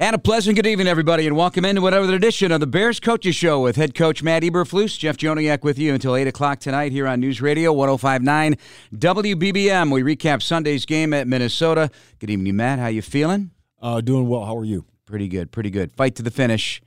And 0.00 0.16
a 0.16 0.18
pleasant 0.18 0.56
good 0.56 0.66
evening, 0.66 0.88
everybody, 0.88 1.24
and 1.24 1.36
welcome 1.36 1.64
into 1.64 1.86
another 1.86 2.16
edition 2.16 2.50
of 2.50 2.58
the 2.58 2.66
Bears 2.66 2.98
Coaches 2.98 3.36
Show 3.36 3.60
with 3.60 3.76
head 3.76 3.94
coach 3.94 4.24
Matt 4.24 4.42
Eberflus. 4.42 4.98
Jeff 4.98 5.16
Joniak 5.16 5.62
with 5.62 5.78
you 5.78 5.94
until 5.94 6.16
8 6.16 6.26
o'clock 6.26 6.58
tonight 6.58 6.90
here 6.90 7.06
on 7.06 7.20
News 7.20 7.40
Radio 7.40 7.72
1059 7.72 8.56
WBBM. 8.92 9.92
We 9.92 10.02
recap 10.02 10.42
Sunday's 10.42 10.84
game 10.84 11.14
at 11.14 11.28
Minnesota. 11.28 11.92
Good 12.18 12.28
evening, 12.28 12.56
Matt. 12.56 12.80
How 12.80 12.88
you 12.88 13.02
feeling? 13.02 13.52
Uh, 13.80 14.00
doing 14.00 14.28
well. 14.28 14.44
How 14.44 14.56
are 14.56 14.64
you? 14.64 14.84
Pretty 15.06 15.28
good, 15.28 15.52
pretty 15.52 15.70
good. 15.70 15.92
Fight 15.92 16.16
to 16.16 16.24
the 16.24 16.32
finish. 16.32 16.82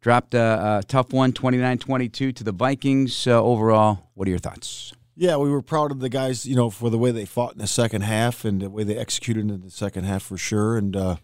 Dropped 0.00 0.32
a, 0.32 0.78
a 0.78 0.82
tough 0.86 1.12
one, 1.12 1.32
29-22 1.32 2.32
to 2.36 2.44
the 2.44 2.52
Vikings. 2.52 3.26
Uh, 3.26 3.42
overall, 3.42 4.08
what 4.14 4.28
are 4.28 4.30
your 4.30 4.38
thoughts? 4.38 4.92
Yeah, 5.16 5.36
we 5.36 5.50
were 5.50 5.62
proud 5.62 5.90
of 5.90 5.98
the 5.98 6.08
guys, 6.08 6.46
you 6.46 6.54
know, 6.54 6.70
for 6.70 6.90
the 6.90 6.98
way 6.98 7.10
they 7.10 7.24
fought 7.24 7.54
in 7.54 7.58
the 7.58 7.66
second 7.66 8.02
half 8.02 8.44
and 8.44 8.62
the 8.62 8.70
way 8.70 8.84
they 8.84 8.96
executed 8.96 9.50
in 9.50 9.62
the 9.62 9.70
second 9.70 10.04
half 10.04 10.22
for 10.22 10.38
sure. 10.38 10.78
And 10.78 10.94
uh, 10.94 11.16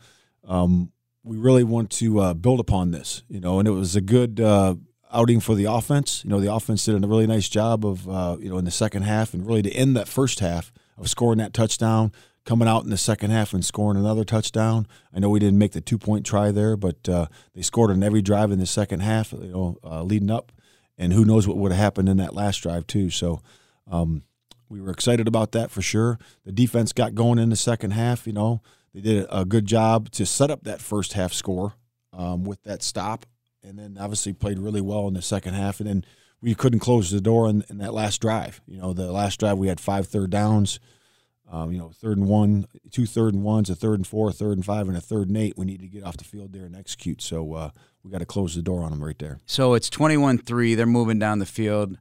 um, 0.44 0.90
we 1.28 1.36
really 1.36 1.62
want 1.62 1.90
to 1.90 2.20
uh, 2.20 2.34
build 2.34 2.58
upon 2.58 2.90
this, 2.90 3.22
you 3.28 3.38
know, 3.38 3.58
and 3.58 3.68
it 3.68 3.72
was 3.72 3.94
a 3.94 4.00
good 4.00 4.40
uh, 4.40 4.76
outing 5.12 5.40
for 5.40 5.54
the 5.54 5.66
offense. 5.66 6.24
You 6.24 6.30
know, 6.30 6.40
the 6.40 6.52
offense 6.52 6.86
did 6.86 7.04
a 7.04 7.06
really 7.06 7.26
nice 7.26 7.50
job 7.50 7.84
of, 7.84 8.08
uh, 8.08 8.38
you 8.40 8.48
know, 8.48 8.56
in 8.56 8.64
the 8.64 8.70
second 8.70 9.02
half 9.02 9.34
and 9.34 9.46
really 9.46 9.60
to 9.62 9.70
end 9.70 9.94
that 9.96 10.08
first 10.08 10.40
half 10.40 10.72
of 10.96 11.10
scoring 11.10 11.38
that 11.38 11.52
touchdown, 11.52 12.12
coming 12.46 12.66
out 12.66 12.84
in 12.84 12.90
the 12.90 12.96
second 12.96 13.30
half 13.30 13.52
and 13.52 13.62
scoring 13.62 13.98
another 13.98 14.24
touchdown. 14.24 14.86
I 15.14 15.18
know 15.18 15.28
we 15.28 15.38
didn't 15.38 15.58
make 15.58 15.72
the 15.72 15.82
two 15.82 15.98
point 15.98 16.24
try 16.24 16.50
there, 16.50 16.78
but 16.78 17.06
uh, 17.06 17.26
they 17.54 17.60
scored 17.60 17.90
on 17.90 18.02
every 18.02 18.22
drive 18.22 18.50
in 18.50 18.58
the 18.58 18.66
second 18.66 19.00
half, 19.00 19.32
you 19.32 19.52
know, 19.52 19.76
uh, 19.84 20.02
leading 20.02 20.30
up. 20.30 20.50
And 20.96 21.12
who 21.12 21.26
knows 21.26 21.46
what 21.46 21.58
would 21.58 21.72
have 21.72 21.80
happened 21.80 22.08
in 22.08 22.16
that 22.16 22.34
last 22.34 22.56
drive, 22.62 22.86
too. 22.86 23.10
So, 23.10 23.40
um, 23.86 24.22
we 24.68 24.80
were 24.80 24.90
excited 24.90 25.28
about 25.28 25.52
that 25.52 25.70
for 25.70 25.80
sure. 25.80 26.18
The 26.44 26.52
defense 26.52 26.92
got 26.92 27.14
going 27.14 27.38
in 27.38 27.50
the 27.50 27.56
second 27.56 27.92
half, 27.92 28.26
you 28.26 28.32
know. 28.32 28.62
They 28.94 29.00
did 29.00 29.26
a 29.30 29.44
good 29.44 29.66
job 29.66 30.10
to 30.12 30.26
set 30.26 30.50
up 30.50 30.64
that 30.64 30.80
first 30.80 31.12
half 31.12 31.32
score 31.32 31.74
um, 32.12 32.44
with 32.44 32.62
that 32.64 32.82
stop, 32.82 33.26
and 33.62 33.78
then 33.78 33.96
obviously 34.00 34.32
played 34.32 34.58
really 34.58 34.80
well 34.80 35.08
in 35.08 35.14
the 35.14 35.22
second 35.22 35.54
half. 35.54 35.80
And 35.80 35.88
then 35.88 36.04
we 36.40 36.54
couldn't 36.54 36.80
close 36.80 37.10
the 37.10 37.20
door 37.20 37.48
in, 37.48 37.64
in 37.68 37.78
that 37.78 37.94
last 37.94 38.20
drive. 38.20 38.60
You 38.66 38.78
know, 38.78 38.92
the 38.92 39.12
last 39.12 39.40
drive 39.40 39.58
we 39.58 39.68
had 39.68 39.80
five 39.80 40.06
third 40.06 40.30
downs. 40.30 40.80
Um, 41.50 41.72
you 41.72 41.78
know, 41.78 41.92
third 41.94 42.18
and 42.18 42.28
one, 42.28 42.66
two 42.90 43.06
third 43.06 43.32
and 43.32 43.42
ones, 43.42 43.70
a 43.70 43.74
third 43.74 43.98
and 43.98 44.06
four, 44.06 44.28
a 44.28 44.32
third 44.32 44.58
and 44.58 44.64
five, 44.64 44.86
and 44.86 44.96
a 44.96 45.00
third 45.00 45.28
and 45.28 45.36
eight. 45.38 45.54
We 45.56 45.64
need 45.64 45.80
to 45.80 45.86
get 45.86 46.04
off 46.04 46.18
the 46.18 46.24
field 46.24 46.52
there 46.52 46.66
and 46.66 46.76
execute. 46.76 47.22
So 47.22 47.54
uh, 47.54 47.70
we 48.02 48.10
got 48.10 48.18
to 48.18 48.26
close 48.26 48.54
the 48.54 48.60
door 48.60 48.82
on 48.82 48.90
them 48.90 49.02
right 49.02 49.18
there. 49.18 49.40
So 49.46 49.72
it's 49.72 49.88
21 49.88 50.38
3. 50.38 50.74
They're 50.74 50.84
moving 50.84 51.18
down 51.18 51.38
the 51.38 51.46
field 51.46 51.96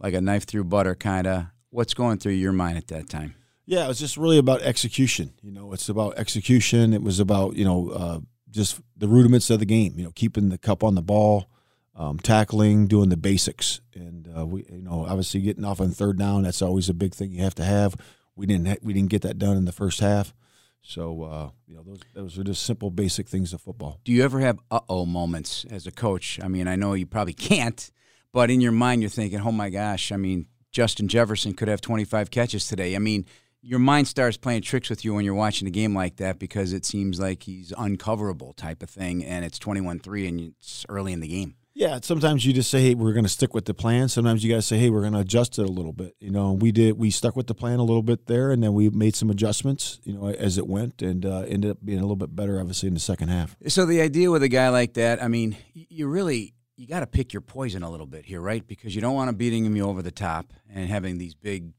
like 0.00 0.14
a 0.14 0.20
knife 0.20 0.44
through 0.44 0.64
butter, 0.64 0.96
kind 0.96 1.26
of. 1.28 1.46
What's 1.70 1.94
going 1.94 2.18
through 2.18 2.32
your 2.32 2.52
mind 2.52 2.78
at 2.78 2.88
that 2.88 3.08
time? 3.08 3.34
Yeah, 3.70 3.84
it 3.84 3.88
was 3.88 4.00
just 4.00 4.16
really 4.16 4.38
about 4.38 4.62
execution. 4.62 5.32
You 5.42 5.52
know, 5.52 5.72
it's 5.72 5.88
about 5.88 6.18
execution. 6.18 6.92
It 6.92 7.02
was 7.02 7.20
about 7.20 7.54
you 7.54 7.64
know 7.64 7.90
uh, 7.90 8.18
just 8.50 8.80
the 8.96 9.06
rudiments 9.06 9.48
of 9.48 9.60
the 9.60 9.64
game. 9.64 9.96
You 9.96 10.06
know, 10.06 10.10
keeping 10.10 10.48
the 10.48 10.58
cup 10.58 10.82
on 10.82 10.96
the 10.96 11.02
ball, 11.02 11.48
um, 11.94 12.18
tackling, 12.18 12.88
doing 12.88 13.10
the 13.10 13.16
basics, 13.16 13.80
and 13.94 14.28
uh, 14.36 14.44
we 14.44 14.66
you 14.68 14.82
know 14.82 15.06
obviously 15.06 15.40
getting 15.40 15.64
off 15.64 15.80
on 15.80 15.92
third 15.92 16.18
down. 16.18 16.42
That's 16.42 16.62
always 16.62 16.88
a 16.88 16.94
big 16.94 17.14
thing 17.14 17.30
you 17.30 17.44
have 17.44 17.54
to 17.54 17.64
have. 17.64 17.94
We 18.34 18.44
didn't 18.44 18.66
ha- 18.66 18.82
we 18.82 18.92
didn't 18.92 19.10
get 19.10 19.22
that 19.22 19.38
done 19.38 19.56
in 19.56 19.66
the 19.66 19.72
first 19.72 20.00
half. 20.00 20.34
So 20.82 21.22
uh, 21.22 21.50
you 21.68 21.76
know 21.76 21.84
those 21.84 22.00
those 22.12 22.38
are 22.40 22.42
just 22.42 22.64
simple 22.64 22.90
basic 22.90 23.28
things 23.28 23.52
of 23.52 23.60
football. 23.60 24.00
Do 24.02 24.10
you 24.10 24.24
ever 24.24 24.40
have 24.40 24.58
uh 24.72 24.80
oh 24.88 25.06
moments 25.06 25.64
as 25.70 25.86
a 25.86 25.92
coach? 25.92 26.40
I 26.42 26.48
mean, 26.48 26.66
I 26.66 26.74
know 26.74 26.94
you 26.94 27.06
probably 27.06 27.34
can't, 27.50 27.88
but 28.32 28.50
in 28.50 28.60
your 28.60 28.72
mind 28.72 29.00
you're 29.00 29.10
thinking, 29.10 29.38
oh 29.38 29.52
my 29.52 29.70
gosh, 29.70 30.10
I 30.10 30.16
mean, 30.16 30.46
Justin 30.72 31.06
Jefferson 31.06 31.54
could 31.54 31.68
have 31.68 31.80
25 31.80 32.32
catches 32.32 32.66
today. 32.66 32.96
I 32.96 32.98
mean 32.98 33.26
your 33.62 33.78
mind 33.78 34.08
starts 34.08 34.36
playing 34.36 34.62
tricks 34.62 34.90
with 34.90 35.04
you 35.04 35.14
when 35.14 35.24
you're 35.24 35.34
watching 35.34 35.68
a 35.68 35.70
game 35.70 35.94
like 35.94 36.16
that 36.16 36.38
because 36.38 36.72
it 36.72 36.84
seems 36.84 37.20
like 37.20 37.42
he's 37.42 37.72
uncoverable 37.72 38.54
type 38.54 38.82
of 38.82 38.90
thing, 38.90 39.24
and 39.24 39.44
it's 39.44 39.58
21-3 39.58 40.28
and 40.28 40.40
it's 40.40 40.86
early 40.88 41.12
in 41.12 41.20
the 41.20 41.28
game. 41.28 41.54
Yeah, 41.72 42.00
sometimes 42.02 42.44
you 42.44 42.52
just 42.52 42.68
say, 42.68 42.82
"Hey, 42.82 42.94
we're 42.94 43.12
going 43.12 43.24
to 43.24 43.30
stick 43.30 43.54
with 43.54 43.64
the 43.64 43.72
plan." 43.72 44.08
Sometimes 44.08 44.42
you 44.42 44.50
got 44.50 44.56
to 44.56 44.62
say, 44.62 44.76
"Hey, 44.76 44.90
we're 44.90 45.02
going 45.02 45.12
to 45.12 45.20
adjust 45.20 45.58
it 45.58 45.62
a 45.62 45.72
little 45.72 45.92
bit." 45.92 46.16
You 46.18 46.30
know, 46.30 46.52
we 46.52 46.72
did. 46.72 46.98
We 46.98 47.10
stuck 47.10 47.36
with 47.36 47.46
the 47.46 47.54
plan 47.54 47.78
a 47.78 47.84
little 47.84 48.02
bit 48.02 48.26
there, 48.26 48.50
and 48.50 48.62
then 48.62 48.74
we 48.74 48.90
made 48.90 49.14
some 49.14 49.30
adjustments. 49.30 50.00
You 50.02 50.14
know, 50.14 50.26
as 50.26 50.58
it 50.58 50.66
went, 50.66 51.00
and 51.00 51.24
uh, 51.24 51.44
ended 51.48 51.70
up 51.70 51.78
being 51.82 51.98
a 51.98 52.02
little 52.02 52.16
bit 52.16 52.34
better, 52.34 52.58
obviously, 52.58 52.88
in 52.88 52.94
the 52.94 53.00
second 53.00 53.28
half. 53.28 53.56
So 53.68 53.86
the 53.86 54.00
idea 54.00 54.32
with 54.32 54.42
a 54.42 54.48
guy 54.48 54.68
like 54.68 54.94
that, 54.94 55.22
I 55.22 55.28
mean, 55.28 55.56
you 55.72 56.08
really 56.08 56.54
you 56.76 56.86
got 56.86 57.00
to 57.00 57.06
pick 57.06 57.32
your 57.32 57.42
poison 57.42 57.82
a 57.82 57.90
little 57.90 58.06
bit 58.06 58.24
here, 58.24 58.40
right? 58.40 58.66
Because 58.66 58.94
you 58.94 59.00
don't 59.00 59.14
want 59.14 59.28
to 59.28 59.36
beating 59.36 59.64
him 59.64 59.80
over 59.80 60.02
the 60.02 60.10
top 60.10 60.52
and 60.68 60.88
having 60.88 61.18
these 61.18 61.34
big 61.34 61.72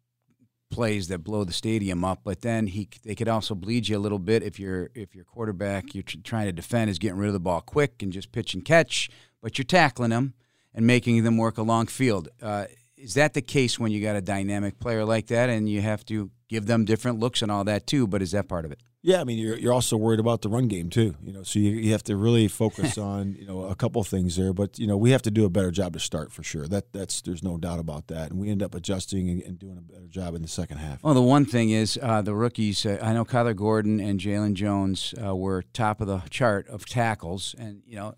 plays 0.72 1.10
that 1.10 1.20
blow 1.20 1.44
the 1.44 1.54
stadium 1.54 2.04
up, 2.04 2.22
but 2.24 2.42
then 2.42 2.68
he 2.68 2.88
they 3.04 3.14
could 3.14 3.28
also 3.28 3.54
bleed 3.54 3.88
you 3.88 3.98
a 3.98 4.00
little 4.00 4.20
bit 4.20 4.42
if 4.42 4.60
your 4.60 4.90
if 4.96 5.14
your 5.14 5.26
quarterback 5.26 5.94
you're 5.94 6.04
trying 6.24 6.48
to 6.48 6.52
defend 6.52 6.90
is 6.90 6.98
getting 6.98 7.18
rid 7.18 7.28
of 7.28 7.34
the 7.34 7.40
ball 7.40 7.62
quick 7.62 8.02
and 8.02 8.12
just 8.12 8.32
pitch 8.32 8.54
and 8.54 8.66
catch, 8.66 9.10
but 9.42 9.58
you're 9.58 9.66
tackling 9.66 10.10
them 10.10 10.34
and 10.74 10.88
making 10.88 11.24
them 11.24 11.38
work 11.38 11.58
a 11.58 11.62
long 11.64 11.86
field. 11.86 12.30
Uh, 12.42 12.66
is 12.98 13.16
that 13.16 13.34
the 13.34 13.42
case 13.42 13.80
when 13.80 13.92
you 13.92 14.02
got 14.02 14.16
a 14.16 14.22
dynamic 14.22 14.80
player 14.80 15.04
like 15.04 15.28
that 15.28 15.50
and 15.50 15.68
you 15.70 15.82
have 15.82 16.06
to 16.06 16.32
give 16.48 16.66
them 16.66 16.86
different 16.86 17.20
looks 17.20 17.42
and 17.42 17.52
all 17.52 17.64
that 17.64 17.88
too? 17.88 18.08
But 18.08 18.22
is 18.22 18.32
that 18.32 18.48
part 18.48 18.66
of 18.66 18.72
it? 18.72 18.80
Yeah, 19.04 19.20
I 19.20 19.24
mean, 19.24 19.40
you're, 19.40 19.58
you're 19.58 19.74
also 19.74 19.98
worried 19.98 20.20
about 20.20 20.44
the 20.44 20.50
run 20.50 20.68
game 20.68 20.90
too. 20.90 21.16
You 21.24 21.34
know, 21.34 21.42
so 21.42 21.58
you, 21.58 21.72
you 21.72 21.92
have 21.92 22.04
to 22.04 22.16
really 22.16 22.48
focus 22.48 22.98
on 23.00 23.36
you 23.36 23.48
know 23.48 23.64
a 23.64 23.76
couple 23.76 24.04
things 24.04 24.36
there. 24.36 24.54
But 24.54 24.78
you 24.78 24.86
know, 24.86 24.96
we 24.96 25.12
have 25.12 25.24
to 25.24 25.32
do 25.32 25.46
a 25.46 25.50
better 25.50 25.72
job 25.72 25.94
to 25.94 26.00
start 26.00 26.32
for 26.32 26.44
sure. 26.44 26.68
That 26.68 26.94
that's 26.94 27.22
there's 27.22 27.44
no 27.44 27.58
doubt 27.58 27.80
about 27.80 28.08
that. 28.08 28.30
And 28.30 28.40
we 28.40 28.50
end 28.50 28.62
up 28.62 28.76
adjusting 28.76 29.30
and, 29.30 29.42
and 29.42 29.60
doing 29.60 29.78
a 29.78 29.82
better 29.82 30.08
job 30.08 30.36
in 30.36 30.44
the 30.44 30.48
second 30.48 30.78
half. 30.78 31.04
Well, 31.04 31.16
the 31.16 31.22
one 31.22 31.46
thing 31.46 31.72
is 31.72 31.98
uh, 32.02 32.22
the 32.22 32.36
rookies. 32.36 32.86
Uh, 32.86 33.00
I 33.02 33.14
know 33.14 33.26
Kyler 33.26 33.56
Gordon 33.56 34.00
and 34.00 34.20
Jaylon 34.20 34.54
Jones 34.54 35.16
uh, 35.24 35.36
were 35.36 35.64
top 35.74 36.02
of 36.02 36.08
the 36.08 36.20
chart 36.30 36.68
of 36.68 36.86
tackles, 36.86 37.56
and 37.58 37.82
you 37.88 37.96
know 37.96 38.14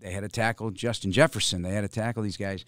they 0.00 0.12
had 0.12 0.20
to 0.20 0.28
tackle 0.28 0.70
Justin 0.70 1.12
Jefferson. 1.12 1.62
They 1.62 1.72
had 1.72 1.82
to 1.82 1.88
tackle 1.88 2.22
these 2.22 2.36
guys. 2.38 2.64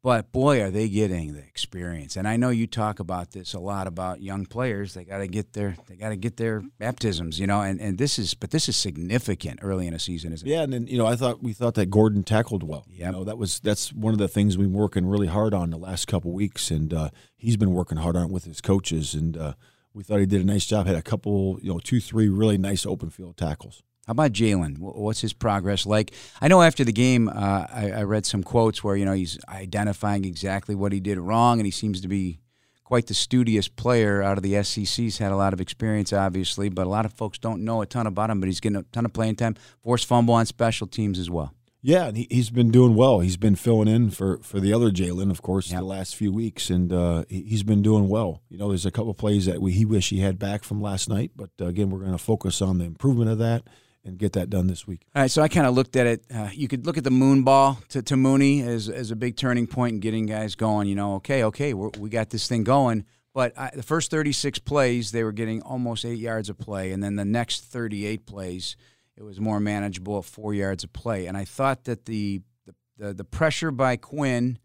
But 0.00 0.30
boy, 0.30 0.62
are 0.62 0.70
they 0.70 0.88
getting 0.88 1.32
the 1.34 1.40
experience! 1.40 2.16
And 2.16 2.28
I 2.28 2.36
know 2.36 2.50
you 2.50 2.68
talk 2.68 3.00
about 3.00 3.32
this 3.32 3.52
a 3.52 3.58
lot 3.58 3.88
about 3.88 4.22
young 4.22 4.46
players. 4.46 4.94
They 4.94 5.04
got 5.04 5.18
to 5.18 5.26
get 5.26 5.54
their 5.54 5.76
they 5.88 5.96
got 5.96 6.10
to 6.10 6.16
get 6.16 6.36
their 6.36 6.62
baptisms, 6.78 7.40
you 7.40 7.48
know. 7.48 7.62
And, 7.62 7.80
and 7.80 7.98
this 7.98 8.16
is 8.16 8.34
but 8.34 8.52
this 8.52 8.68
is 8.68 8.76
significant 8.76 9.58
early 9.60 9.88
in 9.88 9.94
a 9.94 9.98
season, 9.98 10.32
isn't 10.32 10.46
it? 10.46 10.50
Yeah, 10.52 10.62
and 10.62 10.72
then 10.72 10.86
you 10.86 10.98
know 10.98 11.06
I 11.06 11.16
thought 11.16 11.42
we 11.42 11.52
thought 11.52 11.74
that 11.74 11.86
Gordon 11.90 12.22
tackled 12.22 12.62
well. 12.62 12.86
Yeah, 12.88 13.06
you 13.06 13.12
know, 13.12 13.24
that 13.24 13.38
was 13.38 13.58
that's 13.58 13.92
one 13.92 14.12
of 14.12 14.18
the 14.18 14.28
things 14.28 14.56
we've 14.56 14.68
been 14.68 14.78
working 14.78 15.04
really 15.04 15.26
hard 15.26 15.52
on 15.52 15.70
the 15.70 15.76
last 15.76 16.06
couple 16.06 16.32
weeks, 16.32 16.70
and 16.70 16.94
uh, 16.94 17.10
he's 17.36 17.56
been 17.56 17.72
working 17.72 17.98
hard 17.98 18.14
on 18.14 18.26
it 18.26 18.30
with 18.30 18.44
his 18.44 18.60
coaches, 18.60 19.14
and 19.14 19.36
uh, 19.36 19.54
we 19.94 20.04
thought 20.04 20.20
he 20.20 20.26
did 20.26 20.40
a 20.40 20.44
nice 20.44 20.64
job. 20.64 20.86
Had 20.86 20.94
a 20.94 21.02
couple, 21.02 21.58
you 21.60 21.72
know, 21.72 21.80
two 21.80 22.00
three 22.00 22.28
really 22.28 22.56
nice 22.56 22.86
open 22.86 23.10
field 23.10 23.36
tackles. 23.36 23.82
How 24.08 24.12
about 24.12 24.32
Jaylon? 24.32 24.78
What's 24.78 25.20
his 25.20 25.34
progress 25.34 25.84
like? 25.84 26.14
I 26.40 26.48
know 26.48 26.62
after 26.62 26.82
the 26.82 26.94
game, 26.94 27.28
uh, 27.28 27.66
I, 27.70 27.92
I, 27.94 28.02
read 28.04 28.24
some 28.24 28.42
quotes 28.42 28.82
where 28.82 28.96
you 28.96 29.04
know 29.04 29.12
he's 29.12 29.38
identifying 29.50 30.24
exactly 30.24 30.74
what 30.74 30.92
he 30.92 31.00
did 31.00 31.18
wrong, 31.18 31.58
and 31.58 31.66
he 31.66 31.70
seems 31.70 32.00
to 32.00 32.08
be 32.08 32.40
quite 32.84 33.06
the 33.06 33.12
studious 33.12 33.68
player 33.68 34.22
out 34.22 34.38
of 34.38 34.42
the 34.42 34.62
SEC. 34.62 34.86
He's 34.86 35.18
had 35.18 35.30
a 35.30 35.36
lot 35.36 35.52
of 35.52 35.60
experience, 35.60 36.14
obviously, 36.14 36.70
but 36.70 36.86
a 36.86 36.88
lot 36.88 37.04
of 37.04 37.12
folks 37.12 37.36
don't 37.36 37.62
know 37.66 37.82
a 37.82 37.86
ton 37.86 38.06
about 38.06 38.30
him. 38.30 38.40
But 38.40 38.46
he's 38.46 38.60
getting 38.60 38.76
a 38.76 38.82
ton 38.84 39.04
of 39.04 39.12
playing 39.12 39.36
time, 39.36 39.56
forced 39.84 40.06
fumble 40.06 40.32
on 40.32 40.46
special 40.46 40.86
teams 40.86 41.18
as 41.18 41.28
well. 41.28 41.52
Yeah, 41.82 42.06
and 42.06 42.16
he, 42.16 42.26
has 42.34 42.48
been 42.48 42.70
doing 42.70 42.94
well. 42.94 43.20
He's 43.20 43.36
been 43.36 43.56
filling 43.56 43.88
in 43.88 44.10
for, 44.10 44.38
for 44.38 44.58
the 44.58 44.72
other 44.72 44.90
Jaylon, 44.90 45.30
of 45.30 45.42
course, 45.42 45.70
yep. 45.70 45.80
the 45.80 45.84
last 45.84 46.16
few 46.16 46.32
weeks, 46.32 46.70
and 46.70 46.90
uh, 46.94 47.24
he, 47.28 47.50
has 47.50 47.62
been 47.62 47.82
doing 47.82 48.08
well. 48.08 48.40
You 48.48 48.56
know, 48.56 48.68
there's 48.68 48.86
a 48.86 48.90
couple 48.90 49.12
plays 49.12 49.44
that 49.44 49.60
we, 49.60 49.72
he 49.72 49.84
wish 49.84 50.08
he 50.08 50.20
had 50.20 50.38
back 50.38 50.64
from 50.64 50.80
last 50.80 51.10
night, 51.10 51.32
but 51.36 51.50
uh, 51.60 51.66
again, 51.66 51.90
we're 51.90 52.00
going 52.00 52.12
to 52.12 52.18
focus 52.18 52.62
on 52.62 52.78
the 52.78 52.86
improvement 52.86 53.30
of 53.30 53.36
that 53.38 53.64
and 54.04 54.18
get 54.18 54.32
that 54.32 54.50
done 54.50 54.66
this 54.66 54.86
week. 54.86 55.02
All 55.14 55.22
right, 55.22 55.30
so 55.30 55.42
I 55.42 55.48
kind 55.48 55.66
of 55.66 55.74
looked 55.74 55.96
at 55.96 56.06
it. 56.06 56.24
Uh, 56.34 56.48
you 56.52 56.68
could 56.68 56.86
look 56.86 56.96
at 56.96 57.04
the 57.04 57.10
moon 57.10 57.42
ball 57.42 57.78
to, 57.90 58.02
to 58.02 58.16
Mooney 58.16 58.62
as, 58.62 58.88
as 58.88 59.10
a 59.10 59.16
big 59.16 59.36
turning 59.36 59.66
point 59.66 59.94
in 59.94 60.00
getting 60.00 60.26
guys 60.26 60.54
going. 60.54 60.88
You 60.88 60.94
know, 60.94 61.14
okay, 61.16 61.44
okay, 61.44 61.74
we 61.74 62.08
got 62.08 62.30
this 62.30 62.48
thing 62.48 62.64
going. 62.64 63.04
But 63.34 63.56
I, 63.58 63.70
the 63.74 63.82
first 63.82 64.10
36 64.10 64.58
plays, 64.60 65.12
they 65.12 65.22
were 65.22 65.32
getting 65.32 65.62
almost 65.62 66.04
eight 66.04 66.18
yards 66.18 66.48
of 66.48 66.58
play. 66.58 66.92
And 66.92 67.02
then 67.02 67.16
the 67.16 67.24
next 67.24 67.64
38 67.64 68.26
plays, 68.26 68.76
it 69.16 69.22
was 69.22 69.38
more 69.38 69.60
manageable 69.60 70.18
at 70.18 70.24
four 70.24 70.54
yards 70.54 70.84
of 70.84 70.92
play. 70.92 71.26
And 71.26 71.36
I 71.36 71.44
thought 71.44 71.84
that 71.84 72.06
the, 72.06 72.40
the, 72.66 72.74
the, 72.96 73.14
the 73.14 73.24
pressure 73.24 73.70
by 73.70 73.96
Quinn 73.96 74.58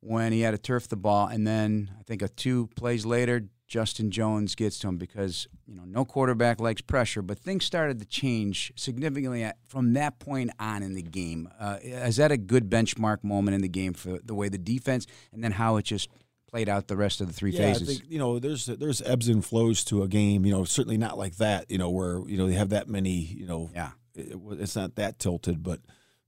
when 0.00 0.32
he 0.32 0.40
had 0.40 0.52
to 0.52 0.58
turf 0.58 0.88
the 0.88 0.96
ball, 0.96 1.26
and 1.26 1.46
then 1.46 1.90
I 1.98 2.02
think 2.04 2.22
a 2.22 2.28
two 2.28 2.68
plays 2.76 3.04
later, 3.04 3.42
Justin 3.66 4.10
Jones 4.10 4.54
gets 4.54 4.78
to 4.80 4.88
him 4.88 4.96
because 4.96 5.48
you 5.66 5.74
know 5.74 5.84
no 5.84 6.04
quarterback 6.04 6.60
likes 6.60 6.80
pressure, 6.80 7.22
but 7.22 7.38
things 7.38 7.64
started 7.64 7.98
to 7.98 8.04
change 8.04 8.72
significantly 8.76 9.42
at, 9.42 9.58
from 9.66 9.92
that 9.94 10.18
point 10.18 10.50
on 10.60 10.82
in 10.82 10.94
the 10.94 11.02
game. 11.02 11.48
Uh, 11.58 11.78
is 11.82 12.16
that 12.16 12.30
a 12.30 12.36
good 12.36 12.70
benchmark 12.70 13.24
moment 13.24 13.54
in 13.54 13.62
the 13.62 13.68
game 13.68 13.92
for 13.92 14.18
the 14.24 14.34
way 14.34 14.48
the 14.48 14.58
defense 14.58 15.06
and 15.32 15.42
then 15.42 15.52
how 15.52 15.76
it 15.76 15.84
just 15.84 16.08
played 16.48 16.68
out 16.68 16.86
the 16.86 16.96
rest 16.96 17.20
of 17.20 17.26
the 17.26 17.32
three 17.32 17.50
yeah, 17.50 17.72
phases? 17.72 17.88
I 17.88 17.92
think 17.92 18.04
you 18.10 18.18
know 18.18 18.38
there's 18.38 18.66
there's 18.66 19.02
ebbs 19.02 19.28
and 19.28 19.44
flows 19.44 19.84
to 19.86 20.02
a 20.02 20.08
game. 20.08 20.46
You 20.46 20.52
know, 20.52 20.64
certainly 20.64 20.98
not 20.98 21.18
like 21.18 21.36
that. 21.36 21.70
You 21.70 21.78
know, 21.78 21.90
where 21.90 22.20
you 22.26 22.38
know 22.38 22.46
they 22.46 22.54
have 22.54 22.70
that 22.70 22.88
many. 22.88 23.10
You 23.10 23.46
know, 23.46 23.70
yeah, 23.74 23.90
it, 24.14 24.38
it's 24.52 24.76
not 24.76 24.94
that 24.94 25.18
tilted, 25.18 25.64
but 25.64 25.80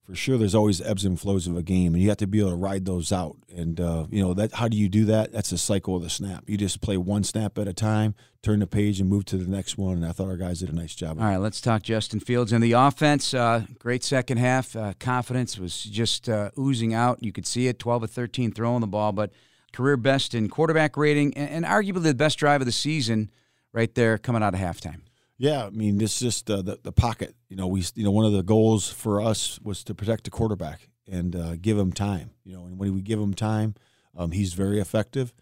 for 0.09 0.15
sure 0.15 0.39
there's 0.39 0.55
always 0.55 0.81
ebbs 0.81 1.05
and 1.05 1.21
flows 1.21 1.47
of 1.47 1.55
a 1.55 1.63
game 1.63 1.93
and 1.93 2.03
you 2.03 2.09
have 2.09 2.17
to 2.17 2.27
be 2.27 2.41
able 2.41 2.51
to 2.51 2.57
ride 2.57 2.87
those 2.87 3.13
out. 3.13 3.37
And 3.55 3.79
uh, 3.79 4.07
you 4.11 4.23
know 4.23 4.33
that 4.35 4.55
how 4.55 4.67
do 4.67 4.77
you 4.77 4.89
do 4.89 5.05
that? 5.05 5.33
That's 5.33 5.51
the 5.51 5.59
cycle 5.59 5.97
of 5.97 6.03
the 6.03 6.09
snap. 6.09 6.45
You 6.49 6.57
just 6.57 6.81
play 6.81 6.97
one 6.97 7.25
snap 7.25 7.59
at 7.59 7.69
a 7.69 7.75
time 7.75 8.15
turn 8.43 8.61
the 8.61 8.67
page 8.67 9.01
and 9.01 9.11
move 9.11 9.25
to 9.25 9.37
the 9.37 9.51
next 9.51 9.77
one 9.77 9.97
and 9.97 10.07
i 10.07 10.13
thought 10.13 10.29
our 10.29 10.37
guys 10.37 10.61
did 10.61 10.69
a 10.69 10.75
nice 10.75 10.95
job 10.95 11.19
all 11.19 11.25
right 11.25 11.39
let's 11.39 11.61
talk 11.61 11.83
justin 11.83 12.21
fields 12.21 12.53
and 12.53 12.63
the 12.63 12.73
offense. 12.73 13.35
Uh, 13.35 13.65
great 13.79 14.05
second 14.05 14.39
half. 14.39 14.77
Uh, 14.77 14.93
confidence 14.99 15.59
was 15.59 15.83
just 15.83 16.29
uh, 16.29 16.51
oozing 16.59 16.95
out. 16.95 17.23
You 17.23 17.33
could 17.33 17.47
see 17.47 17.67
it 17.67 17.79
12 17.79 18.05
of 18.05 18.11
13 18.11 18.53
throwing 18.53 18.81
the 18.81 18.87
ball 18.87 19.13
but 19.13 19.33
career 19.73 19.97
best 19.97 20.35
in 20.35 20.49
quarterback 20.49 20.97
rating 20.97 21.37
and, 21.37 21.51
and 21.51 21.65
arguably 21.65 22.05
the 22.05 22.15
best 22.15 22.39
drive 22.39 22.61
of 22.63 22.67
the 22.67 22.73
season 22.73 23.31
right 23.73 23.95
there 23.95 24.19
coming 24.19 24.43
out 24.43 24.55
of 24.55 24.61
halftime 24.61 25.01
yeah, 25.39 25.67
I 25.67 25.71
mean, 25.71 26.01
it's 26.01 26.19
just 26.19 26.51
uh, 26.51 26.63
the 26.63 26.79
the 26.83 26.93
pocket. 26.93 27.35
You 27.49 27.57
know, 27.57 27.67
we 27.67 27.85
you 27.95 28.05
know 28.05 28.11
one 28.11 28.27
of 28.27 28.33
the 28.33 28.43
goals 28.43 28.91
for 28.91 29.21
us 29.21 29.61
was 29.63 29.85
to 29.85 29.95
protect 29.95 30.25
the 30.25 30.31
quarterback 30.31 30.89
and 31.11 31.35
uh, 31.35 31.57
give 31.57 31.79
him 31.79 31.93
time. 31.93 32.31
You 32.45 32.55
know, 32.55 32.65
and 32.65 32.79
when 32.79 32.93
we 32.93 33.01
give 33.01 33.21
him 33.21 33.35
time, 33.35 33.75
um, 34.17 34.33
he's 34.33 34.53
very 34.53 34.81
effective 34.81 35.33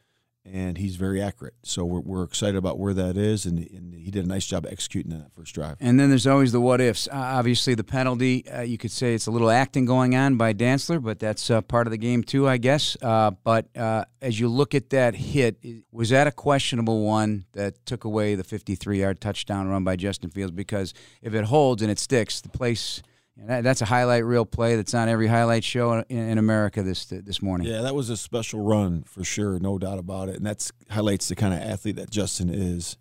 and 0.52 0.78
he's 0.78 0.96
very 0.96 1.20
accurate. 1.20 1.54
So 1.62 1.84
we're, 1.84 2.00
we're 2.00 2.24
excited 2.24 2.56
about 2.56 2.78
where 2.78 2.94
that 2.94 3.16
is, 3.16 3.46
and, 3.46 3.58
and, 3.58 3.94
he 3.96 4.12
did 4.12 4.24
a 4.24 4.28
nice 4.28 4.46
job 4.46 4.66
executing 4.68 5.10
that 5.10 5.32
first 5.34 5.52
drive. 5.52 5.78
And 5.80 5.98
then 5.98 6.10
there's 6.10 6.28
always 6.28 6.52
the 6.52 6.60
what 6.60 6.80
ifs. 6.80 7.08
Uh, 7.08 7.16
obviously, 7.16 7.74
the 7.74 7.82
penalty, 7.82 8.48
uh, 8.48 8.60
you 8.60 8.78
could 8.78 8.92
say 8.92 9.14
it's 9.14 9.26
a 9.26 9.32
little 9.32 9.50
acting 9.50 9.84
going 9.84 10.14
on 10.14 10.36
by 10.36 10.54
Dantzler, 10.54 11.02
but 11.02 11.18
that's 11.18 11.50
uh, 11.50 11.60
part 11.62 11.88
of 11.88 11.90
the 11.90 11.96
game 11.96 12.22
too, 12.22 12.48
I 12.48 12.56
guess. 12.56 12.96
Uh, 13.02 13.32
but 13.42 13.76
uh, 13.76 14.04
as 14.22 14.38
you 14.38 14.48
look 14.48 14.76
at 14.76 14.90
that 14.90 15.16
hit, 15.16 15.56
was 15.90 16.10
that 16.10 16.28
a 16.28 16.32
questionable 16.32 17.02
one 17.02 17.46
that 17.52 17.84
took 17.84 18.04
away 18.04 18.36
the 18.36 18.44
53 18.44 19.00
yard 19.00 19.20
touchdown 19.20 19.66
run 19.66 19.82
by 19.82 19.96
Justin 19.96 20.30
Fields? 20.30 20.52
Because 20.52 20.94
if 21.20 21.34
it 21.34 21.46
holds 21.46 21.82
and 21.82 21.90
it 21.90 21.98
sticks, 21.98 22.40
the 22.40 22.48
place– 22.48 23.02
that's 23.36 23.82
a 23.82 23.86
highlight 23.86 24.24
reel 24.24 24.46
play 24.46 24.76
that's 24.76 24.94
on 24.94 25.08
every 25.08 25.26
highlight 25.26 25.62
show 25.62 26.02
in, 26.08 26.38
America 26.38 26.82
this 26.82 27.04
this 27.04 27.42
morning. 27.42 27.66
Yeah, 27.66 27.82
that 27.82 27.94
was 27.94 28.08
a 28.10 28.16
special 28.16 28.60
run 28.60 29.02
for 29.02 29.24
sure, 29.24 29.58
no 29.58 29.78
doubt 29.78 29.98
about 29.98 30.28
it. 30.28 30.36
And 30.36 30.46
that 30.46 30.70
highlights 30.90 31.28
the 31.28 31.34
kind 31.34 31.52
of 31.52 31.60
athlete 31.60 31.96
that 31.96 32.10
Justin 32.10 32.48
is. 32.50 32.96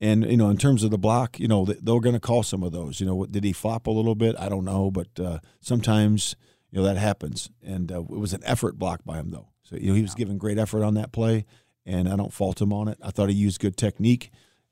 And 0.00 0.24
you 0.30 0.36
know, 0.36 0.50
in 0.50 0.58
terms 0.58 0.82
of 0.82 0.90
the 0.90 0.98
block, 0.98 1.38
you 1.38 1.48
know, 1.48 1.64
they're 1.64 2.00
going 2.00 2.14
to 2.14 2.20
call 2.20 2.42
some 2.42 2.62
of 2.62 2.72
those. 2.72 3.00
You 3.00 3.06
know, 3.06 3.24
did 3.26 3.44
he 3.44 3.52
flop 3.52 3.86
a 3.86 3.90
little 3.90 4.14
bit? 4.14 4.34
I 4.38 4.48
don't 4.48 4.64
know, 4.64 4.90
but 4.90 5.08
uh, 5.18 5.38
sometimes 5.60 6.36
you 6.70 6.78
know 6.78 6.84
that 6.84 6.98
happens. 6.98 7.50
And 7.62 7.90
uh, 7.90 8.00
it 8.00 8.10
was 8.10 8.32
an 8.32 8.42
effort 8.44 8.78
block 8.78 9.04
by 9.04 9.16
him, 9.16 9.30
though. 9.30 9.48
So 9.62 9.76
you 9.76 9.88
know, 9.88 9.94
he 9.94 10.02
was 10.02 10.14
giving 10.14 10.36
great 10.36 10.58
effort 10.58 10.84
on 10.84 10.94
that 10.94 11.12
play, 11.12 11.46
and 11.86 12.08
I 12.08 12.16
don't 12.16 12.32
fault 12.32 12.60
him 12.60 12.72
on 12.72 12.88
it. 12.88 12.98
I 13.02 13.10
thought 13.10 13.30
he 13.30 13.34
used 13.34 13.60
good 13.60 13.76
technique. 13.76 14.30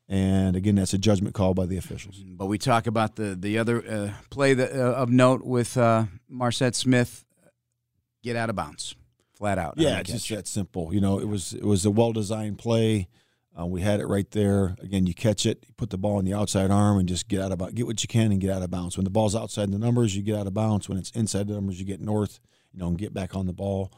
And 0.08 0.54
again, 0.54 0.74
that's 0.74 0.92
a 0.92 0.98
judgment 0.98 1.34
call 1.34 1.54
by 1.54 1.64
the 1.64 1.78
officials. 1.78 2.22
But 2.22 2.46
we 2.46 2.58
talk 2.58 2.86
about 2.86 3.16
the 3.16 3.34
the 3.34 3.58
other 3.58 3.84
uh, 3.88 4.12
play 4.30 4.52
that, 4.54 4.72
uh, 4.72 4.92
of 4.92 5.08
note 5.08 5.42
with 5.42 5.78
uh, 5.78 6.04
Marsette 6.28 6.74
Smith, 6.74 7.24
get 8.22 8.36
out 8.36 8.50
of 8.50 8.56
bounds, 8.56 8.94
flat 9.34 9.58
out. 9.58 9.74
Yeah, 9.78 10.00
it's 10.00 10.10
just 10.10 10.28
that 10.28 10.46
simple. 10.46 10.92
You 10.92 11.00
know, 11.00 11.18
it 11.18 11.26
was 11.26 11.54
it 11.54 11.64
was 11.64 11.86
a 11.86 11.90
well 11.90 12.12
designed 12.12 12.58
play. 12.58 13.08
Uh, 13.58 13.64
we 13.64 13.80
had 13.80 14.00
it 14.00 14.06
right 14.06 14.30
there. 14.32 14.76
Again, 14.82 15.06
you 15.06 15.14
catch 15.14 15.46
it, 15.46 15.64
you 15.66 15.72
put 15.76 15.90
the 15.90 15.96
ball 15.96 16.18
in 16.18 16.24
the 16.26 16.34
outside 16.34 16.70
arm, 16.70 16.98
and 16.98 17.08
just 17.08 17.28
get 17.28 17.40
out 17.40 17.52
of 17.52 17.74
get 17.74 17.86
what 17.86 18.02
you 18.02 18.08
can 18.08 18.30
and 18.30 18.40
get 18.40 18.50
out 18.50 18.62
of 18.62 18.70
bounds. 18.70 18.98
When 18.98 19.04
the 19.04 19.10
ball's 19.10 19.34
outside 19.34 19.72
the 19.72 19.78
numbers, 19.78 20.14
you 20.14 20.22
get 20.22 20.36
out 20.36 20.46
of 20.46 20.52
bounds. 20.52 20.86
When 20.86 20.98
it's 20.98 21.12
inside 21.12 21.48
the 21.48 21.54
numbers, 21.54 21.78
you 21.78 21.86
get 21.86 22.00
north. 22.00 22.40
You 22.72 22.80
know, 22.80 22.88
and 22.88 22.98
get 22.98 23.14
back 23.14 23.36
on 23.36 23.46
the 23.46 23.52
ball. 23.52 23.92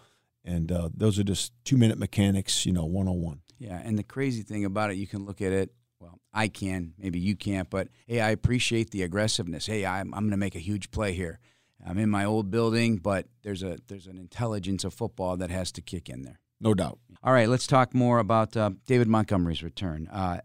And 0.44 0.70
uh, 0.70 0.91
those 0.94 1.19
are 1.19 1.25
just 1.25 1.52
two 1.64 1.79
minute 1.79 1.99
mechanics. 1.99 2.67
You 2.67 2.73
know, 2.75 2.85
one 2.85 3.09
on 3.09 3.23
one. 3.23 3.41
Yeah, 3.59 3.81
and 3.82 3.99
the 3.99 4.05
crazy 4.05 4.43
thing 4.43 4.67
about 4.67 4.91
it, 4.91 4.99
you 4.99 5.06
can 5.06 5.25
look 5.25 5.41
at 5.41 5.50
it 5.50 5.73
well, 6.00 6.20
I 6.32 6.48
can, 6.48 6.94
maybe 6.98 7.19
you 7.19 7.37
can't, 7.37 7.70
but 7.70 7.88
hey, 8.06 8.20
I 8.20 8.31
appreciate 8.31 8.90
the 8.90 9.02
aggressiveness. 9.02 9.66
Hey, 9.66 9.87
I'm, 9.87 10.12
I'm 10.14 10.22
going 10.22 10.31
to 10.32 10.37
make 10.37 10.54
a 10.54 10.60
huge 10.60 10.90
play 10.90 11.12
here. 11.12 11.38
I'm 11.84 11.98
in 11.98 12.10
my 12.10 12.25
old 12.25 12.50
building, 12.50 12.96
but 12.96 13.26
there's 13.43 13.62
a 13.62 13.78
there's 13.87 14.06
an 14.06 14.19
intelligence 14.19 14.82
of 14.84 14.94
football 14.94 15.37
that 15.37 15.50
has 15.50 15.70
to 15.72 15.82
kick 15.82 16.08
in 16.08 16.22
there. 16.22 16.40
No 16.60 16.75
doubt. 16.75 16.98
All 17.22 17.32
right, 17.32 17.48
let's 17.48 17.66
talk 17.66 17.94
more 17.94 18.19
about 18.19 18.56
uh, 18.56 18.70
David 18.87 19.08
Montgomery's 19.08 19.62
return. 19.62 20.08
Uh, 20.08 20.40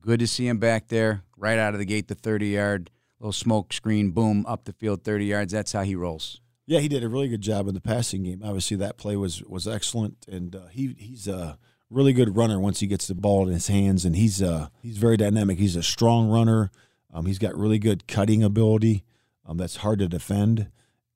good 0.00 0.20
to 0.20 0.26
see 0.26 0.46
him 0.46 0.58
back 0.58 0.88
there, 0.88 1.22
right 1.36 1.58
out 1.58 1.72
of 1.72 1.78
the 1.78 1.86
gate, 1.86 2.08
the 2.08 2.14
30 2.14 2.48
yard 2.48 2.90
little 3.18 3.32
smoke 3.32 3.72
screen, 3.72 4.10
boom, 4.10 4.44
up 4.46 4.64
the 4.64 4.72
field, 4.72 5.02
30 5.02 5.24
yards. 5.24 5.52
That's 5.52 5.72
how 5.72 5.82
he 5.82 5.94
rolls. 5.94 6.40
Yeah, 6.66 6.80
he 6.80 6.88
did 6.88 7.04
a 7.04 7.08
really 7.08 7.28
good 7.28 7.40
job 7.40 7.68
in 7.68 7.74
the 7.74 7.80
passing 7.80 8.24
game. 8.24 8.42
Obviously, 8.44 8.76
that 8.78 8.98
play 8.98 9.16
was 9.16 9.42
was 9.44 9.68
excellent, 9.68 10.26
and 10.28 10.54
uh, 10.54 10.66
he 10.66 10.94
he's 10.98 11.28
uh, 11.28 11.56
really 11.90 12.12
good 12.12 12.36
runner 12.36 12.58
once 12.58 12.80
he 12.80 12.86
gets 12.86 13.06
the 13.06 13.14
ball 13.14 13.46
in 13.46 13.52
his 13.52 13.68
hands, 13.68 14.04
and 14.04 14.16
he's 14.16 14.42
uh 14.42 14.68
he's 14.82 14.98
very 14.98 15.16
dynamic. 15.16 15.58
He's 15.58 15.76
a 15.76 15.82
strong 15.82 16.28
runner. 16.28 16.70
Um, 17.12 17.26
he's 17.26 17.38
got 17.38 17.56
really 17.56 17.78
good 17.78 18.06
cutting 18.06 18.42
ability. 18.42 19.04
Um, 19.46 19.56
that's 19.56 19.76
hard 19.76 20.00
to 20.00 20.08
defend, 20.08 20.70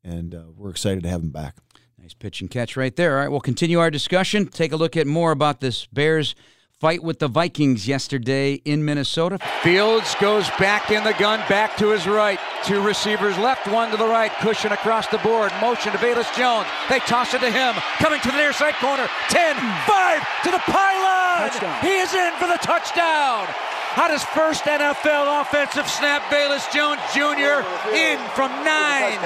and 0.04 0.34
uh, 0.34 0.44
we're 0.56 0.70
excited 0.70 1.02
to 1.02 1.08
have 1.08 1.22
him 1.22 1.30
back. 1.30 1.56
Nice 1.98 2.14
pitch 2.14 2.40
and 2.40 2.50
catch 2.50 2.76
right 2.76 2.94
there. 2.94 3.16
All 3.16 3.22
right, 3.22 3.28
we'll 3.28 3.40
continue 3.40 3.78
our 3.80 3.90
discussion. 3.90 4.46
Take 4.46 4.72
a 4.72 4.76
look 4.76 4.96
at 4.96 5.06
more 5.06 5.32
about 5.32 5.60
this 5.60 5.86
Bears 5.86 6.34
fight 6.80 7.02
with 7.02 7.18
the 7.18 7.28
Vikings 7.28 7.86
yesterday 7.86 8.54
in 8.54 8.82
Minnesota. 8.86 9.38
Fields 9.62 10.14
goes 10.18 10.48
back 10.58 10.90
in 10.90 11.04
the 11.04 11.12
gun, 11.12 11.38
back 11.46 11.76
to 11.76 11.90
his 11.90 12.06
right. 12.06 12.40
Two 12.64 12.80
receivers 12.80 13.36
left, 13.36 13.68
one 13.68 13.90
to 13.90 13.98
the 13.98 14.06
right. 14.06 14.32
Cushion 14.40 14.72
across 14.72 15.06
the 15.08 15.18
board. 15.18 15.52
Motion 15.60 15.92
to 15.92 15.98
Velus 15.98 16.34
Jones. 16.34 16.66
They 16.88 16.98
toss 17.00 17.34
it 17.34 17.40
to 17.40 17.50
him. 17.50 17.74
Coming 17.98 18.18
to 18.22 18.28
the 18.28 18.38
near 18.38 18.54
side 18.54 18.74
corner. 18.80 19.06
10, 19.28 19.56
5 19.56 20.42
to 20.44 20.50
the 20.50 20.58
pylon. 20.58 21.50
Touchdown. 21.50 21.82
He 21.82 21.98
is 21.98 22.14
in 22.14 22.32
for 22.40 22.46
the 22.46 22.58
touchdown. 22.62 23.44
Had 23.92 24.10
his 24.10 24.24
first 24.24 24.64
NFL 24.64 25.42
offensive 25.42 25.86
snap. 25.86 26.22
Velus 26.32 26.72
Jones 26.72 27.00
Jr. 27.12 27.60
in 27.94 28.18
from 28.30 28.50
nine. 28.64 29.20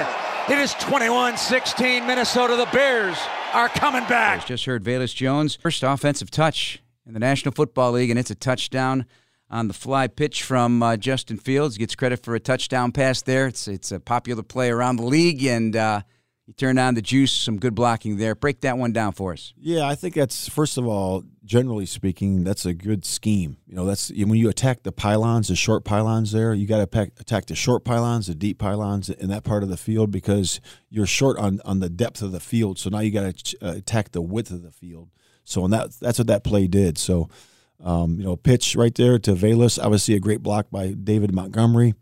It 0.49 0.59
is 0.59 0.73
21 0.75 1.37
16 1.37 2.05
Minnesota. 2.05 2.57
The 2.57 2.67
Bears 2.73 3.17
are 3.53 3.69
coming 3.69 4.03
back. 4.03 4.45
Just 4.45 4.65
heard 4.65 4.83
Velus 4.83 5.15
Jones' 5.15 5.55
first 5.55 5.83
offensive 5.83 6.29
touch 6.29 6.81
in 7.05 7.13
the 7.13 7.19
National 7.19 7.53
Football 7.53 7.93
League, 7.93 8.09
and 8.09 8.19
it's 8.19 8.31
a 8.31 8.35
touchdown 8.35 9.05
on 9.49 9.67
the 9.67 9.73
fly 9.73 10.07
pitch 10.07 10.43
from 10.43 10.81
uh, 10.81 10.97
Justin 10.97 11.37
Fields. 11.37 11.77
Gets 11.77 11.95
credit 11.95 12.23
for 12.23 12.35
a 12.35 12.39
touchdown 12.39 12.91
pass 12.91 13.21
there. 13.21 13.47
It's 13.47 13.67
it's 13.67 13.91
a 13.91 13.99
popular 13.99 14.43
play 14.43 14.69
around 14.69 14.97
the 14.97 15.05
league, 15.05 15.43
and 15.43 15.75
uh, 15.75 16.01
he 16.45 16.53
turned 16.53 16.79
on 16.79 16.95
the 16.95 17.01
juice. 17.01 17.31
Some 17.31 17.57
good 17.57 17.75
blocking 17.75 18.17
there. 18.17 18.35
Break 18.35 18.61
that 18.61 18.77
one 18.77 18.91
down 18.91 19.13
for 19.13 19.33
us. 19.33 19.53
Yeah, 19.57 19.87
I 19.87 19.95
think 19.95 20.15
that's 20.15 20.49
first 20.49 20.77
of 20.77 20.87
all, 20.87 21.23
generally 21.43 21.85
speaking, 21.85 22.43
that's 22.43 22.65
a 22.65 22.73
good 22.73 23.05
scheme. 23.05 23.57
You 23.67 23.75
know, 23.75 23.85
that's 23.85 24.09
when 24.09 24.35
you 24.35 24.49
attack 24.49 24.83
the 24.83 24.91
pylons, 24.91 25.47
the 25.47 25.55
short 25.55 25.85
pylons. 25.85 26.31
There, 26.31 26.53
you 26.53 26.67
got 26.67 26.91
to 26.91 27.11
attack 27.19 27.45
the 27.45 27.55
short 27.55 27.85
pylons, 27.85 28.27
the 28.27 28.35
deep 28.35 28.57
pylons 28.57 29.09
in 29.09 29.29
that 29.29 29.43
part 29.43 29.63
of 29.63 29.69
the 29.69 29.77
field 29.77 30.11
because 30.11 30.59
you're 30.89 31.05
short 31.05 31.37
on 31.37 31.61
on 31.65 31.79
the 31.79 31.89
depth 31.89 32.21
of 32.21 32.31
the 32.31 32.39
field. 32.39 32.79
So 32.79 32.89
now 32.89 32.99
you 32.99 33.11
got 33.11 33.35
to 33.35 33.57
uh, 33.61 33.73
attack 33.73 34.11
the 34.11 34.21
width 34.21 34.51
of 34.51 34.63
the 34.63 34.71
field. 34.71 35.09
So 35.45 35.63
and 35.63 35.71
that 35.71 35.91
that's 36.01 36.17
what 36.17 36.27
that 36.27 36.43
play 36.43 36.67
did. 36.67 36.97
So 36.97 37.29
um, 37.83 38.17
you 38.17 38.23
know, 38.23 38.35
pitch 38.35 38.75
right 38.75 38.93
there 38.93 39.19
to 39.19 39.33
Velus. 39.33 39.81
Obviously, 39.81 40.15
a 40.15 40.19
great 40.19 40.41
block 40.41 40.67
by 40.71 40.91
David 40.91 41.33
Montgomery, 41.33 41.93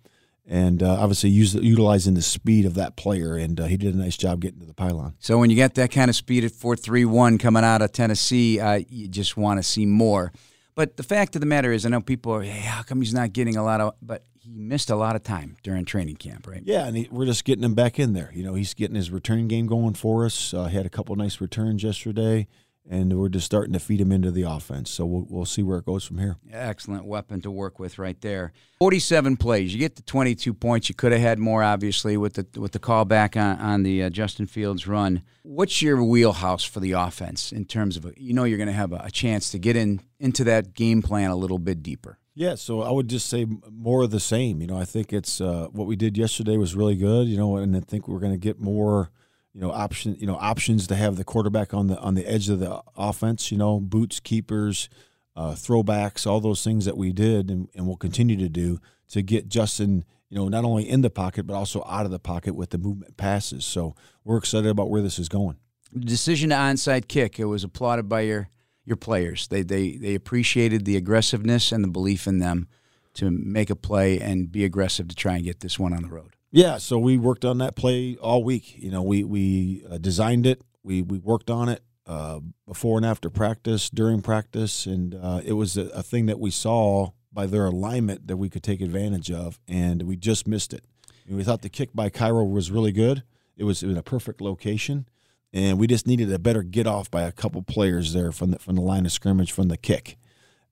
and 0.47 0.83
uh, 0.83 0.93
obviously 0.99 1.29
use, 1.29 1.55
utilizing 1.55 2.13
the 2.13 2.21
speed 2.21 2.65
of 2.65 2.75
that 2.75 2.95
player. 2.95 3.35
And 3.35 3.59
uh, 3.59 3.65
he 3.65 3.77
did 3.77 3.93
a 3.93 3.97
nice 3.97 4.17
job 4.17 4.39
getting 4.41 4.59
to 4.59 4.65
the 4.65 4.73
pylon. 4.73 5.15
So 5.19 5.37
when 5.37 5.49
you 5.49 5.55
get 5.55 5.75
that 5.75 5.91
kind 5.91 6.09
of 6.09 6.15
speed 6.15 6.43
at 6.43 6.51
four 6.51 6.75
three 6.75 7.05
one 7.05 7.37
coming 7.37 7.63
out 7.63 7.81
of 7.81 7.91
Tennessee, 7.91 8.59
uh, 8.59 8.81
you 8.87 9.07
just 9.07 9.35
want 9.35 9.59
to 9.59 9.63
see 9.63 9.85
more. 9.85 10.31
But 10.75 10.97
the 10.97 11.03
fact 11.03 11.35
of 11.35 11.39
the 11.39 11.45
matter 11.45 11.71
is, 11.71 11.85
I 11.85 11.89
know 11.89 12.01
people 12.01 12.33
are, 12.33 12.41
hey, 12.41 12.61
how 12.61 12.81
come 12.81 12.99
he's 12.99 13.13
not 13.13 13.31
getting 13.33 13.57
a 13.57 13.63
lot 13.63 13.79
of? 13.79 13.93
But 14.01 14.23
he 14.39 14.51
missed 14.53 14.89
a 14.89 14.95
lot 14.95 15.15
of 15.15 15.23
time 15.23 15.57
during 15.63 15.85
training 15.85 16.15
camp, 16.15 16.47
right? 16.47 16.61
Yeah, 16.65 16.85
and 16.85 16.97
he, 16.97 17.07
we're 17.11 17.25
just 17.25 17.45
getting 17.45 17.63
him 17.63 17.75
back 17.75 17.99
in 17.99 18.13
there. 18.13 18.31
You 18.33 18.43
know, 18.43 18.55
he's 18.55 18.73
getting 18.73 18.95
his 18.95 19.11
return 19.11 19.47
game 19.47 19.67
going 19.67 19.93
for 19.93 20.25
us. 20.25 20.53
Uh, 20.53 20.65
he 20.65 20.75
had 20.75 20.85
a 20.85 20.89
couple 20.89 21.15
nice 21.15 21.39
returns 21.39 21.83
yesterday 21.83 22.47
and 22.89 23.17
we're 23.17 23.29
just 23.29 23.45
starting 23.45 23.73
to 23.73 23.79
feed 23.79 24.01
him 24.01 24.11
into 24.11 24.31
the 24.31 24.43
offense. 24.43 24.89
So 24.89 25.05
we'll, 25.05 25.25
we'll 25.29 25.45
see 25.45 25.63
where 25.63 25.77
it 25.77 25.85
goes 25.85 26.03
from 26.03 26.17
here. 26.17 26.37
Excellent 26.51 27.05
weapon 27.05 27.41
to 27.41 27.51
work 27.51 27.79
with 27.79 27.97
right 27.97 28.19
there. 28.21 28.51
47 28.79 29.37
plays. 29.37 29.73
You 29.73 29.79
get 29.79 29.95
to 29.95 30.03
22 30.03 30.53
points. 30.53 30.89
You 30.89 30.95
could 30.95 31.11
have 31.11 31.21
had 31.21 31.39
more, 31.39 31.63
obviously, 31.63 32.17
with 32.17 32.33
the 32.33 32.59
with 32.59 32.73
the 32.73 32.79
callback 32.79 33.41
on, 33.41 33.57
on 33.59 33.83
the 33.83 34.03
uh, 34.03 34.09
Justin 34.09 34.45
Fields 34.45 34.87
run. 34.87 35.23
What's 35.43 35.81
your 35.81 36.03
wheelhouse 36.03 36.63
for 36.63 36.79
the 36.79 36.91
offense 36.93 37.51
in 37.51 37.65
terms 37.65 37.97
of, 37.97 38.11
you 38.17 38.33
know, 38.33 38.43
you're 38.43 38.57
going 38.57 38.67
to 38.67 38.73
have 38.73 38.91
a, 38.91 39.01
a 39.05 39.11
chance 39.11 39.49
to 39.51 39.59
get 39.59 39.75
in 39.75 40.01
into 40.19 40.43
that 40.45 40.73
game 40.73 41.01
plan 41.01 41.31
a 41.31 41.35
little 41.35 41.59
bit 41.59 41.81
deeper? 41.81 42.17
Yeah, 42.35 42.55
so 42.55 42.81
I 42.81 42.89
would 42.91 43.09
just 43.09 43.29
say 43.29 43.45
more 43.69 44.03
of 44.03 44.11
the 44.11 44.19
same. 44.19 44.59
You 44.59 44.67
know, 44.67 44.77
I 44.77 44.85
think 44.85 45.13
it's 45.13 45.39
uh, 45.39 45.67
what 45.71 45.85
we 45.85 45.95
did 45.95 46.17
yesterday 46.17 46.57
was 46.57 46.75
really 46.75 46.95
good. 46.95 47.27
You 47.27 47.37
know, 47.37 47.57
and 47.57 47.77
I 47.77 47.79
think 47.79 48.07
we're 48.07 48.19
going 48.19 48.33
to 48.33 48.37
get 48.37 48.59
more– 48.59 49.09
you 49.53 49.61
know 49.61 49.71
option 49.71 50.15
you 50.19 50.27
know 50.27 50.35
options 50.35 50.87
to 50.87 50.95
have 50.95 51.15
the 51.15 51.23
quarterback 51.23 51.73
on 51.73 51.87
the 51.87 51.97
on 51.99 52.15
the 52.15 52.25
edge 52.25 52.49
of 52.49 52.59
the 52.59 52.81
offense 52.97 53.51
you 53.51 53.57
know 53.57 53.79
boots 53.79 54.19
keepers 54.19 54.89
uh, 55.35 55.53
throwbacks 55.53 56.27
all 56.27 56.39
those 56.39 56.63
things 56.63 56.85
that 56.85 56.97
we 56.97 57.11
did 57.11 57.49
and, 57.49 57.67
and 57.75 57.87
we'll 57.87 57.95
continue 57.95 58.37
to 58.37 58.49
do 58.49 58.79
to 59.07 59.21
get 59.21 59.47
Justin 59.47 60.05
you 60.29 60.37
know 60.37 60.47
not 60.47 60.65
only 60.65 60.89
in 60.89 61.01
the 61.01 61.09
pocket 61.09 61.45
but 61.45 61.53
also 61.53 61.83
out 61.87 62.05
of 62.05 62.11
the 62.11 62.19
pocket 62.19 62.55
with 62.55 62.71
the 62.71 62.77
movement 62.77 63.17
passes. 63.17 63.63
So 63.65 63.95
we're 64.23 64.37
excited 64.37 64.69
about 64.69 64.89
where 64.89 65.01
this 65.01 65.19
is 65.19 65.29
going. 65.29 65.57
The 65.91 66.05
decision 66.05 66.49
to 66.49 66.55
onside 66.55 67.07
kick. 67.07 67.39
It 67.39 67.45
was 67.45 67.63
applauded 67.63 68.09
by 68.09 68.21
your 68.21 68.49
your 68.83 68.97
players. 68.97 69.47
They 69.47 69.61
they 69.61 69.97
they 69.97 70.15
appreciated 70.15 70.85
the 70.85 70.97
aggressiveness 70.97 71.71
and 71.71 71.83
the 71.83 71.87
belief 71.87 72.25
in 72.27 72.39
them 72.39 72.67
to 73.13 73.29
make 73.29 73.69
a 73.69 73.75
play 73.75 74.19
and 74.19 74.51
be 74.51 74.65
aggressive 74.65 75.07
to 75.07 75.15
try 75.15 75.35
and 75.35 75.43
get 75.43 75.59
this 75.59 75.77
one 75.77 75.93
on 75.93 76.01
the 76.01 76.09
road 76.09 76.35
Yeah, 76.55 76.77
so 76.77 76.99
we 76.99 77.17
worked 77.17 77.45
on 77.45 77.57
that 77.57 77.75
play 77.75 78.15
all 78.17 78.43
week. 78.43 78.75
You 78.77 78.91
know, 78.91 79.01
we 79.01 79.23
we 79.23 79.83
uh, 79.89 79.97
designed 79.97 80.45
it, 80.45 80.61
we 80.83 81.01
we 81.01 81.17
worked 81.17 81.49
on 81.49 81.67
it 81.67 81.81
uh, 82.05 82.41
before 82.67 82.97
and 82.97 83.05
after 83.05 83.31
practice, 83.31 83.89
during 83.89 84.21
practice, 84.21 84.85
and 84.85 85.15
uh, 85.15 85.41
it 85.43 85.53
was 85.53 85.77
a, 85.77 85.87
a, 85.87 86.03
thing 86.03 86.27
that 86.27 86.39
we 86.39 86.51
saw 86.51 87.09
by 87.31 87.47
their 87.47 87.65
alignment 87.65 88.27
that 88.27 88.37
we 88.37 88.49
could 88.49 88.61
take 88.61 88.81
advantage 88.81 89.31
of, 89.31 89.59
and 89.67 90.03
we 90.03 90.15
just 90.15 90.47
missed 90.47 90.73
it. 90.73 90.85
And 91.27 91.37
we 91.37 91.43
thought 91.43 91.63
the 91.63 91.69
kick 91.69 91.89
by 91.95 92.11
Cairo 92.11 92.43
was 92.43 92.69
really 92.69 92.91
good. 92.91 93.23
It 93.57 93.63
was 93.63 93.81
in 93.81 93.97
a 93.97 94.03
perfect 94.03 94.39
location, 94.39 95.07
and 95.51 95.79
we 95.79 95.87
just 95.87 96.05
needed 96.05 96.31
a 96.31 96.37
better 96.37 96.61
get 96.61 96.85
off 96.85 97.09
by 97.09 97.23
a 97.23 97.31
couple 97.31 97.63
players 97.63 98.13
there 98.13 98.31
from 98.31 98.51
the 98.51 98.59
from 98.59 98.75
the 98.75 98.81
line 98.83 99.07
of 99.07 99.11
scrimmage 99.11 99.51
from 99.51 99.69
the 99.69 99.77
kick, 99.77 100.19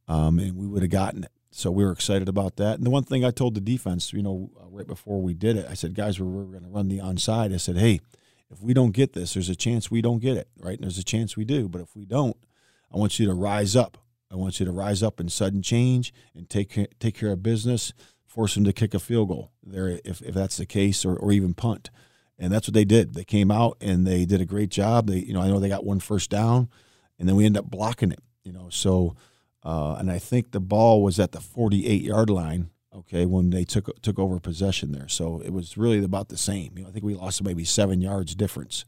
um, 0.08 0.38
and 0.38 0.56
we 0.56 0.68
would 0.68 0.84
have 0.84 0.92
gotten 0.92 1.24
it. 1.24 1.32
So 1.52 1.70
we 1.70 1.84
were 1.84 1.92
excited 1.92 2.30
about 2.30 2.56
that. 2.56 2.78
And 2.78 2.86
the 2.86 2.90
one 2.90 3.04
thing 3.04 3.26
I 3.26 3.32
told 3.32 3.56
the 3.56 3.62
defense, 3.62 4.14
you 4.14 4.24
know, 4.24 4.50
uh, 4.60 4.68
right 4.70 4.88
before 4.88 5.22
we 5.22 5.34
did 5.34 5.58
it, 5.58 5.68
I 5.70 5.74
said, 5.74 5.94
guys, 5.94 6.20
we're, 6.20 6.26
we're 6.28 6.44
going 6.46 6.64
to 6.64 6.70
run 6.70 6.88
the 6.88 7.00
onside. 7.00 7.54
I 7.54 7.58
said, 7.58 7.78
hey, 7.78 8.00
if 8.50 8.62
we 8.62 8.74
don't 8.74 8.92
get 8.92 9.14
this, 9.14 9.34
there's 9.34 9.50
a 9.50 9.56
chance 9.56 9.92
we 9.92 10.02
don't 10.02 10.20
get 10.20 10.38
it, 10.38 10.48
right? 10.58 10.76
And 10.76 10.84
there's 10.84 10.98
a 10.98 11.04
chance 11.04 11.36
we 11.36 11.46
do. 11.46 11.68
But 11.68 11.82
if 11.82 11.96
we 11.96 12.06
don't, 12.06 12.38
I 12.94 12.98
want 12.98 13.20
you 13.20 13.26
to 13.28 13.34
rise 13.34 13.76
up. 13.76 13.98
I 14.32 14.36
want 14.36 14.60
you 14.60 14.66
to 14.66 14.72
rise 14.72 15.04
up 15.04 15.20
in 15.20 15.28
sudden 15.28 15.62
change 15.62 16.14
and 16.34 16.50
take 16.50 16.74
take 17.00 17.16
care 17.16 17.32
of 17.32 17.44
business. 17.44 17.94
Force 18.26 18.56
them 18.56 18.64
to 18.64 18.72
kick 18.72 18.94
a 18.94 19.00
field 19.00 19.28
goal 19.28 19.52
there 19.62 20.00
if, 20.06 20.22
if 20.22 20.34
that's 20.34 20.56
the 20.56 20.66
case, 20.66 21.04
or, 21.04 21.18
or 21.18 21.34
even 21.34 21.54
punt. 21.54 21.90
And 22.40 22.52
that's 22.52 22.66
what 22.68 22.74
they 22.74 22.86
did. 22.86 23.14
They 23.14 23.26
came 23.26 23.52
out 23.52 23.76
and 23.82 24.08
they 24.08 24.24
did 24.24 24.40
a 24.40 24.46
great 24.46 24.70
job. 24.70 25.08
They, 25.08 25.18
you 25.18 25.34
know, 25.34 25.42
I 25.42 25.50
know 25.50 25.60
they 25.60 25.68
got 25.68 25.86
one 25.86 26.00
first 26.00 26.30
down, 26.30 26.70
and 27.20 27.28
then 27.28 27.36
we 27.36 27.46
end 27.46 27.58
up 27.58 27.70
blocking 27.70 28.12
it. 28.12 28.22
You 28.44 28.54
know, 28.54 28.70
so 28.70 29.16
uh, 29.64 29.96
and 30.00 30.12
I 30.12 30.20
think 30.20 30.52
the 30.52 30.60
ball 30.60 31.04
was 31.04 31.20
at 31.20 31.32
the 31.32 31.42
48 31.42 32.02
yard 32.02 32.30
line. 32.30 32.70
Okay, 32.94 33.26
when 33.26 33.52
they 33.52 33.64
took 33.64 34.02
took 34.02 34.20
over 34.20 34.38
possession 34.38 34.92
there, 34.92 35.08
so 35.08 35.42
it 35.46 35.54
was 35.54 35.78
really 35.78 36.04
about 36.04 36.28
the 36.28 36.36
same. 36.36 36.74
You 36.76 36.84
know, 36.84 36.90
I 36.90 36.92
think 36.92 37.06
we 37.06 37.16
lost 37.16 37.42
maybe 37.42 37.64
seven 37.64 38.02
yards 38.02 38.36
difference 38.36 38.84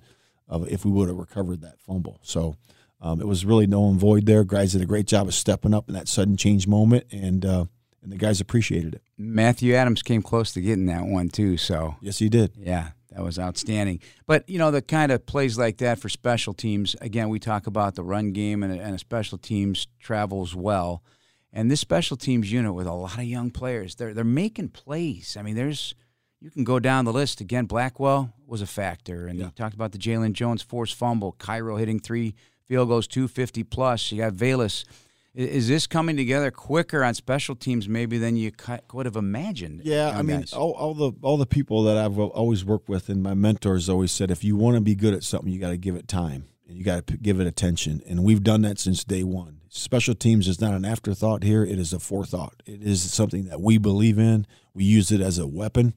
of 0.49 0.67
if 0.67 0.83
we 0.83 0.91
would 0.91 1.07
have 1.07 1.17
recovered 1.17 1.61
that 1.61 1.79
fumble. 1.79 2.19
So 2.21 2.57
um, 2.99 3.21
it 3.21 3.27
was 3.27 3.45
really 3.45 3.65
no 3.65 3.91
void 3.91 4.25
there. 4.25 4.43
Guys 4.43 4.73
did 4.73 4.81
a 4.81 4.85
great 4.85 5.07
job 5.07 5.27
of 5.27 5.33
stepping 5.33 5.73
up 5.73 5.87
in 5.87 5.93
that 5.95 6.09
sudden 6.09 6.35
change 6.35 6.67
moment, 6.67 7.05
and 7.11 7.45
uh, 7.45 7.65
and 8.01 8.11
the 8.11 8.17
guys 8.17 8.41
appreciated 8.41 8.95
it. 8.95 9.01
Matthew 9.17 9.73
Adams 9.73 10.03
came 10.03 10.21
close 10.21 10.51
to 10.53 10.61
getting 10.61 10.85
that 10.87 11.05
one 11.05 11.29
too. 11.29 11.57
So 11.57 11.95
yes, 12.01 12.19
he 12.19 12.27
did. 12.29 12.51
Yeah, 12.57 12.89
that 13.13 13.23
was 13.23 13.37
outstanding. 13.37 13.99
But 14.25 14.47
you 14.49 14.57
know, 14.57 14.71
the 14.71 14.81
kind 14.81 15.11
of 15.11 15.25
plays 15.25 15.57
like 15.57 15.77
that 15.77 15.99
for 15.99 16.09
special 16.09 16.53
teams. 16.53 16.95
Again, 17.01 17.29
we 17.29 17.39
talk 17.39 17.67
about 17.67 17.95
the 17.95 18.03
run 18.03 18.31
game 18.31 18.63
and, 18.63 18.79
and 18.79 18.95
a 18.95 18.99
special 18.99 19.37
teams 19.37 19.87
travels 19.99 20.55
well. 20.55 21.03
And 21.51 21.69
this 21.69 21.79
special 21.79 22.17
teams 22.17 22.51
unit 22.51 22.73
with 22.73 22.87
a 22.87 22.93
lot 22.93 23.17
of 23.17 23.25
young 23.25 23.51
players, 23.51 23.95
they're 23.95 24.13
they're 24.13 24.23
making 24.23 24.69
plays. 24.69 25.37
I 25.37 25.43
mean, 25.43 25.55
there's 25.55 25.93
you 26.41 26.49
can 26.49 26.63
go 26.63 26.79
down 26.79 27.05
the 27.05 27.13
list 27.13 27.39
again. 27.39 27.65
Blackwell 27.65 28.33
was 28.47 28.61
a 28.61 28.67
factor, 28.67 29.27
and 29.27 29.37
yeah. 29.37 29.45
you 29.45 29.51
talked 29.51 29.75
about 29.75 29.91
the 29.91 29.99
Jaylon 29.99 30.33
Jones 30.33 30.61
forced 30.61 30.95
fumble, 30.95 31.33
Cairo 31.33 31.77
hitting 31.77 31.99
three 31.99 32.33
field 32.65 32.89
goals, 32.89 33.07
two 33.07 33.27
fifty 33.27 33.63
plus. 33.63 34.11
You 34.11 34.17
got 34.17 34.33
Velus 34.33 34.85
is 35.35 35.67
this 35.67 35.87
coming 35.87 36.15
together 36.15 36.51
quicker 36.51 37.03
on 37.03 37.13
special 37.15 37.55
teams 37.55 37.89
maybe 37.89 38.17
than 38.17 38.35
you 38.35 38.51
could 38.51 39.05
have 39.05 39.15
imagined? 39.15 39.81
Yeah, 39.83 40.13
I 40.15 40.21
mean, 40.21 40.45
all, 40.53 40.71
all, 40.73 40.93
the 40.93 41.11
all 41.21 41.37
the 41.37 41.47
people 41.47 41.83
that 41.83 41.97
I've 41.97 42.19
always 42.19 42.63
worked 42.63 42.87
with 42.87 43.09
and 43.09 43.23
my 43.23 43.33
mentors 43.33 43.89
always 43.89 44.11
said, 44.11 44.29
if 44.29 44.43
you 44.43 44.55
want 44.55 44.75
to 44.75 44.81
be 44.81 44.93
good 44.93 45.13
at 45.13 45.23
something, 45.23 45.51
you 45.51 45.59
got 45.59 45.69
to 45.69 45.77
give 45.77 45.95
it 45.95 46.07
time 46.07 46.45
and 46.67 46.77
you 46.77 46.83
got 46.83 47.07
to 47.07 47.17
give 47.17 47.39
it 47.39 47.47
attention. 47.47 48.01
And 48.07 48.23
we've 48.23 48.43
done 48.43 48.61
that 48.61 48.79
since 48.79 49.03
day 49.03 49.23
one. 49.23 49.61
Special 49.69 50.13
teams 50.13 50.47
is 50.47 50.61
not 50.61 50.73
an 50.73 50.85
afterthought 50.85 51.43
here; 51.43 51.63
it 51.63 51.79
is 51.79 51.93
a 51.93 51.99
forethought. 51.99 52.61
It 52.65 52.83
is 52.83 53.11
something 53.11 53.45
that 53.45 53.59
we 53.59 53.79
believe 53.79 54.19
in. 54.19 54.45
We 54.75 54.83
use 54.83 55.11
it 55.11 55.19
as 55.19 55.39
a 55.39 55.47
weapon, 55.47 55.95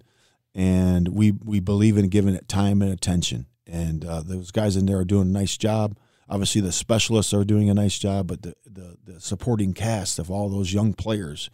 and 0.55 1.09
we 1.09 1.33
we 1.33 1.61
believe 1.61 1.99
in 1.99 2.09
giving 2.09 2.35
it 2.35 2.49
time 2.49 2.81
and 2.81 2.90
attention. 2.90 3.47
And 3.66 4.02
uh, 4.02 4.23
those 4.23 4.50
guys 4.50 4.76
in 4.76 4.87
there 4.87 4.99
are 4.99 5.05
doing 5.05 5.28
a 5.28 5.33
nice 5.33 5.59
job 5.59 5.99
obviously 6.28 6.61
the 6.61 6.73
specialists 6.73 7.33
are 7.33 7.45
doing 7.45 7.71
a 7.71 7.75
nice 7.75 7.99
job, 7.99 8.26
but 8.26 8.42
the, 8.42 8.54
the, 8.64 8.97
the 9.04 9.21
supporting 9.21 9.73
cast 9.73 10.18
of 10.18 10.30
all 10.30 10.49
those 10.49 10.73
young 10.73 10.92
players, 10.92 11.50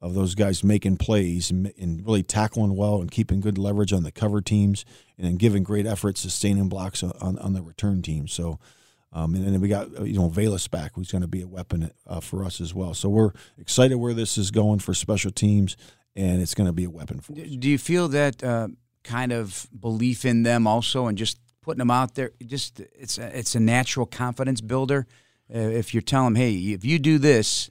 of 0.00 0.14
those 0.14 0.34
guys 0.34 0.62
making 0.62 0.96
plays 0.96 1.50
and, 1.50 1.72
and, 1.78 2.04
really 2.06 2.22
tackling 2.22 2.76
well 2.76 3.00
and 3.00 3.10
keeping 3.10 3.40
good 3.40 3.58
leverage 3.58 3.92
on 3.92 4.04
the 4.04 4.12
cover 4.12 4.40
teams 4.40 4.84
and 5.16 5.26
then 5.26 5.36
giving 5.36 5.64
great 5.64 5.86
effort 5.86 6.16
sustaining 6.16 6.68
blocks 6.68 7.02
on, 7.02 7.38
on 7.38 7.52
the 7.52 7.62
return 7.62 8.00
team. 8.00 8.28
So, 8.28 8.60
um, 9.12 9.34
and 9.34 9.44
then 9.44 9.60
we 9.60 9.68
got 9.68 10.06
you 10.06 10.18
know 10.18 10.28
Velus 10.28 10.70
back, 10.70 10.92
who's 10.94 11.10
going 11.10 11.22
to 11.22 11.28
be 11.28 11.40
a 11.40 11.48
weapon 11.48 11.90
uh, 12.06 12.20
for 12.20 12.44
us 12.44 12.60
as 12.60 12.74
well. 12.74 12.94
So 12.94 13.08
we're 13.08 13.32
excited 13.56 13.96
where 13.96 14.14
this 14.14 14.36
is 14.36 14.50
going 14.50 14.80
for 14.80 14.94
special 14.94 15.30
teams, 15.30 15.76
and 16.14 16.42
it's 16.42 16.54
going 16.54 16.66
to 16.66 16.74
be 16.74 16.84
a 16.84 16.90
weapon 16.90 17.20
for 17.20 17.32
us. 17.32 17.48
Do 17.48 17.70
you 17.70 17.78
feel 17.78 18.08
that 18.08 18.44
uh, 18.44 18.68
kind 19.04 19.32
of 19.32 19.66
belief 19.78 20.24
in 20.24 20.42
them 20.42 20.66
also, 20.66 21.06
and 21.06 21.16
just 21.16 21.38
putting 21.68 21.80
them 21.80 21.90
out 21.90 22.14
there. 22.14 22.30
Just 22.46 22.80
it's 22.80 23.18
a, 23.18 23.38
it's 23.38 23.54
a 23.54 23.60
natural 23.60 24.06
confidence 24.06 24.62
builder. 24.62 25.06
Uh, 25.54 25.58
if 25.58 25.92
you're 25.92 26.00
telling 26.00 26.32
them, 26.32 26.42
hey, 26.42 26.54
if 26.54 26.82
you 26.82 26.98
do 26.98 27.18
this, 27.18 27.68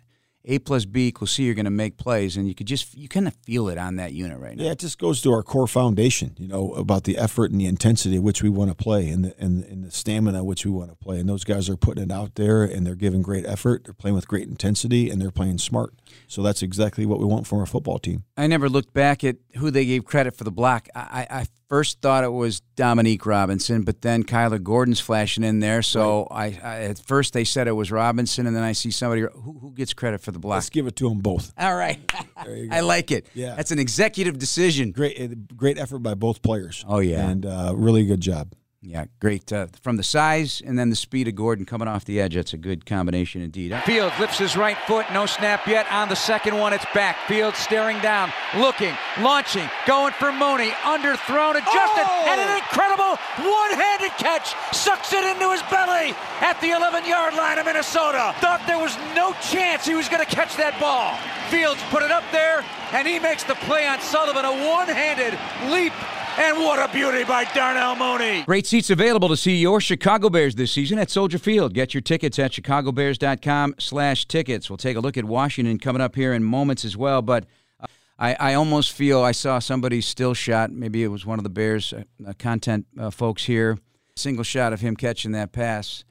a 0.48 0.60
plus 0.60 0.86
B 0.86 1.08
equals 1.08 1.32
C, 1.32 1.44
you're 1.44 1.54
going 1.54 1.66
to 1.66 1.72
make 1.72 1.98
plays, 1.98 2.38
and 2.38 2.48
you 2.48 2.56
could 2.56 2.68
just 2.68 2.96
you 2.96 3.08
kind 3.08 3.28
of 3.28 3.36
feel 3.44 3.68
it 3.68 3.78
on 3.78 3.98
that 3.98 4.14
unit 4.14 4.40
right 4.40 4.56
now. 4.56 4.64
Yeah, 4.64 4.72
it 4.72 4.80
just 4.80 4.98
goes 4.98 5.22
to 5.22 5.32
our 5.34 5.44
core 5.44 5.68
foundation, 5.68 6.36
you 6.38 6.48
know, 6.48 6.74
about 6.74 7.04
the 7.04 7.18
effort 7.18 7.52
and 7.52 7.60
the 7.60 7.66
intensity 7.66 8.18
which 8.18 8.42
we 8.42 8.50
want 8.50 8.72
to 8.72 8.76
play, 8.76 9.10
and 9.10 9.26
the 9.26 9.36
and, 9.38 9.64
and 9.66 9.84
the 9.84 9.92
stamina 9.92 10.44
which 10.44 10.66
we 10.66 10.72
want 10.72 10.90
to 10.90 10.96
play. 10.96 11.20
And 11.20 11.28
those 11.28 11.44
guys 11.44 11.70
are 11.70 11.78
putting 11.78 12.04
it 12.04 12.12
out 12.12 12.36
there, 12.36 12.64
and 12.64 12.88
they're 12.88 12.96
giving 12.96 13.22
great 13.22 13.46
effort. 13.46 13.84
They're 13.84 13.94
playing 13.94 14.16
with 14.16 14.28
great 14.28 14.48
intensity, 14.48 15.10
and 15.10 15.22
they're 15.22 15.32
playing 15.32 15.58
smart. 15.58 15.94
So 16.28 16.42
that's 16.42 16.64
exactly 16.64 17.06
what 17.06 17.20
we 17.20 17.26
want 17.26 17.46
from 17.46 17.60
our 17.60 17.66
football 17.66 18.00
team. 18.00 18.24
I 18.38 18.48
never 18.48 18.70
looked 18.70 18.94
back 18.94 19.24
at 19.24 19.36
who 19.58 19.70
they 19.70 19.86
gave 19.86 20.06
credit 20.06 20.36
for 20.36 20.44
the 20.46 20.52
block. 20.52 20.88
I, 20.96 21.28
I 21.30 21.46
first 21.68 22.02
thought 22.02 22.24
it 22.24 22.32
was 22.32 22.62
Dominique 22.76 23.26
Robinson, 23.26 23.84
but 23.84 24.02
then 24.02 24.24
Kyler 24.24 24.62
Gordon's 24.62 25.00
flashing 25.00 25.44
in 25.44 25.60
there. 25.60 25.82
So 25.82 26.28
right. 26.32 26.58
I, 26.64 26.68
I, 26.68 26.84
at 26.84 27.00
first 27.00 27.34
they 27.34 27.44
said 27.44 27.68
it 27.68 27.74
was 27.74 27.92
Robinson, 27.92 28.48
and 28.48 28.56
then 28.56 28.64
I 28.64 28.72
see 28.72 28.92
somebody 28.92 29.22
who, 29.22 29.60
who 29.60 29.74
gets 29.74 29.94
credit 29.94 30.22
for 30.22 30.32
the 30.32 30.37
block. 30.38 30.56
Let's 30.56 30.70
give 30.70 30.88
it 30.88 30.96
to 30.98 31.10
them 31.10 31.20
both. 31.20 31.54
All 31.58 31.76
right, 31.76 32.00
I 32.72 32.82
like 32.82 33.12
it. 33.12 33.28
Yeah, 33.34 33.56
that's 33.56 33.72
an 33.72 33.80
executive 33.80 34.38
decision. 34.38 34.92
Great, 34.92 35.20
eh, 35.20 35.28
great 35.56 35.78
effort 35.78 36.00
by 36.00 36.14
both 36.14 36.42
players. 36.42 36.84
Oh 36.88 37.00
yeah, 37.00 37.28
and 37.30 37.46
uh, 37.46 37.74
really 37.76 38.06
good 38.06 38.22
job. 38.22 38.54
Yeah, 38.88 39.08
great. 39.20 39.52
Uh, 39.52 39.68
from 39.82 39.98
the 39.98 40.04
size 40.04 40.62
and 40.66 40.80
then 40.80 40.90
the 40.90 40.96
speed 40.96 41.28
of 41.28 41.36
Gordon 41.36 41.66
coming 41.66 41.90
off 41.90 42.06
the 42.06 42.22
edge, 42.22 42.36
that's 42.36 42.54
a 42.54 42.58
good 42.58 42.86
combination 42.86 43.42
indeed. 43.42 43.76
Fields 43.84 44.18
lifts 44.18 44.40
his 44.40 44.56
right 44.56 44.78
foot, 44.88 45.06
no 45.12 45.26
snap 45.26 45.68
yet. 45.68 45.92
On 45.92 46.08
the 46.08 46.16
second 46.16 46.58
one, 46.58 46.72
it's 46.72 46.86
back. 46.94 47.18
Fields 47.28 47.58
staring 47.58 48.00
down, 48.00 48.32
looking, 48.56 48.96
launching, 49.20 49.70
going 49.86 50.14
for 50.14 50.32
Mooney, 50.32 50.70
underthrown, 50.88 51.60
adjusted, 51.60 52.08
oh! 52.08 52.28
and 52.30 52.40
an 52.40 52.56
incredible 52.56 53.20
one-handed 53.44 54.12
catch 54.18 54.56
sucks 54.74 55.12
it 55.12 55.26
into 55.36 55.52
his 55.52 55.62
belly 55.64 56.16
at 56.40 56.56
the 56.62 56.70
11-yard 56.70 57.34
line 57.34 57.60
of 57.60 57.66
Minnesota. 57.66 58.34
Thought 58.40 58.64
there 58.68 58.80
was 58.80 58.96
no 59.14 59.34
chance 59.52 59.86
he 59.86 59.96
was 59.96 60.08
going 60.08 60.26
to 60.26 60.32
catch 60.34 60.56
that 60.56 60.80
ball. 60.80 61.20
Fields 61.52 61.82
put 61.92 62.04
it 62.04 62.12
up 62.12 62.24
there, 62.32 62.64
and 62.94 63.06
he 63.06 63.20
makes 63.20 63.44
the 63.44 63.56
play 63.68 63.86
on 63.86 64.00
Sullivan, 64.00 64.46
a 64.46 64.66
one-handed 64.66 65.38
leap 65.74 65.92
and 66.38 66.58
what 66.58 66.78
a 66.80 66.92
beauty 66.94 67.24
by 67.24 67.44
Darnell 67.54 67.96
Mooney. 67.96 68.44
Great 68.44 68.68
seats 68.68 68.90
available 68.90 69.28
to 69.30 69.38
see 69.38 69.56
your 69.56 69.82
Chicago 69.82 70.30
Bears 70.30 70.56
this 70.56 70.72
season 70.72 71.00
at 71.00 71.10
Soldier 71.10 71.38
Field. 71.38 71.74
Get 71.74 71.94
your 71.94 72.02
tickets 72.02 72.38
at 72.40 72.52
chicagobears.com 72.52 73.76
slash 73.80 74.26
tickets. 74.26 74.70
We'll 74.70 74.78
take 74.78 74.98
a 74.98 75.00
look 75.00 75.18
at 75.18 75.26
Washington 75.26 75.80
coming 75.80 76.02
up 76.02 76.16
here 76.16 76.34
in 76.34 76.44
moments 76.44 76.86
as 76.86 76.96
well. 76.96 77.22
But 77.22 77.46
uh, 77.80 77.88
I, 78.20 78.36
I 78.40 78.54
almost 78.54 78.92
feel 78.92 79.22
I 79.22 79.32
saw 79.32 79.60
somebody 79.60 80.02
still 80.02 80.34
shot. 80.34 80.72
Maybe 80.72 81.04
it 81.04 81.08
was 81.08 81.26
one 81.26 81.40
of 81.40 81.44
the 81.44 81.50
Bears 81.50 81.94
uh, 81.94 82.34
content 82.38 82.86
uh, 83.00 83.10
folks 83.10 83.46
here. 83.46 83.78
Single 84.16 84.44
shot 84.44 84.74
of 84.74 84.82
him 84.82 84.96
catching 84.96 85.32
that 85.34 85.52
pass 85.52 86.04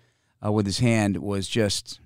uh, 0.44 0.52
with 0.52 0.66
his 0.66 0.78
hand 0.80 1.18
was 1.18 1.48
just 1.48 2.00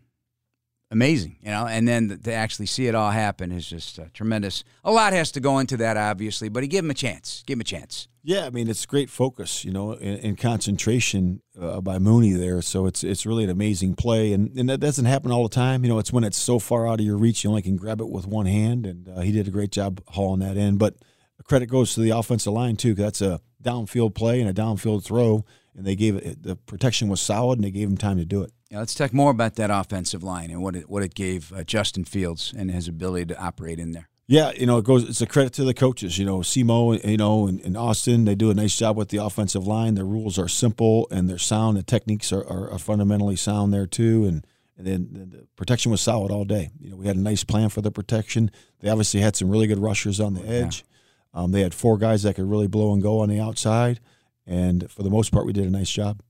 amazing, 0.90 1.36
you 1.40 1.50
know. 1.50 1.66
And 1.66 1.86
then 1.86 2.20
to 2.24 2.32
actually 2.32 2.66
see 2.66 2.86
it 2.86 2.94
all 2.94 3.10
happen 3.10 3.52
is 3.52 3.68
just 3.68 3.98
uh, 3.98 4.04
tremendous. 4.12 4.64
A 4.84 4.92
lot 4.92 5.12
has 5.12 5.32
to 5.32 5.40
go 5.40 5.58
into 5.58 5.76
that, 5.78 5.96
obviously, 5.96 6.48
but 6.48 6.62
he 6.62 6.68
give 6.68 6.84
him 6.84 6.90
a 6.90 6.94
chance. 6.94 7.42
Give 7.46 7.56
him 7.56 7.60
a 7.60 7.64
chance. 7.64 8.08
Yeah, 8.22 8.44
I 8.44 8.50
mean 8.50 8.68
it's 8.68 8.84
great 8.84 9.08
focus, 9.08 9.64
you 9.64 9.72
know, 9.72 9.94
and, 9.94 10.36
concentration 10.36 11.40
uh, 11.58 11.80
by 11.80 11.98
Mooney 11.98 12.32
there. 12.32 12.60
So 12.60 12.84
it's 12.84 13.02
it's 13.02 13.24
really 13.24 13.44
an 13.44 13.50
amazing 13.50 13.94
play, 13.94 14.32
and 14.32 14.54
and 14.58 14.68
that 14.68 14.78
doesn't 14.78 15.06
happen 15.06 15.32
all 15.32 15.42
the 15.42 15.54
time. 15.54 15.84
You 15.84 15.90
know, 15.90 15.98
it's 15.98 16.12
when 16.12 16.24
it's 16.24 16.38
so 16.38 16.58
far 16.58 16.86
out 16.86 17.00
of 17.00 17.06
your 17.06 17.16
reach, 17.16 17.44
you 17.44 17.50
only 17.50 17.62
can 17.62 17.76
grab 17.76 18.00
it 18.00 18.10
with 18.10 18.26
one 18.26 18.46
hand, 18.46 18.84
and 18.84 19.08
uh, 19.08 19.20
he 19.20 19.32
did 19.32 19.48
a 19.48 19.50
great 19.50 19.70
job 19.70 20.02
hauling 20.08 20.40
that 20.40 20.58
in. 20.58 20.76
But 20.76 20.96
credit 21.44 21.66
goes 21.66 21.94
to 21.94 22.00
the 22.00 22.10
offensive 22.10 22.52
line 22.52 22.76
too, 22.76 22.94
because 22.94 23.04
that's 23.04 23.22
a 23.22 23.40
downfield 23.62 24.14
play 24.14 24.40
and 24.40 24.50
a 24.50 24.54
downfield 24.54 25.02
throw, 25.02 25.44
and 25.74 25.86
they 25.86 25.96
gave 25.96 26.16
it 26.16 26.42
the 26.42 26.56
protection 26.56 27.08
was 27.08 27.22
solid, 27.22 27.58
and 27.58 27.64
they 27.64 27.70
gave 27.70 27.88
him 27.88 27.96
time 27.96 28.18
to 28.18 28.26
do 28.26 28.42
it. 28.42 28.52
Yeah, 28.70 28.78
let's 28.78 28.94
talk 28.94 29.12
more 29.12 29.32
about 29.32 29.56
that 29.56 29.70
offensive 29.70 30.22
line 30.22 30.50
and 30.50 30.62
what 30.62 30.76
it 30.76 30.88
what 30.88 31.02
it 31.02 31.14
gave 31.14 31.52
uh, 31.52 31.64
Justin 31.64 32.04
Fields 32.04 32.54
and 32.56 32.70
his 32.70 32.86
ability 32.86 33.26
to 33.26 33.42
operate 33.42 33.80
in 33.80 33.92
there. 33.92 34.08
Yeah, 34.28 34.52
you 34.52 34.64
know, 34.64 34.78
it 34.78 34.84
goes. 34.84 35.08
It's 35.08 35.20
a 35.20 35.26
credit 35.26 35.52
to 35.54 35.64
the 35.64 35.74
coaches. 35.74 36.16
You 36.16 36.24
know, 36.24 36.38
Semo, 36.38 37.04
you 37.04 37.16
know, 37.16 37.48
and, 37.48 37.60
and, 37.62 37.76
Austin, 37.76 38.26
they 38.26 38.36
do 38.36 38.48
a 38.48 38.54
nice 38.54 38.76
job 38.76 38.96
with 38.96 39.08
the 39.08 39.16
offensive 39.16 39.66
line. 39.66 39.96
Their 39.96 40.04
rules 40.04 40.38
are 40.38 40.46
simple 40.46 41.08
and 41.10 41.28
they're 41.28 41.36
sound. 41.36 41.78
The 41.78 41.82
techniques 41.82 42.32
are, 42.32 42.46
are, 42.46 42.70
are 42.70 42.78
fundamentally 42.78 43.34
sound 43.34 43.74
there 43.74 43.86
too. 43.86 44.24
And 44.24 44.46
and 44.78 44.86
then 44.86 45.30
the 45.30 45.46
protection 45.56 45.90
was 45.90 46.00
solid 46.00 46.30
all 46.30 46.44
day. 46.44 46.70
You 46.78 46.90
know, 46.90 46.96
we 46.96 47.08
had 47.08 47.16
a 47.16 47.20
nice 47.20 47.42
plan 47.42 47.70
for 47.70 47.80
the 47.80 47.90
protection. 47.90 48.52
They 48.78 48.88
obviously 48.88 49.20
had 49.20 49.34
some 49.34 49.50
really 49.50 49.66
good 49.66 49.80
rushers 49.80 50.20
on 50.20 50.34
the 50.34 50.46
edge. 50.48 50.84
Um, 51.34 51.50
they 51.50 51.62
had 51.62 51.74
four 51.74 51.98
guys 51.98 52.22
that 52.22 52.36
could 52.36 52.48
really 52.48 52.68
blow 52.68 52.92
and 52.92 53.02
go 53.02 53.18
on 53.18 53.28
the 53.28 53.40
outside, 53.40 54.00
and 54.46 54.90
for 54.90 55.02
the 55.02 55.10
most 55.10 55.30
part, 55.32 55.44
we 55.44 55.52
did 55.52 55.66
a 55.66 55.70
nice 55.70 55.90
job. 55.90 56.22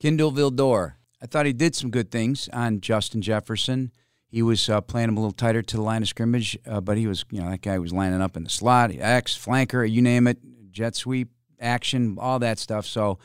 Kindle 0.00 0.32
Vildor. 0.32 0.97
I 1.20 1.26
thought 1.26 1.46
he 1.46 1.52
did 1.52 1.74
some 1.74 1.90
good 1.90 2.10
things 2.10 2.48
on 2.52 2.80
Justin 2.80 3.22
Jefferson. 3.22 3.92
He 4.28 4.42
was 4.42 4.68
uh, 4.68 4.80
playing 4.80 5.08
him 5.08 5.16
a 5.16 5.20
little 5.20 5.32
tighter 5.32 5.62
to 5.62 5.76
the 5.76 5.82
line 5.82 6.02
of 6.02 6.08
scrimmage, 6.08 6.58
uh, 6.66 6.80
but 6.80 6.98
he 6.98 7.06
was, 7.06 7.24
you 7.30 7.40
know, 7.40 7.50
that 7.50 7.62
guy 7.62 7.78
was 7.78 7.92
lining 7.92 8.20
up 8.20 8.36
in 8.36 8.44
the 8.44 8.50
slot, 8.50 8.90
X, 8.94 9.36
flanker, 9.36 9.90
you 9.90 10.02
name 10.02 10.26
it, 10.26 10.38
jet 10.70 10.94
sweep, 10.94 11.30
action, 11.58 12.18
all 12.20 12.38
that 12.38 12.58
stuff. 12.58 12.84
So 12.84 13.18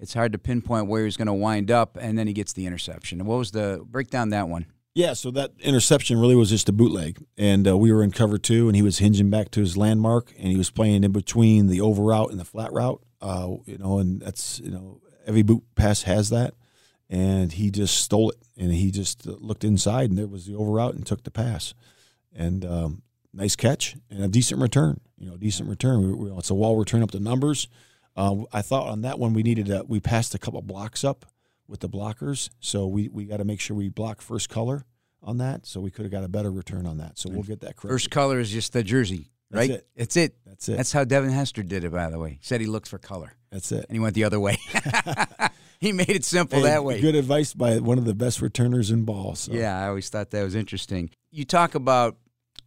it's 0.00 0.14
hard 0.14 0.32
to 0.32 0.38
pinpoint 0.38 0.88
where 0.88 1.04
he's 1.04 1.16
going 1.16 1.26
to 1.26 1.32
wind 1.32 1.70
up, 1.70 1.96
and 2.00 2.18
then 2.18 2.26
he 2.26 2.32
gets 2.32 2.52
the 2.52 2.66
interception. 2.66 3.24
What 3.24 3.38
was 3.38 3.52
the 3.52 3.84
break 3.88 4.10
down 4.10 4.30
that 4.30 4.48
one? 4.48 4.66
Yeah, 4.94 5.12
so 5.12 5.30
that 5.30 5.52
interception 5.60 6.18
really 6.18 6.34
was 6.34 6.50
just 6.50 6.68
a 6.68 6.72
bootleg, 6.72 7.24
and 7.36 7.68
uh, 7.68 7.78
we 7.78 7.92
were 7.92 8.02
in 8.02 8.10
cover 8.10 8.36
two, 8.36 8.66
and 8.68 8.74
he 8.74 8.82
was 8.82 8.98
hinging 8.98 9.30
back 9.30 9.52
to 9.52 9.60
his 9.60 9.76
landmark, 9.76 10.34
and 10.36 10.48
he 10.48 10.56
was 10.56 10.70
playing 10.70 11.04
in 11.04 11.12
between 11.12 11.68
the 11.68 11.80
over 11.80 12.02
route 12.02 12.30
and 12.30 12.40
the 12.40 12.44
flat 12.44 12.72
route. 12.72 13.00
Uh, 13.20 13.56
you 13.64 13.78
know, 13.78 13.98
and 13.98 14.20
that's 14.20 14.58
you 14.58 14.70
know 14.70 15.00
every 15.24 15.42
boot 15.42 15.62
pass 15.76 16.02
has 16.02 16.30
that, 16.30 16.54
and 17.10 17.52
he 17.52 17.70
just 17.70 17.96
stole 17.96 18.30
it, 18.30 18.36
and 18.56 18.72
he 18.72 18.90
just 18.90 19.26
looked 19.26 19.64
inside, 19.64 20.10
and 20.10 20.18
there 20.18 20.26
was 20.26 20.46
the 20.46 20.54
over 20.54 20.72
route 20.72 20.94
and 20.94 21.06
took 21.06 21.24
the 21.24 21.30
pass, 21.30 21.74
and 22.34 22.64
um, 22.64 23.02
nice 23.32 23.56
catch 23.56 23.96
and 24.10 24.22
a 24.22 24.28
decent 24.28 24.60
return. 24.60 25.00
You 25.16 25.30
know, 25.30 25.36
decent 25.36 25.68
return. 25.68 26.02
We, 26.02 26.30
we, 26.30 26.38
it's 26.38 26.50
a 26.50 26.54
wall 26.54 26.76
return 26.76 27.02
up 27.02 27.10
the 27.10 27.20
numbers. 27.20 27.68
Uh, 28.16 28.44
I 28.52 28.62
thought 28.62 28.88
on 28.88 29.02
that 29.02 29.18
one 29.18 29.32
we 29.32 29.42
needed 29.42 29.70
a, 29.70 29.84
we 29.84 30.00
passed 30.00 30.34
a 30.34 30.38
couple 30.38 30.60
blocks 30.62 31.04
up 31.04 31.24
with 31.68 31.80
the 31.80 31.88
blockers. 31.88 32.50
So 32.60 32.86
we, 32.86 33.08
we 33.08 33.26
got 33.26 33.36
to 33.36 33.44
make 33.44 33.60
sure 33.60 33.76
we 33.76 33.88
block 33.88 34.20
first 34.20 34.48
color 34.48 34.84
on 35.22 35.38
that. 35.38 35.66
So 35.66 35.80
we 35.80 35.90
could 35.90 36.04
have 36.04 36.12
got 36.12 36.24
a 36.24 36.28
better 36.28 36.50
return 36.50 36.86
on 36.86 36.98
that. 36.98 37.18
So 37.18 37.30
we'll 37.30 37.42
get 37.42 37.60
that 37.60 37.76
correct. 37.76 37.92
First 37.92 38.10
color 38.10 38.40
is 38.40 38.50
just 38.50 38.72
the 38.72 38.82
jersey, 38.82 39.30
right? 39.50 39.68
That's 39.68 39.80
it. 39.80 39.86
It's 39.94 40.16
it. 40.16 40.34
That's 40.46 40.68
it. 40.68 40.76
That's 40.76 40.92
how 40.92 41.04
Devin 41.04 41.30
Hester 41.30 41.62
did 41.62 41.84
it, 41.84 41.92
by 41.92 42.10
the 42.10 42.18
way. 42.18 42.30
He 42.30 42.38
said 42.42 42.60
he 42.60 42.66
looked 42.66 42.88
for 42.88 42.98
color. 42.98 43.34
That's 43.50 43.70
it. 43.70 43.84
And 43.88 43.94
he 43.94 44.00
went 44.00 44.14
the 44.14 44.24
other 44.24 44.40
way. 44.40 44.58
he 45.80 45.92
made 45.92 46.10
it 46.10 46.24
simple 46.24 46.58
Hey, 46.58 46.64
that 46.64 46.84
way. 46.84 47.00
Good 47.00 47.14
advice 47.14 47.54
by 47.54 47.78
one 47.78 47.98
of 47.98 48.04
the 48.04 48.14
best 48.14 48.40
returners 48.40 48.90
in 48.90 49.04
ball. 49.04 49.34
So. 49.34 49.52
Yeah, 49.52 49.78
I 49.78 49.88
always 49.88 50.08
thought 50.08 50.30
that 50.30 50.42
was 50.42 50.54
interesting. 50.54 51.10
You 51.30 51.44
talk 51.44 51.74
about 51.74 52.16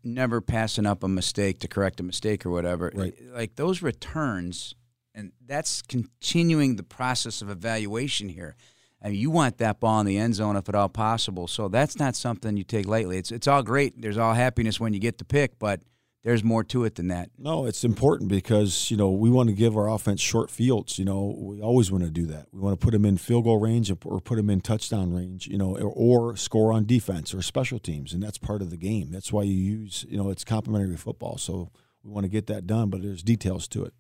never 0.04 0.42
passing 0.42 0.86
up 0.86 1.04
a 1.04 1.08
mistake 1.08 1.60
to 1.60 1.68
correct 1.68 2.00
a 2.00 2.04
mistake 2.04 2.46
or 2.46 2.52
whatever. 2.52 2.92
Right. 2.94 3.14
Like 3.34 3.56
those 3.56 3.82
returns, 3.82 4.76
and 5.14 5.32
that's 5.46 5.82
continuing 5.82 6.76
the 6.76 6.84
process 6.84 7.42
of 7.42 7.50
evaluation 7.50 8.30
here. 8.30 8.56
I 9.04 9.10
mean, 9.10 9.20
you 9.20 9.32
want 9.32 9.58
that 9.58 9.80
ball 9.80 10.00
in 10.00 10.06
the 10.06 10.18
end 10.18 10.36
zone 10.36 10.56
if 10.56 10.70
at 10.70 10.76
all 10.76 10.90
possible. 10.90 11.48
So 11.48 11.68
that's 11.68 11.98
not 11.98 12.16
something 12.16 12.56
you 12.56 12.64
take 12.64 12.88
lightly. 12.88 13.18
It's 13.18 13.32
it's 13.32 13.48
all 13.48 13.64
great. 13.64 14.00
There's 14.00 14.18
all 14.18 14.34
happiness 14.34 14.80
when 14.80 14.94
you 14.94 15.00
get 15.00 15.18
the 15.18 15.26
pick, 15.26 15.58
but 15.58 15.82
there's 16.24 16.44
more 16.44 16.64
to 16.66 16.84
it 16.84 16.96
than 16.96 17.08
that. 17.08 17.30
No, 17.38 17.66
it's 17.66 17.84
important 17.84 18.30
because 18.30 18.92
you 18.92 18.98
know 18.98 19.10
we 19.10 19.30
want 19.30 19.50
to 19.50 19.56
give 19.56 19.76
our 19.76 19.90
offense 19.90 20.22
short 20.22 20.52
fields. 20.52 21.00
You 21.00 21.06
know, 21.06 21.36
we 21.38 21.62
always 21.62 21.92
want 21.92 22.04
to 22.04 22.12
do 22.12 22.26
that. 22.28 22.48
We 22.52 22.60
want 22.60 22.80
to 22.80 22.84
put 22.84 22.92
them 22.92 23.06
in 23.06 23.18
field 23.18 23.46
goal 23.46 23.60
range 23.60 23.92
or 23.92 23.96
put 23.96 24.36
them 24.36 24.50
in 24.50 24.62
touchdown 24.62 25.14
range. 25.14 25.48
You 25.48 25.58
know, 25.58 25.78
or, 25.78 26.32
or 26.32 26.38
score 26.38 26.72
on 26.74 26.86
defense 26.86 27.34
or 27.34 27.42
special 27.42 27.80
teams, 27.80 28.14
and 28.14 28.22
that's 28.22 28.38
part 28.38 28.62
of 28.62 28.70
the 28.70 28.78
game. 28.78 29.12
That's 29.12 29.34
why 29.34 29.44
you 29.44 29.56
use. 29.56 30.06
You 30.08 30.18
know, 30.18 30.30
it's 30.30 30.44
complementary 30.44 30.98
football. 30.98 31.38
So 31.38 31.72
we 32.04 32.12
want 32.12 32.26
to 32.26 32.30
get 32.30 32.48
that 32.48 32.68
done, 32.68 32.90
but 32.90 33.02
there's 33.02 33.24
details 33.24 33.68
to 33.70 33.86
it. 33.86 33.94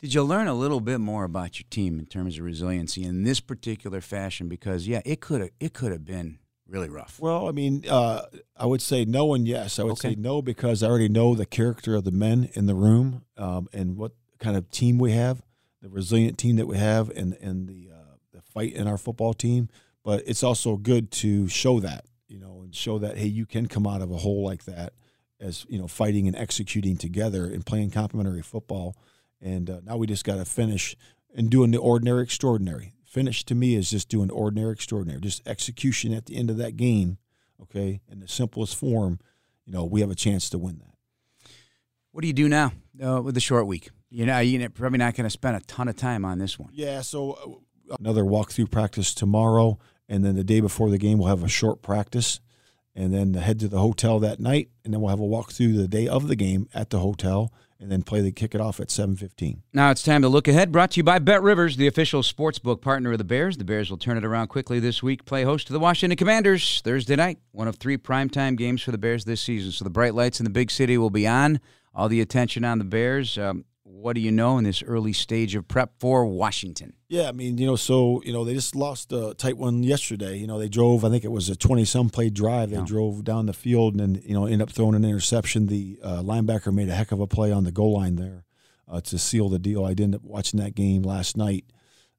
Did 0.00 0.14
you 0.14 0.22
learn 0.22 0.46
a 0.46 0.54
little 0.54 0.80
bit 0.80 0.98
more 0.98 1.24
about 1.24 1.58
your 1.58 1.66
team 1.68 1.98
in 1.98 2.06
terms 2.06 2.38
of 2.38 2.44
resiliency 2.44 3.04
in 3.04 3.22
this 3.22 3.38
particular 3.38 4.00
fashion? 4.00 4.48
Because 4.48 4.88
yeah, 4.88 5.02
it 5.04 5.20
could 5.20 5.40
have 5.42 5.50
it 5.60 5.74
could 5.74 5.92
have 5.92 6.06
been 6.06 6.38
really 6.70 6.88
rough. 6.88 7.18
Well, 7.20 7.48
I 7.48 7.52
mean, 7.52 7.84
uh, 7.88 8.22
I 8.56 8.66
would 8.66 8.80
say 8.80 9.04
no 9.04 9.34
and 9.34 9.46
yes. 9.46 9.78
I 9.78 9.82
would 9.82 9.92
Okay. 9.92 10.10
say 10.10 10.14
no 10.14 10.40
because 10.40 10.82
I 10.82 10.88
already 10.88 11.08
know 11.08 11.34
the 11.34 11.46
character 11.46 11.94
of 11.96 12.04
the 12.04 12.12
men 12.12 12.48
in 12.54 12.66
the 12.66 12.74
room 12.74 13.24
um, 13.36 13.68
and 13.72 13.96
what 13.96 14.12
kind 14.38 14.56
of 14.56 14.70
team 14.70 14.98
we 14.98 15.12
have, 15.12 15.42
the 15.82 15.88
resilient 15.88 16.38
team 16.38 16.56
that 16.56 16.66
we 16.66 16.78
have, 16.78 17.10
and 17.10 17.34
and 17.40 17.68
the 17.68 17.90
uh, 17.92 18.14
the 18.32 18.40
fight 18.42 18.72
in 18.72 18.86
our 18.86 18.98
football 18.98 19.34
team. 19.34 19.68
But 20.02 20.22
it's 20.26 20.42
also 20.42 20.76
good 20.76 21.10
to 21.12 21.46
show 21.48 21.78
that, 21.80 22.04
you 22.28 22.38
know, 22.38 22.62
and 22.62 22.74
show 22.74 22.98
that 22.98 23.18
hey, 23.18 23.26
you 23.26 23.44
can 23.46 23.66
come 23.66 23.86
out 23.86 24.00
of 24.00 24.10
a 24.10 24.16
hole 24.16 24.42
like 24.44 24.64
that 24.64 24.94
as 25.40 25.64
you 25.68 25.78
know, 25.78 25.86
fighting 25.88 26.26
and 26.26 26.36
executing 26.36 26.96
together 26.96 27.44
and 27.46 27.64
playing 27.66 27.90
complementary 27.90 28.42
football. 28.42 28.94
And 29.40 29.68
uh, 29.70 29.80
now 29.84 29.96
we 29.96 30.06
just 30.06 30.24
got 30.24 30.36
to 30.36 30.44
finish 30.44 30.94
and 31.34 31.48
doing 31.50 31.70
the 31.70 31.78
ordinary 31.78 32.22
extraordinary. 32.22 32.92
Finish 33.10 33.44
to 33.46 33.56
me 33.56 33.74
is 33.74 33.90
just 33.90 34.08
doing 34.08 34.30
ordinary 34.30 34.72
extraordinary, 34.72 35.20
just 35.20 35.44
execution 35.44 36.14
at 36.14 36.26
the 36.26 36.36
end 36.36 36.48
of 36.48 36.58
that 36.58 36.76
game. 36.76 37.18
Okay, 37.60 38.00
in 38.08 38.20
the 38.20 38.28
simplest 38.28 38.76
form, 38.76 39.18
you 39.66 39.72
know, 39.72 39.84
we 39.84 40.00
have 40.00 40.12
a 40.12 40.14
chance 40.14 40.48
to 40.50 40.58
win 40.58 40.78
that. 40.78 41.50
What 42.12 42.20
do 42.22 42.28
you 42.28 42.32
do 42.32 42.48
now 42.48 42.72
uh, 43.04 43.20
with 43.20 43.34
the 43.34 43.40
short 43.40 43.66
week? 43.66 43.90
You 44.10 44.26
know, 44.26 44.38
you're 44.38 44.70
probably 44.70 44.98
not 44.98 45.16
going 45.16 45.24
to 45.24 45.30
spend 45.30 45.56
a 45.56 45.60
ton 45.60 45.88
of 45.88 45.96
time 45.96 46.24
on 46.24 46.38
this 46.38 46.56
one. 46.56 46.70
Yeah, 46.72 47.00
so 47.00 47.66
uh, 47.90 47.96
another 47.98 48.22
walkthrough 48.22 48.70
practice 48.70 49.12
tomorrow, 49.12 49.80
and 50.08 50.24
then 50.24 50.36
the 50.36 50.44
day 50.44 50.60
before 50.60 50.88
the 50.88 50.96
game, 50.96 51.18
we'll 51.18 51.28
have 51.28 51.42
a 51.42 51.48
short 51.48 51.82
practice, 51.82 52.38
and 52.94 53.14
then 53.14 53.34
head 53.34 53.60
to 53.60 53.68
the 53.68 53.78
hotel 53.78 54.18
that 54.20 54.40
night, 54.40 54.70
and 54.84 54.92
then 54.92 55.00
we'll 55.00 55.10
have 55.10 55.20
a 55.20 55.24
walk 55.24 55.52
through 55.52 55.74
the 55.74 55.88
day 55.88 56.08
of 56.08 56.28
the 56.28 56.36
game 56.36 56.68
at 56.74 56.90
the 56.90 56.98
hotel, 56.98 57.52
and 57.78 57.90
then 57.90 58.02
play 58.02 58.20
the 58.20 58.30
kick 58.32 58.54
it 58.54 58.60
off 58.60 58.78
at 58.78 58.90
seven 58.90 59.16
fifteen. 59.16 59.62
Now 59.72 59.90
it's 59.90 60.02
time 60.02 60.22
to 60.22 60.28
look 60.28 60.48
ahead. 60.48 60.70
Brought 60.70 60.90
to 60.92 60.96
you 60.98 61.04
by 61.04 61.18
Bet 61.18 61.42
Rivers, 61.42 61.76
the 61.76 61.86
official 61.86 62.22
sportsbook 62.22 62.82
partner 62.82 63.12
of 63.12 63.18
the 63.18 63.24
Bears. 63.24 63.56
The 63.56 63.64
Bears 63.64 63.90
will 63.90 63.96
turn 63.96 64.18
it 64.18 64.24
around 64.24 64.48
quickly 64.48 64.80
this 64.80 65.02
week. 65.02 65.24
Play 65.24 65.44
host 65.44 65.68
to 65.68 65.72
the 65.72 65.80
Washington 65.80 66.16
Commanders 66.16 66.82
Thursday 66.84 67.16
night. 67.16 67.38
One 67.52 67.68
of 67.68 67.76
three 67.76 67.96
primetime 67.96 68.56
games 68.56 68.82
for 68.82 68.90
the 68.90 68.98
Bears 68.98 69.24
this 69.24 69.40
season. 69.40 69.72
So 69.72 69.84
the 69.84 69.90
bright 69.90 70.14
lights 70.14 70.40
in 70.40 70.44
the 70.44 70.50
big 70.50 70.70
city 70.70 70.98
will 70.98 71.10
be 71.10 71.26
on. 71.26 71.60
All 71.94 72.08
the 72.08 72.20
attention 72.20 72.64
on 72.64 72.78
the 72.78 72.84
Bears. 72.84 73.38
Um, 73.38 73.64
what 73.92 74.14
do 74.14 74.20
you 74.20 74.30
know 74.32 74.56
in 74.58 74.64
this 74.64 74.82
early 74.82 75.12
stage 75.12 75.54
of 75.54 75.66
prep 75.68 75.92
for 75.98 76.24
Washington? 76.26 76.94
Yeah, 77.08 77.28
I 77.28 77.32
mean, 77.32 77.58
you 77.58 77.66
know, 77.66 77.76
so 77.76 78.22
you 78.24 78.32
know 78.32 78.44
they 78.44 78.54
just 78.54 78.74
lost 78.76 79.12
a 79.12 79.34
tight 79.34 79.58
one 79.58 79.82
yesterday. 79.82 80.36
You 80.38 80.46
know, 80.46 80.58
they 80.58 80.68
drove. 80.68 81.04
I 81.04 81.10
think 81.10 81.24
it 81.24 81.30
was 81.32 81.48
a 81.48 81.56
twenty-some 81.56 82.10
play 82.10 82.30
drive. 82.30 82.70
They 82.70 82.76
Yeah. 82.76 82.84
drove 82.86 83.24
down 83.24 83.46
the 83.46 83.52
field 83.52 84.00
and 84.00 84.22
you 84.24 84.32
know 84.34 84.44
ended 84.44 84.62
up 84.62 84.70
throwing 84.70 84.94
an 84.94 85.04
interception. 85.04 85.66
The 85.66 85.98
uh, 86.02 86.22
linebacker 86.22 86.72
made 86.72 86.88
a 86.88 86.94
heck 86.94 87.12
of 87.12 87.20
a 87.20 87.26
play 87.26 87.52
on 87.52 87.64
the 87.64 87.72
goal 87.72 87.94
line 87.94 88.16
there 88.16 88.44
uh, 88.88 89.00
to 89.02 89.18
seal 89.18 89.48
the 89.48 89.58
deal. 89.58 89.84
I 89.84 89.94
did 89.94 90.04
end 90.04 90.14
up 90.14 90.22
watching 90.24 90.60
that 90.60 90.74
game 90.74 91.02
last 91.02 91.36
night. 91.36 91.64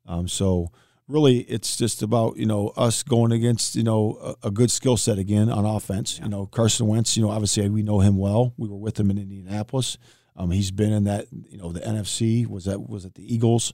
Um, 0.05 0.27
so 0.27 0.71
really, 1.07 1.39
it's 1.41 1.77
just 1.77 2.01
about 2.03 2.37
you 2.37 2.45
know 2.45 2.69
us 2.77 3.01
going 3.03 3.31
against 3.31 3.75
you 3.75 3.83
know 3.83 4.17
a, 4.43 4.47
a 4.47 4.51
good 4.51 4.71
skill 4.71 4.97
set 4.97 5.17
again 5.17 5.49
on 5.49 5.65
offense. 5.65 6.19
You 6.19 6.29
know, 6.29 6.45
Carson 6.47 6.87
Wentz. 6.87 7.15
You 7.15 7.23
know, 7.23 7.29
obviously 7.31 7.69
we 7.69 7.81
know 7.81 8.01
him 8.01 8.17
well. 8.17 8.53
We 8.57 8.67
were 8.67 8.77
with 8.77 8.99
him 8.99 9.09
in 9.09 9.17
Indianapolis. 9.17 9.97
Um, 10.41 10.49
he's 10.49 10.71
been 10.71 10.91
in 10.91 11.03
that 11.03 11.27
you 11.31 11.57
know 11.57 11.71
the 11.71 11.81
NFC. 11.81 12.47
Was 12.47 12.65
that 12.65 12.89
was 12.89 13.05
it 13.05 13.13
the 13.13 13.33
Eagles? 13.33 13.73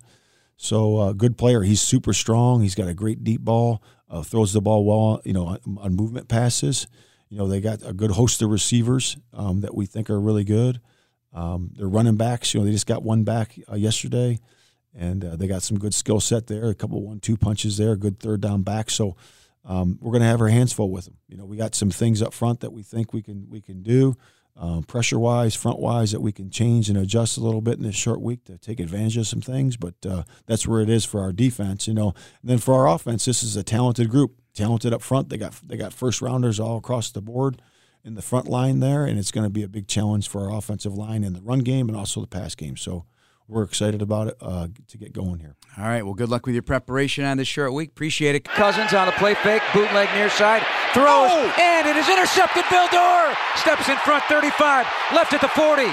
So 0.58 0.98
uh, 0.98 1.14
good 1.14 1.38
player. 1.38 1.62
He's 1.62 1.82
super 1.82 2.12
strong. 2.12 2.62
He's 2.62 2.76
got 2.76 2.90
a 2.90 2.94
great 2.94 3.24
deep 3.24 3.42
ball. 3.42 3.82
Uh, 4.10 4.22
throws 4.22 4.52
the 4.52 4.60
ball 4.60 4.84
well. 4.84 5.22
You 5.24 5.32
know, 5.32 5.46
on, 5.46 5.78
on 5.80 5.96
movement 5.96 6.28
passes. 6.28 6.88
You 7.30 7.38
know, 7.38 7.48
they 7.48 7.62
got 7.62 7.80
a 7.86 7.94
good 7.94 8.12
host 8.12 8.42
of 8.42 8.50
receivers 8.50 9.18
um, 9.34 9.62
that 9.62 9.76
we 9.76 9.86
think 9.86 10.10
are 10.10 10.20
really 10.20 10.44
good. 10.44 10.82
Um, 11.34 11.72
they're 11.78 11.88
running 11.88 12.18
backs. 12.18 12.54
You 12.54 12.60
know, 12.60 12.66
they 12.66 12.74
just 12.74 12.88
got 12.88 13.02
one 13.02 13.24
back 13.24 13.58
uh, 13.72 13.76
yesterday, 13.76 14.40
and 14.94 15.24
uh, 15.24 15.36
they 15.38 15.48
got 15.48 15.64
some 15.64 15.80
good 15.80 15.94
skill 15.94 16.20
set 16.20 16.48
there. 16.48 16.68
A 16.68 16.76
couple 16.76 17.02
one-two 17.02 17.38
punches 17.38 17.78
there. 17.78 17.96
Good 17.96 18.20
third 18.20 18.42
down 18.42 18.64
back. 18.64 18.90
So 18.90 19.16
um, 19.64 20.00
we're 20.02 20.12
going 20.12 20.22
to 20.22 20.28
have 20.28 20.42
our 20.42 20.50
hands 20.50 20.74
full 20.74 20.92
with 20.92 21.06
them. 21.06 21.18
You 21.30 21.38
know, 21.38 21.46
we 21.46 21.56
got 21.56 21.76
some 21.76 21.92
things 21.92 22.22
up 22.22 22.34
front 22.34 22.60
that 22.60 22.74
we 22.74 22.84
think 22.84 23.14
we 23.14 23.22
can 23.22 23.48
we 23.50 23.62
can 23.62 23.84
do. 23.84 24.18
Um, 24.60 24.82
pressure 24.84 25.20
wise, 25.20 25.54
front 25.54 25.78
wise, 25.78 26.12
that 26.12 26.22
we 26.22 26.32
can 26.32 26.50
change 26.50 26.90
and 26.90 26.98
adjust 26.98 27.38
a 27.38 27.42
little 27.42 27.62
bit 27.62 27.78
in 27.78 27.84
this 27.84 27.96
short 27.96 28.22
week 28.22 28.44
to 28.46 28.58
take 28.58 28.80
advantage 28.80 29.16
of 29.18 29.28
some 29.28 29.42
things. 29.42 29.78
But 29.78 29.94
uh, 30.04 30.24
that's 30.48 30.68
where 30.68 30.82
it 30.82 30.90
is 30.90 31.06
for 31.06 31.22
our 31.22 31.32
defense, 31.32 31.88
you 31.88 31.94
know. 31.94 32.16
And 32.42 32.50
then 32.50 32.58
for 32.58 32.74
our 32.74 32.88
offense, 32.88 33.26
this 33.26 33.44
is 33.44 33.56
a 33.56 33.62
talented 33.62 34.10
group, 34.10 34.42
talented 34.56 34.94
up 34.94 35.04
front. 35.04 35.30
They 35.30 35.38
got 35.38 35.54
they 35.64 35.78
got 35.78 35.94
first 35.94 36.22
rounders 36.22 36.60
all 36.60 36.78
across 36.78 37.12
the 37.12 37.22
board 37.22 37.62
in 38.04 38.16
the 38.16 38.22
front 38.22 38.48
line 38.48 38.80
there, 38.80 39.06
and 39.06 39.20
it's 39.20 39.32
going 39.32 39.46
to 39.46 39.50
be 39.52 39.64
a 39.64 39.68
big 39.68 39.88
challenge 39.88 40.28
for 40.28 40.50
our 40.50 40.58
offensive 40.58 40.98
line 40.98 41.24
in 41.24 41.34
the 41.34 41.42
run 41.42 41.60
game 41.60 41.88
and 41.88 41.98
also 41.98 42.22
the 42.22 42.28
pass 42.28 42.56
game. 42.56 42.78
So 42.78 43.06
we're 43.48 43.64
excited 43.64 44.02
about 44.02 44.28
it 44.28 44.38
uh, 44.42 44.68
to 44.88 44.98
get 44.98 45.14
going 45.14 45.40
here. 45.40 45.56
All 45.78 45.86
right. 45.86 46.04
Well, 46.04 46.14
good 46.14 46.30
luck 46.30 46.46
with 46.46 46.56
your 46.56 46.64
preparation 46.64 47.24
on 47.24 47.38
this 47.38 47.48
short 47.48 47.74
week. 47.74 47.90
Appreciate 47.90 48.36
it. 48.36 48.44
Cousins 48.44 48.94
on 48.94 49.06
the 49.06 49.14
play 49.14 49.36
fake, 49.36 49.62
bootleg 49.74 50.10
near 50.14 50.30
side, 50.30 50.64
throws, 50.94 51.32
and 51.60 51.88
it 51.88 51.96
is 51.96 52.10
intercepted. 52.10 52.64
Vildor 52.66 53.34
steps 53.56 53.88
in 53.88 53.98
front, 53.98 54.24
35, 54.26 54.86
left 55.14 55.34
at 55.34 55.42
the 55.42 55.48
40, 55.48 55.84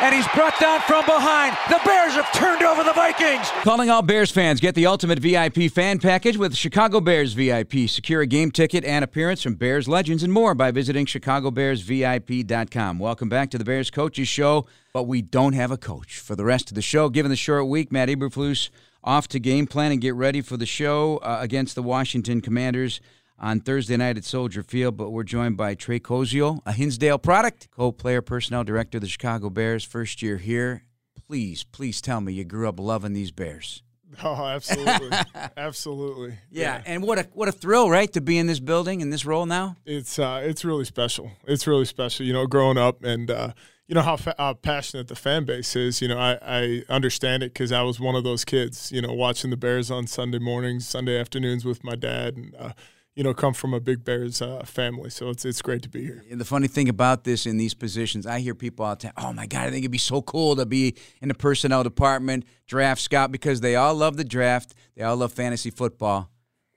and 0.00 0.14
he's 0.14 0.26
brought 0.34 0.58
down 0.60 0.80
from 0.80 1.04
behind. 1.06 1.56
The 1.68 1.80
Bears 1.84 2.14
have 2.14 2.32
turned 2.32 2.62
over 2.62 2.82
the 2.82 2.92
Vikings. 2.92 3.46
Calling 3.62 3.90
all 3.90 4.02
Bears 4.02 4.30
fans, 4.30 4.60
get 4.60 4.74
the 4.74 4.86
ultimate 4.86 5.18
VIP 5.18 5.70
fan 5.70 5.98
package 5.98 6.36
with 6.36 6.54
Chicago 6.54 7.00
Bears 7.00 7.32
VIP. 7.32 7.88
Secure 7.88 8.22
a 8.22 8.26
game 8.26 8.50
ticket 8.50 8.84
and 8.84 9.04
appearance 9.04 9.42
from 9.42 9.54
Bears 9.54 9.88
legends 9.88 10.22
and 10.22 10.32
more 10.32 10.54
by 10.54 10.70
visiting 10.70 11.06
chicagobearsvip.com. 11.06 12.98
Welcome 12.98 13.28
back 13.28 13.50
to 13.50 13.58
the 13.58 13.64
Bears 13.64 13.90
Coaches 13.90 14.28
Show, 14.28 14.66
but 14.92 15.04
we 15.04 15.22
don't 15.22 15.52
have 15.52 15.70
a 15.70 15.76
coach 15.76 16.18
for 16.18 16.34
the 16.36 16.44
rest 16.44 16.70
of 16.70 16.74
the 16.74 16.82
show. 16.82 17.08
Given 17.08 17.30
the 17.30 17.36
short 17.36 17.66
week, 17.66 17.92
Matt 17.92 18.08
Eberflus 18.08 18.70
off 19.02 19.28
to 19.28 19.38
game 19.38 19.66
plan 19.66 19.92
and 19.92 20.00
get 20.00 20.14
ready 20.14 20.40
for 20.40 20.56
the 20.56 20.66
show 20.66 21.18
uh, 21.18 21.38
against 21.40 21.74
the 21.74 21.82
Washington 21.82 22.40
Commanders 22.40 23.00
on 23.38 23.60
Thursday 23.60 23.96
night 23.96 24.16
at 24.16 24.24
Soldier 24.24 24.62
Field. 24.62 24.96
But 24.96 25.10
we're 25.10 25.24
joined 25.24 25.56
by 25.56 25.74
Trey 25.74 26.00
Koziol, 26.00 26.60
a 26.66 26.72
Hinsdale 26.72 27.18
product, 27.18 27.68
co-player 27.70 28.22
personnel 28.22 28.64
director 28.64 28.98
of 28.98 29.02
the 29.02 29.08
Chicago 29.08 29.50
Bears, 29.50 29.84
first 29.84 30.22
year 30.22 30.38
here. 30.38 30.84
please, 31.26 31.64
please 31.64 32.00
tell 32.00 32.20
me 32.20 32.32
you 32.32 32.44
grew 32.44 32.68
up 32.68 32.78
loving 32.78 33.12
these 33.12 33.30
Bears. 33.30 33.82
Oh, 34.22 34.46
absolutely, 34.46 35.10
absolutely. 35.56 36.38
Yeah. 36.48 36.76
yeah. 36.76 36.82
and 36.86 37.02
what 37.02 37.18
a 37.18 37.28
what 37.32 37.48
a 37.48 37.52
thrill, 37.52 37.90
right, 37.90 38.12
to 38.12 38.20
be 38.20 38.38
in 38.38 38.46
this 38.46 38.60
building 38.60 39.00
in 39.00 39.10
this 39.10 39.26
role 39.26 39.44
now. 39.44 39.74
It's 39.84 40.20
uh, 40.20 40.40
it's 40.44 40.64
really 40.64 40.84
special. 40.84 41.32
It's 41.48 41.66
really 41.66 41.84
special. 41.84 42.24
You 42.24 42.32
know, 42.32 42.46
growing 42.46 42.78
up 42.78 43.02
and 43.02 43.28
uh, 43.28 43.52
you 43.86 43.94
know 43.94 44.02
how, 44.02 44.16
fa- 44.16 44.34
how, 44.38 44.54
passionate 44.54 45.08
the 45.08 45.16
fan 45.16 45.44
base 45.44 45.76
is. 45.76 46.00
You 46.00 46.08
know, 46.08 46.18
I, 46.18 46.38
I 46.42 46.82
understand 46.88 47.42
it 47.42 47.52
because 47.52 47.70
I 47.70 47.82
was 47.82 48.00
one 48.00 48.14
of 48.14 48.24
those 48.24 48.44
kids. 48.44 48.90
You 48.90 49.02
know, 49.02 49.12
watching 49.12 49.50
the 49.50 49.56
Bears 49.56 49.90
on 49.90 50.06
Sunday 50.06 50.38
mornings, 50.38 50.88
Sunday 50.88 51.18
afternoons 51.18 51.64
with 51.64 51.84
my 51.84 51.94
dad, 51.94 52.36
and 52.36 52.54
uh, 52.58 52.72
you 53.14 53.22
know, 53.22 53.32
come 53.32 53.54
from 53.54 53.72
a 53.74 53.80
big 53.80 54.04
Bears 54.04 54.42
uh, 54.42 54.64
family. 54.64 55.10
So 55.10 55.30
it's 55.30 55.44
it's 55.44 55.62
great 55.62 55.82
to 55.82 55.88
be 55.88 56.02
here. 56.02 56.24
And 56.30 56.40
the 56.40 56.44
funny 56.44 56.66
thing 56.66 56.88
about 56.88 57.24
this 57.24 57.46
in 57.46 57.56
these 57.56 57.74
positions, 57.74 58.26
I 58.26 58.40
hear 58.40 58.54
people 58.54 58.84
all 58.84 58.96
the 58.96 59.02
time, 59.02 59.12
"Oh 59.16 59.32
my 59.32 59.46
God, 59.46 59.62
I 59.62 59.70
think 59.70 59.78
it'd 59.84 59.90
be 59.90 59.98
so 59.98 60.22
cool 60.22 60.56
to 60.56 60.66
be 60.66 60.96
in 61.20 61.28
the 61.28 61.34
personnel 61.34 61.82
department, 61.82 62.44
draft 62.66 63.00
scout," 63.00 63.30
because 63.30 63.60
they 63.60 63.76
all 63.76 63.94
love 63.94 64.16
the 64.16 64.24
draft, 64.24 64.74
they 64.96 65.04
all 65.04 65.16
love 65.16 65.32
fantasy 65.32 65.70
football. 65.70 66.30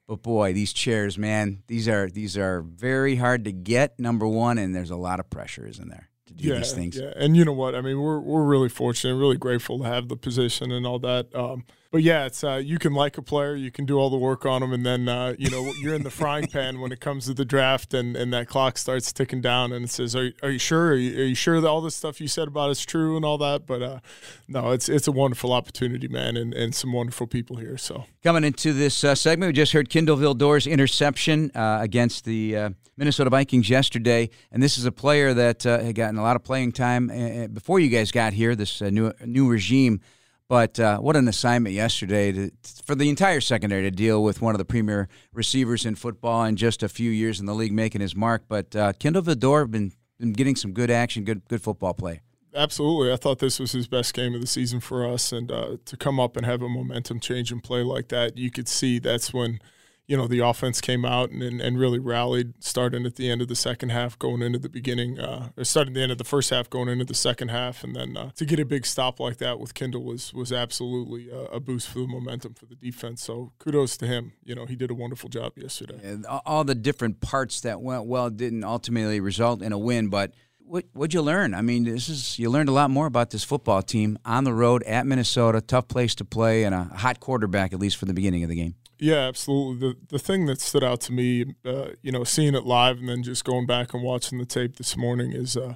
But 0.08 0.21
boy, 0.21 0.54
these 0.54 0.71
chairs, 0.71 1.17
man, 1.17 1.63
these 1.67 1.88
are 1.88 2.10
these 2.10 2.38
are 2.38 2.62
very 2.62 3.15
hard 3.15 3.43
to 3.45 3.52
get. 3.52 4.00
Number 4.00 4.28
one, 4.28 4.58
and 4.58 4.76
there's 4.76 4.91
a 4.91 4.95
lot 4.95 5.19
of 5.19 5.30
pressure, 5.30 5.65
isn't 5.67 5.89
there? 5.89 6.10
to 6.28 6.34
do 6.34 6.50
yeah, 6.50 6.58
these 6.58 6.73
things. 6.73 6.97
Yeah, 6.97 7.13
and 7.15 7.36
you 7.36 7.45
know 7.45 7.54
what? 7.54 7.73
I 7.73 7.82
mean, 7.82 8.00
we're 8.00 8.19
we're 8.19 8.43
really 8.43 8.69
fortunate, 8.69 9.15
really 9.15 9.38
grateful 9.38 9.80
to 9.80 9.86
have 9.86 10.08
the 10.08 10.15
position 10.15 10.71
and 10.71 10.86
all 10.86 11.00
that. 11.00 11.34
Um, 11.34 11.65
but 11.91 12.04
yeah, 12.04 12.26
it's 12.26 12.43
uh, 12.43 12.56
you 12.56 12.78
can 12.78 12.93
like 12.93 13.17
a 13.17 13.21
player, 13.21 13.56
you 13.56 13.71
can 13.71 13.86
do 13.86 13.97
all 13.97 14.10
the 14.10 14.17
work 14.17 14.45
on 14.45 14.62
them, 14.62 14.73
and 14.73 14.86
then 14.86 15.08
uh, 15.08 15.36
you 15.38 15.50
know 15.50 15.71
you're 15.82 15.93
in 15.93 16.04
the 16.04 16.12
frying 16.12 16.47
pan 16.52 16.80
when 16.80 16.91
it 16.91 17.00
comes 17.00 17.26
to 17.26 17.34
the 17.34 17.45
draft, 17.45 17.93
and, 17.93 18.15
and 18.15 18.34
that 18.34 18.47
clock 18.47 18.78
starts 18.78 19.13
ticking 19.13 19.41
down, 19.41 19.71
and 19.71 19.86
it 19.86 19.89
says, 19.89 20.15
"Are, 20.15 20.32
are 20.43 20.50
you 20.50 20.60
sure? 20.60 20.89
Are 20.89 20.95
you, 20.95 21.21
are 21.21 21.26
you 21.26 21.36
sure 21.36 21.62
that 21.62 21.67
all 21.67 21.82
this 21.82 21.95
stuff 21.95 22.19
you 22.19 22.28
said 22.28 22.47
about 22.47 22.71
is 22.71 22.86
true 22.86 23.15
and 23.15 23.23
all 23.23 23.38
that?" 23.38 23.65
But 23.65 23.82
uh, 23.82 24.00
no, 24.47 24.71
it's 24.71 24.89
it's 24.89 25.08
a 25.08 25.12
wonderful 25.12 25.54
opportunity, 25.54 26.08
man, 26.08 26.36
and, 26.36 26.54
and 26.54 26.76
some 26.76 26.91
wonderful 26.91 27.28
people 27.28 27.58
here. 27.58 27.78
So 27.78 28.06
coming 28.23 28.43
into 28.43 28.73
this 28.73 29.04
uh, 29.04 29.15
segment, 29.15 29.50
we 29.50 29.54
just 29.54 29.73
heard 29.73 29.89
Kindle 29.89 30.17
Vildor's 30.17 30.67
interception 30.67 31.52
uh, 31.56 31.80
against 31.82 32.26
the 32.26 32.58
uh, 32.58 32.69
Minnesota 32.97 33.30
Vikings 33.30 33.69
yesterday, 33.69 34.30
and 34.52 34.62
this 34.62 34.78
is 34.78 34.86
a 34.86 34.91
player 34.91 35.34
that 35.34 35.63
had 35.63 35.95
gotten 35.95 36.17
a 36.17 36.23
lot 36.23 36.36
of 36.36 36.43
playing 36.43 36.73
time 36.73 37.08
before 37.54 37.80
you 37.80 37.89
guys 37.89 38.12
got 38.12 38.34
here. 38.34 38.56
This 38.56 38.82
new 38.82 39.13
new 39.26 39.47
regime. 39.47 40.02
But 40.50 40.80
uh, 40.80 41.00
what 41.00 41.16
an 41.16 41.28
assignment 41.28 41.76
yesterday 41.76 42.32
to, 42.32 42.52
for 42.86 42.96
the 42.96 43.10
entire 43.10 43.42
secondary 43.42 43.84
to 43.84 43.92
deal 43.92 44.24
with 44.24 44.42
one 44.42 44.56
of 44.56 44.60
the 44.60 44.66
premier 44.66 45.10
receivers 45.34 45.86
in 45.86 45.96
football 45.96 46.46
in 46.46 46.56
just 46.56 46.84
a 46.84 46.90
few 46.90 47.12
years 47.12 47.40
in 47.40 47.46
the 47.46 47.54
league, 47.54 47.74
making 47.74 48.02
his 48.02 48.16
mark. 48.16 48.44
But 48.48 48.76
uh, 48.76 48.94
Kindle 48.94 49.22
Vildor 49.22 49.70
been 49.70 49.92
been 50.20 50.34
getting 50.34 50.56
some 50.56 50.72
good 50.72 50.90
action, 50.90 51.26
good 51.26 51.48
good 51.50 51.62
football 51.62 51.94
play. 51.94 52.22
Absolutely, 52.56 53.12
I 53.12 53.18
thought 53.18 53.40
this 53.40 53.60
was 53.60 53.74
his 53.74 53.88
best 53.88 54.14
game 54.14 54.34
of 54.34 54.42
the 54.42 54.48
season 54.48 54.80
for 54.80 55.06
us, 55.06 55.32
and 55.32 55.52
uh, 55.52 55.78
to 55.86 55.98
come 55.98 56.20
up 56.20 56.38
and 56.38 56.46
have 56.46 56.62
a 56.62 56.70
momentum 56.70 57.20
change 57.20 57.52
and 57.52 57.62
play 57.62 57.84
like 57.84 58.08
that, 58.08 58.38
you 58.38 58.50
could 58.50 58.68
see 58.68 59.00
that's 59.00 59.34
when 59.34 59.60
you 60.08 60.15
know 60.15 60.26
the 60.26 60.39
offense 60.39 60.80
came 60.80 61.04
out 61.04 61.30
and, 61.30 61.43
and, 61.43 61.62
and, 61.62 61.78
really 61.78 62.00
rallied 62.00 62.54
starting 62.63 63.06
at 63.06 63.15
the 63.15 63.30
end 63.30 63.41
of 63.41 63.50
the 63.50 63.56
second 63.56 63.89
half 63.89 64.17
going 64.17 64.41
into 64.41 64.58
the 64.58 64.70
beginning 64.70 65.20
uh, 65.20 65.50
or 65.58 65.65
starting 65.65 65.93
the 65.93 66.02
end 66.02 66.12
of 66.12 66.17
the 66.17 66.24
first 66.24 66.50
half 66.50 66.70
going 66.70 66.88
into 66.88 67.04
the 67.04 67.13
second 67.13 67.50
half. 67.50 67.84
And 67.84 67.96
then 67.96 68.15
uh, 68.15 68.32
to 68.36 68.46
get 68.46 68.60
a 68.60 68.65
big 68.65 68.86
stop 68.86 69.20
like 69.20 69.38
that 69.38 69.60
with 69.60 69.74
Kendall 69.74 70.04
was 70.04 70.34
was 70.34 70.52
absolutely 70.54 71.30
a, 71.30 71.41
a, 71.46 71.60
boost 71.60 71.89
for 71.89 72.00
the 72.00 72.08
momentum 72.08 72.54
for 72.54 72.65
the 72.65 72.76
defense. 72.76 73.22
So 73.22 73.52
kudos 73.60 73.98
to 73.98 74.08
him. 74.08 74.34
You 74.43 74.56
know 74.56 74.65
he 74.65 74.76
did 74.76 74.89
a 74.89 74.96
wonderful 74.96 75.30
job 75.30 75.54
yesterday. 75.58 76.00
And 76.02 76.26
all 76.26 76.63
the 76.63 76.76
different 76.76 77.20
parts 77.20 77.62
that 77.62 77.82
went 77.82 78.06
well 78.06 78.30
didn't 78.30 78.63
ultimately 78.63 79.20
result 79.20 79.62
in 79.62 79.74
a 79.74 79.78
win 79.78 80.08
but 80.08 80.32
what 80.68 80.86
what'd 80.94 81.14
you 81.14 81.22
learn? 81.22 81.54
I 81.54 81.62
mean, 81.62 81.86
this 81.86 82.10
is 82.10 82.38
you 82.38 82.50
learned 82.50 82.70
a 82.70 82.74
lot 82.74 82.90
more 82.90 83.08
about 83.08 83.32
this 83.32 83.44
football 83.44 83.82
team 83.82 84.20
on 84.26 84.44
the 84.44 84.54
road 84.54 84.84
at 84.84 85.06
Minnesota, 85.06 85.62
tough 85.62 85.88
place 85.88 86.14
to 86.16 86.26
play, 86.26 86.64
and 86.64 86.76
a 86.76 86.84
hot 86.84 87.20
quarterback 87.20 87.74
at 87.74 87.80
least 87.80 87.98
for 87.98 88.06
the 88.06 88.14
beginning 88.14 88.44
of 88.44 88.50
the 88.50 88.56
game. 88.56 88.76
Yeah, 89.00 89.28
absolutely. 89.28 89.90
The 89.90 89.98
the 90.10 90.20
thing 90.20 90.46
that 90.48 90.60
stood 90.60 90.84
out 90.84 91.02
to 91.02 91.14
me, 91.14 91.56
uh, 91.66 91.90
you 92.02 92.12
know, 92.12 92.24
seeing 92.24 92.56
it 92.56 92.66
live 92.66 92.98
and 92.98 93.08
then 93.08 93.24
just 93.24 93.46
going 93.46 93.66
back 93.66 93.94
and 93.94 94.04
watching 94.04 94.40
the 94.40 94.46
tape 94.46 94.78
this 94.78 94.98
morning 94.98 95.32
is, 95.32 95.56
uh, 95.56 95.76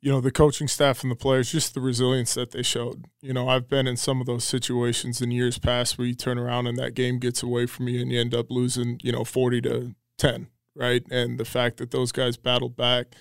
you 0.00 0.10
know, 0.12 0.20
the 0.20 0.30
coaching 0.30 0.68
staff 0.68 1.02
and 1.02 1.10
the 1.10 1.16
players, 1.16 1.50
just 1.50 1.74
the 1.74 1.80
resilience 1.80 2.34
that 2.34 2.52
they 2.52 2.62
showed. 2.62 3.06
You 3.20 3.32
know, 3.32 3.48
I've 3.48 3.68
been 3.68 3.86
in 3.86 3.96
some 3.96 4.20
of 4.20 4.26
those 4.26 4.44
situations 4.44 5.20
in 5.20 5.30
years 5.30 5.58
past 5.58 5.98
where 5.98 6.06
you 6.06 6.14
turn 6.14 6.38
around 6.38 6.66
and 6.66 6.78
that 6.78 6.94
game 6.94 7.18
gets 7.18 7.42
away 7.42 7.66
from 7.66 7.88
you 7.88 8.00
and 8.00 8.12
you 8.12 8.20
end 8.20 8.34
up 8.34 8.46
losing, 8.50 9.00
you 9.02 9.12
know, 9.12 9.24
forty 9.24 9.60
to 9.62 9.94
ten, 10.16 10.48
right? 10.76 11.02
And 11.10 11.38
the 11.38 11.44
fact 11.44 11.78
that 11.78 11.90
those 11.90 12.12
guys 12.12 12.36
battled 12.36 12.76
back, 12.76 13.14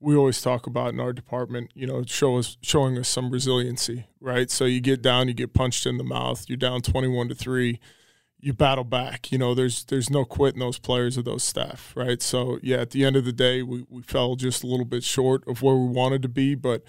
we 0.00 0.14
always 0.14 0.40
talk 0.40 0.66
about 0.66 0.94
in 0.94 1.00
our 1.00 1.12
department, 1.12 1.70
you 1.74 1.86
know, 1.86 2.04
show 2.04 2.38
us 2.38 2.56
showing 2.62 2.96
us 2.98 3.08
some 3.08 3.30
resiliency, 3.30 4.06
right? 4.20 4.50
So 4.50 4.64
you 4.64 4.80
get 4.80 5.02
down, 5.02 5.28
you 5.28 5.34
get 5.34 5.54
punched 5.54 5.86
in 5.86 5.98
the 5.98 6.04
mouth, 6.04 6.44
you're 6.48 6.56
down 6.56 6.82
twenty 6.82 7.08
one 7.08 7.28
to 7.28 7.34
three 7.34 7.80
you 8.40 8.52
battle 8.52 8.84
back. 8.84 9.32
You 9.32 9.38
know, 9.38 9.54
there's 9.54 9.84
there's 9.84 10.10
no 10.10 10.24
quitting 10.24 10.60
those 10.60 10.78
players 10.78 11.18
or 11.18 11.22
those 11.22 11.44
staff, 11.44 11.92
right? 11.96 12.22
So 12.22 12.58
yeah, 12.62 12.78
at 12.78 12.90
the 12.90 13.04
end 13.04 13.16
of 13.16 13.24
the 13.24 13.32
day, 13.32 13.62
we, 13.62 13.84
we 13.88 14.02
fell 14.02 14.36
just 14.36 14.62
a 14.62 14.66
little 14.66 14.84
bit 14.84 15.02
short 15.02 15.46
of 15.48 15.62
where 15.62 15.74
we 15.74 15.88
wanted 15.88 16.22
to 16.22 16.28
be, 16.28 16.54
but 16.54 16.84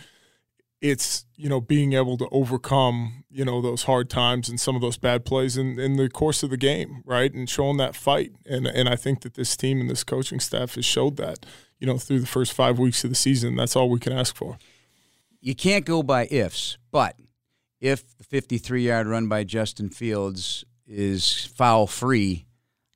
it's 0.81 1.25
you 1.35 1.49
know 1.49 1.59
being 1.59 1.93
able 1.93 2.17
to 2.17 2.27
overcome 2.31 3.25
you 3.29 3.43
know 3.43 3.61
those 3.61 3.83
hard 3.83 4.09
times 4.09 4.47
and 4.47 4.59
some 4.59 4.75
of 4.75 4.81
those 4.81 4.97
bad 4.97 5.25
plays 5.25 5.57
in, 5.57 5.77
in 5.77 5.97
the 5.97 6.07
course 6.07 6.43
of 6.43 6.51
the 6.51 6.57
game, 6.57 7.01
right? 7.05 7.33
And 7.33 7.49
showing 7.49 7.77
that 7.77 7.95
fight, 7.95 8.31
and 8.45 8.67
and 8.67 8.87
I 8.87 8.95
think 8.95 9.21
that 9.21 9.33
this 9.33 9.57
team 9.57 9.81
and 9.81 9.89
this 9.89 10.03
coaching 10.03 10.39
staff 10.39 10.75
has 10.75 10.85
showed 10.85 11.17
that 11.17 11.45
you 11.79 11.87
know 11.87 11.97
through 11.97 12.19
the 12.19 12.27
first 12.27 12.53
five 12.53 12.77
weeks 12.79 13.03
of 13.03 13.09
the 13.09 13.15
season. 13.15 13.55
That's 13.55 13.75
all 13.75 13.89
we 13.89 13.99
can 13.99 14.13
ask 14.13 14.35
for. 14.35 14.57
You 15.41 15.55
can't 15.55 15.85
go 15.85 16.03
by 16.03 16.27
ifs, 16.29 16.77
but 16.91 17.15
if 17.79 18.17
the 18.17 18.23
53 18.23 18.85
yard 18.85 19.07
run 19.07 19.27
by 19.27 19.43
Justin 19.43 19.89
Fields 19.89 20.65
is 20.85 21.45
foul 21.45 21.87
free, 21.87 22.45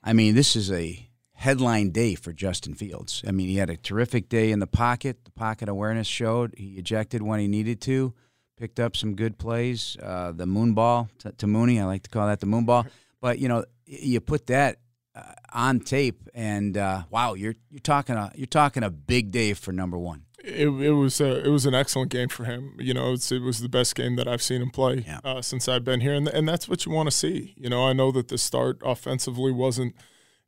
I 0.03 0.13
mean, 0.13 0.35
this 0.35 0.55
is 0.55 0.71
a 0.71 1.09
headline 1.33 1.91
day 1.91 2.15
for 2.15 2.33
Justin 2.33 2.73
Fields. 2.73 3.23
I 3.27 3.31
mean, 3.31 3.47
he 3.47 3.57
had 3.57 3.69
a 3.69 3.77
terrific 3.77 4.29
day 4.29 4.51
in 4.51 4.59
the 4.59 4.67
pocket. 4.67 5.25
The 5.25 5.31
pocket 5.31 5.69
awareness 5.69 6.07
showed. 6.07 6.53
He 6.57 6.75
ejected 6.77 7.21
when 7.21 7.39
he 7.39 7.47
needed 7.47 7.81
to, 7.81 8.13
picked 8.57 8.79
up 8.79 8.95
some 8.95 9.15
good 9.15 9.37
plays. 9.37 9.97
Uh, 10.01 10.31
the 10.31 10.45
moon 10.45 10.73
ball 10.73 11.09
to, 11.19 11.31
to, 11.33 11.47
Mooney, 11.47 11.79
I 11.79 11.85
like 11.85 12.03
to 12.03 12.09
call 12.09 12.27
that 12.27 12.39
the 12.39 12.45
moon 12.45 12.65
ball. 12.65 12.85
But 13.21 13.39
you 13.39 13.47
know, 13.47 13.63
you 13.85 14.19
put 14.19 14.47
that 14.47 14.77
uh, 15.15 15.33
on 15.51 15.79
tape, 15.79 16.27
and 16.33 16.77
uh, 16.77 17.03
wow, 17.09 17.33
you're 17.33 17.55
you're 17.69 17.79
talking 17.79 18.15
a 18.15 18.31
you're 18.35 18.47
talking 18.47 18.83
a 18.83 18.89
big 18.89 19.31
day 19.31 19.53
for 19.53 19.71
number 19.71 19.97
one 19.97 20.25
it, 20.43 20.67
it 20.67 20.91
was 20.91 21.21
a, 21.21 21.45
it 21.45 21.49
was 21.49 21.65
an 21.65 21.73
excellent 21.73 22.11
game 22.11 22.27
for 22.27 22.43
him. 22.43 22.75
You 22.79 22.93
know, 22.93 23.13
it 23.13 23.41
was 23.41 23.59
the 23.59 23.69
best 23.69 23.95
game 23.95 24.17
that 24.17 24.27
I've 24.27 24.41
seen 24.41 24.61
him 24.61 24.69
play 24.69 25.05
yeah. 25.07 25.19
uh, 25.23 25.41
since 25.41 25.67
I've 25.67 25.83
been 25.83 26.01
here, 26.01 26.13
and 26.13 26.27
and 26.27 26.47
that's 26.47 26.67
what 26.67 26.85
you 26.85 26.91
want 26.91 27.07
to 27.07 27.15
see. 27.15 27.53
You 27.57 27.69
know, 27.69 27.87
I 27.87 27.93
know 27.93 28.11
that 28.11 28.27
the 28.27 28.37
start 28.37 28.81
offensively 28.83 29.51
wasn't 29.51 29.95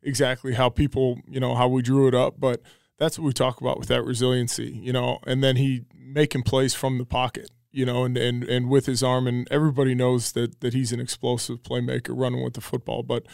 exactly 0.02 0.54
how 0.54 0.68
people 0.68 1.18
you 1.26 1.40
know 1.40 1.54
how 1.54 1.68
we 1.68 1.82
drew 1.82 2.06
it 2.06 2.14
up, 2.14 2.38
but 2.38 2.60
that's 2.98 3.18
what 3.18 3.24
we 3.24 3.32
talk 3.32 3.60
about 3.60 3.78
with 3.78 3.88
that 3.88 4.04
resiliency. 4.04 4.70
You 4.70 4.92
know, 4.92 5.18
and 5.26 5.42
then 5.42 5.56
he 5.56 5.84
making 5.94 6.42
plays 6.42 6.74
from 6.74 6.98
the 6.98 7.06
pocket. 7.06 7.50
You 7.72 7.84
know, 7.84 8.04
and, 8.04 8.16
and, 8.16 8.42
and 8.44 8.70
with 8.70 8.86
his 8.86 9.02
arm, 9.02 9.26
and 9.26 9.46
everybody 9.50 9.94
knows 9.94 10.32
that 10.32 10.60
that 10.60 10.72
he's 10.72 10.92
an 10.92 11.00
explosive 11.00 11.62
playmaker 11.62 12.18
running 12.18 12.42
with 12.42 12.54
the 12.54 12.62
football. 12.62 13.02
But 13.02 13.26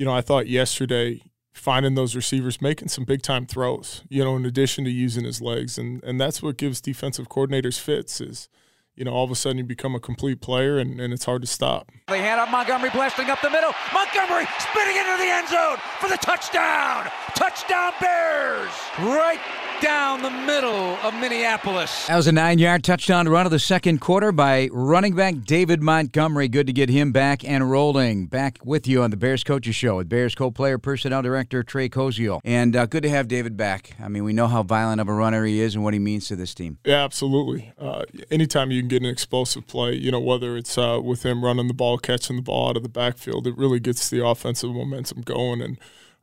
you 0.00 0.06
know, 0.06 0.14
I 0.14 0.22
thought 0.22 0.48
yesterday 0.48 1.20
finding 1.52 1.94
those 1.94 2.16
receivers, 2.16 2.62
making 2.62 2.88
some 2.88 3.04
big 3.04 3.20
time 3.20 3.44
throws, 3.44 4.02
you 4.08 4.24
know, 4.24 4.34
in 4.34 4.46
addition 4.46 4.84
to 4.84 4.90
using 4.90 5.24
his 5.24 5.42
legs. 5.42 5.76
And 5.76 6.02
and 6.02 6.18
that's 6.18 6.42
what 6.42 6.56
gives 6.56 6.80
defensive 6.80 7.28
coordinators 7.28 7.78
fits 7.78 8.18
is, 8.18 8.48
you 8.96 9.04
know, 9.04 9.12
all 9.12 9.24
of 9.24 9.30
a 9.30 9.34
sudden 9.34 9.58
you 9.58 9.64
become 9.64 9.94
a 9.94 10.00
complete 10.00 10.40
player 10.40 10.78
and, 10.78 10.98
and 10.98 11.12
it's 11.12 11.26
hard 11.26 11.42
to 11.42 11.46
stop. 11.46 11.92
They 12.08 12.20
hand 12.20 12.40
up 12.40 12.50
Montgomery 12.50 12.88
blasting 12.88 13.28
up 13.28 13.42
the 13.42 13.50
middle. 13.50 13.72
Montgomery 13.92 14.46
spinning 14.58 14.96
into 14.96 15.18
the 15.18 15.28
end 15.28 15.48
zone 15.48 15.76
for 16.00 16.08
the 16.08 16.16
touchdown. 16.16 17.10
Touchdown 17.34 17.92
Bears. 18.00 18.72
Right 19.00 19.40
down 19.80 20.22
the 20.22 20.30
middle 20.30 20.96
of 21.02 21.14
Minneapolis. 21.14 22.06
That 22.06 22.16
was 22.16 22.26
a 22.26 22.32
nine 22.32 22.58
yard 22.58 22.84
touchdown 22.84 23.28
run 23.28 23.46
of 23.46 23.52
the 23.52 23.58
second 23.58 24.00
quarter 24.00 24.32
by 24.32 24.68
running 24.72 25.14
back 25.14 25.42
David 25.42 25.82
Montgomery. 25.82 26.48
Good 26.48 26.66
to 26.66 26.72
get 26.72 26.88
him 26.90 27.12
back 27.12 27.44
and 27.44 27.70
rolling. 27.70 28.26
Back 28.26 28.58
with 28.64 28.86
you 28.86 29.02
on 29.02 29.10
the 29.10 29.16
Bears 29.16 29.42
Coaches 29.42 29.74
Show 29.74 29.96
with 29.96 30.08
Bears 30.08 30.34
co 30.34 30.50
player 30.50 30.78
personnel 30.78 31.22
director 31.22 31.62
Trey 31.62 31.88
Koziol. 31.88 32.40
And 32.44 32.76
uh, 32.76 32.86
good 32.86 33.02
to 33.02 33.10
have 33.10 33.28
David 33.28 33.56
back. 33.56 33.94
I 34.00 34.08
mean, 34.08 34.24
we 34.24 34.32
know 34.32 34.46
how 34.46 34.62
violent 34.62 35.00
of 35.00 35.08
a 35.08 35.14
runner 35.14 35.44
he 35.44 35.60
is 35.60 35.74
and 35.74 35.82
what 35.82 35.94
he 35.94 36.00
means 36.00 36.28
to 36.28 36.36
this 36.36 36.54
team. 36.54 36.78
Yeah, 36.84 37.04
absolutely. 37.04 37.72
Uh, 37.78 38.04
anytime 38.30 38.70
you 38.70 38.82
can 38.82 38.88
get 38.88 39.02
an 39.02 39.08
explosive 39.08 39.66
play, 39.66 39.94
you 39.94 40.10
know, 40.10 40.20
whether 40.20 40.56
it's 40.56 40.76
uh, 40.76 41.00
with 41.02 41.24
him 41.24 41.44
running 41.44 41.68
the 41.68 41.74
ball, 41.74 41.98
catching 41.98 42.36
the 42.36 42.42
ball 42.42 42.70
out 42.70 42.76
of 42.76 42.82
the 42.82 42.88
backfield, 42.88 43.46
it 43.46 43.56
really 43.56 43.80
gets 43.80 44.10
the 44.10 44.24
offensive 44.24 44.70
momentum 44.70 45.22
going. 45.22 45.62
And 45.62 45.78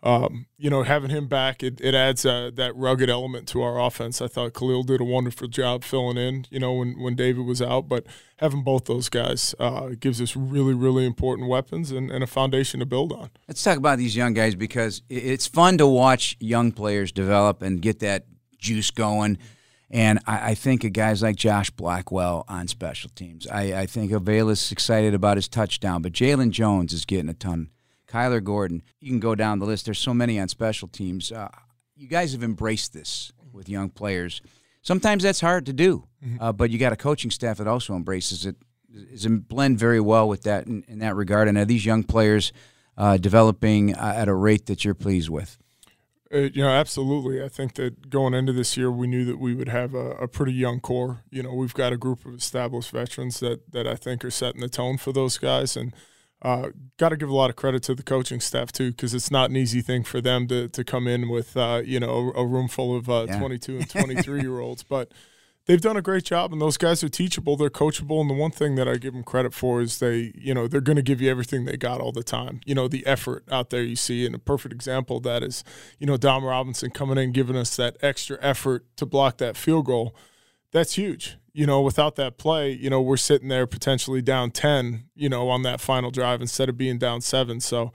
um, 0.07 0.45
you 0.57 0.69
know, 0.69 0.83
having 0.83 1.09
him 1.09 1.27
back, 1.27 1.61
it, 1.61 1.81
it 1.81 1.93
adds 1.93 2.25
uh, 2.25 2.49
that 2.53 2.73
rugged 2.77 3.09
element 3.09 3.45
to 3.49 3.61
our 3.61 3.77
offense. 3.77 4.21
I 4.21 4.29
thought 4.29 4.53
Khalil 4.53 4.83
did 4.83 5.01
a 5.01 5.03
wonderful 5.03 5.49
job 5.49 5.83
filling 5.83 6.15
in, 6.15 6.45
you 6.49 6.61
know, 6.61 6.71
when, 6.71 6.97
when 6.97 7.15
David 7.15 7.45
was 7.45 7.61
out. 7.61 7.89
But 7.89 8.05
having 8.37 8.63
both 8.63 8.85
those 8.85 9.09
guys 9.09 9.53
uh, 9.59 9.89
gives 9.99 10.21
us 10.21 10.33
really, 10.33 10.73
really 10.73 11.05
important 11.05 11.49
weapons 11.49 11.91
and, 11.91 12.09
and 12.09 12.23
a 12.23 12.27
foundation 12.27 12.79
to 12.79 12.85
build 12.85 13.11
on. 13.11 13.31
Let's 13.49 13.61
talk 13.61 13.77
about 13.77 13.97
these 13.97 14.15
young 14.15 14.33
guys 14.33 14.55
because 14.55 15.01
it's 15.09 15.45
fun 15.45 15.77
to 15.79 15.85
watch 15.85 16.37
young 16.39 16.71
players 16.71 17.11
develop 17.11 17.61
and 17.61 17.81
get 17.81 17.99
that 17.99 18.27
juice 18.57 18.91
going. 18.91 19.37
And 19.91 20.19
I, 20.25 20.51
I 20.51 20.55
think 20.55 20.85
of 20.85 20.93
guys 20.93 21.21
like 21.21 21.35
Josh 21.35 21.69
Blackwell 21.69 22.45
on 22.47 22.69
special 22.69 23.09
teams. 23.13 23.45
I, 23.45 23.81
I 23.81 23.85
think 23.85 24.13
is 24.13 24.71
excited 24.71 25.13
about 25.13 25.35
his 25.35 25.49
touchdown, 25.49 26.01
but 26.01 26.13
Jaylon 26.13 26.51
Jones 26.51 26.93
is 26.93 27.03
getting 27.03 27.27
a 27.27 27.33
ton. 27.33 27.71
Kyler 28.07 28.43
Gordon. 28.43 28.81
You 28.99 29.09
can 29.09 29.19
go 29.19 29.35
down 29.35 29.59
the 29.59 29.65
list. 29.65 29.85
There's 29.85 29.99
so 29.99 30.13
many 30.13 30.39
on 30.39 30.47
special 30.47 30.87
teams. 30.87 31.31
Uh, 31.31 31.49
you 31.95 32.07
guys 32.07 32.31
have 32.33 32.43
embraced 32.43 32.93
this 32.93 33.31
with 33.51 33.69
young 33.69 33.89
players. 33.89 34.41
Sometimes 34.81 35.23
that's 35.23 35.41
hard 35.41 35.65
to 35.65 35.73
do, 35.73 36.07
mm-hmm. 36.23 36.41
uh, 36.41 36.53
but 36.53 36.69
you 36.69 36.77
got 36.77 36.93
a 36.93 36.97
coaching 36.97 37.31
staff 37.31 37.57
that 37.57 37.67
also 37.67 37.95
embraces 37.95 38.45
it. 38.45 38.55
Is 38.89 39.25
and 39.25 39.45
blend 39.47 39.77
very 39.77 39.99
well 39.99 40.29
with 40.29 40.43
that 40.43 40.65
in, 40.65 40.83
in 40.87 40.99
that 40.99 41.15
regard. 41.15 41.49
And 41.49 41.57
are 41.57 41.65
these 41.65 41.85
young 41.85 42.03
players 42.03 42.53
uh, 42.97 43.17
developing 43.17 43.93
uh, 43.93 44.13
at 44.15 44.27
a 44.29 44.33
rate 44.33 44.65
that 44.67 44.85
you're 44.85 44.95
pleased 44.95 45.29
with? 45.29 45.57
Uh, 46.33 46.37
you 46.53 46.61
know, 46.61 46.69
absolutely. 46.69 47.43
I 47.43 47.47
think 47.47 47.75
that 47.75 48.09
going 48.09 48.33
into 48.33 48.53
this 48.53 48.75
year, 48.75 48.91
we 48.91 49.07
knew 49.07 49.23
that 49.25 49.39
we 49.39 49.53
would 49.53 49.69
have 49.69 49.93
a, 49.93 50.11
a, 50.11 50.27
pretty 50.27 50.53
young 50.53 50.79
core. 50.79 51.21
You 51.29 51.43
know, 51.43 51.53
we've 51.53 51.73
got 51.73 51.93
a 51.93 51.97
group 51.97 52.25
of 52.25 52.33
established 52.35 52.91
veterans 52.91 53.39
that 53.39 53.71
that 53.71 53.87
I 53.87 53.95
think 53.95 54.25
are 54.25 54.31
setting 54.31 54.61
the 54.61 54.69
tone 54.69 54.97
for 54.97 55.13
those 55.13 55.37
guys, 55.37 55.77
and 55.77 55.93
uh, 56.41 56.69
got 56.97 57.09
to 57.09 57.17
give 57.17 57.29
a 57.29 57.35
lot 57.35 57.49
of 57.49 57.55
credit 57.55 57.83
to 57.83 57.95
the 57.95 58.03
coaching 58.03 58.39
staff 58.39 58.71
too, 58.71 58.91
because 58.91 59.13
it's 59.13 59.31
not 59.31 59.49
an 59.49 59.55
easy 59.55 59.81
thing 59.81 60.03
for 60.03 60.21
them 60.21 60.47
to 60.47 60.67
to 60.69 60.83
come 60.83 61.07
in 61.07 61.29
with 61.29 61.57
uh, 61.57 61.81
you 61.83 61.99
know 61.99 62.31
a, 62.35 62.41
a, 62.41 62.45
room 62.45 62.67
full 62.67 62.95
of 62.95 63.09
uh, 63.09 63.25
yeah. 63.27 63.39
22 63.39 63.77
and 63.77 63.89
23 63.89 64.41
year 64.41 64.59
olds, 64.59 64.83
but 64.83 65.11
they've 65.67 65.81
done 65.81 65.97
a 65.97 66.01
great 66.01 66.23
job, 66.23 66.51
and 66.51 66.61
those 66.61 66.77
guys 66.77 67.03
are 67.03 67.09
teachable. 67.09 67.55
They're 67.55 67.69
coachable, 67.69 68.21
and 68.21 68.29
the 68.29 68.33
one 68.33 68.51
thing 68.51 68.75
that 68.75 68.87
I 68.87 68.95
give 68.95 69.13
them 69.13 69.23
credit 69.23 69.53
for 69.53 69.81
is 69.81 69.99
they, 69.99 70.31
you 70.35 70.53
know, 70.53 70.67
they're 70.67 70.81
going 70.81 70.95
to 70.95 71.01
give 71.01 71.21
you 71.21 71.29
everything 71.29 71.65
they 71.65 71.77
got 71.77 72.01
all 72.01 72.11
the 72.11 72.23
time. 72.23 72.61
You 72.65 72.73
know, 72.73 72.87
the 72.87 73.05
effort 73.05 73.43
out 73.51 73.69
there 73.69 73.83
you 73.83 73.95
see, 73.95 74.25
and 74.25 74.33
a 74.33 74.39
perfect 74.39 74.73
example 74.73 75.17
of 75.17 75.23
that 75.23 75.43
is, 75.43 75.63
you 75.99 76.07
know, 76.07 76.17
Dom 76.17 76.43
Robinson 76.43 76.89
coming 76.89 77.17
in 77.17 77.31
giving 77.31 77.55
us 77.55 77.75
that 77.75 77.97
extra 78.01 78.37
effort 78.41 78.85
to 78.97 79.05
block 79.05 79.37
that 79.37 79.55
field 79.55 79.85
goal. 79.85 80.15
That's 80.77 80.93
huge. 80.93 81.37
You 81.53 81.65
know, 81.65 81.81
without 81.81 82.17
that 82.17 82.37
play, 82.37 82.71
you 82.71 82.87
know, 82.91 83.01
we're 83.01 83.17
sitting 83.17 83.47
there 83.47 83.65
potentially 83.65 84.21
down 84.21 84.51
ten, 84.51 85.05
you 85.15 85.27
know, 85.27 85.49
on 85.49 85.63
that 85.63 85.81
final 85.81 86.11
drive 86.11 86.39
instead 86.39 86.69
of 86.69 86.77
being 86.77 86.99
down 86.99 87.21
seven. 87.21 87.59
So 87.59 87.91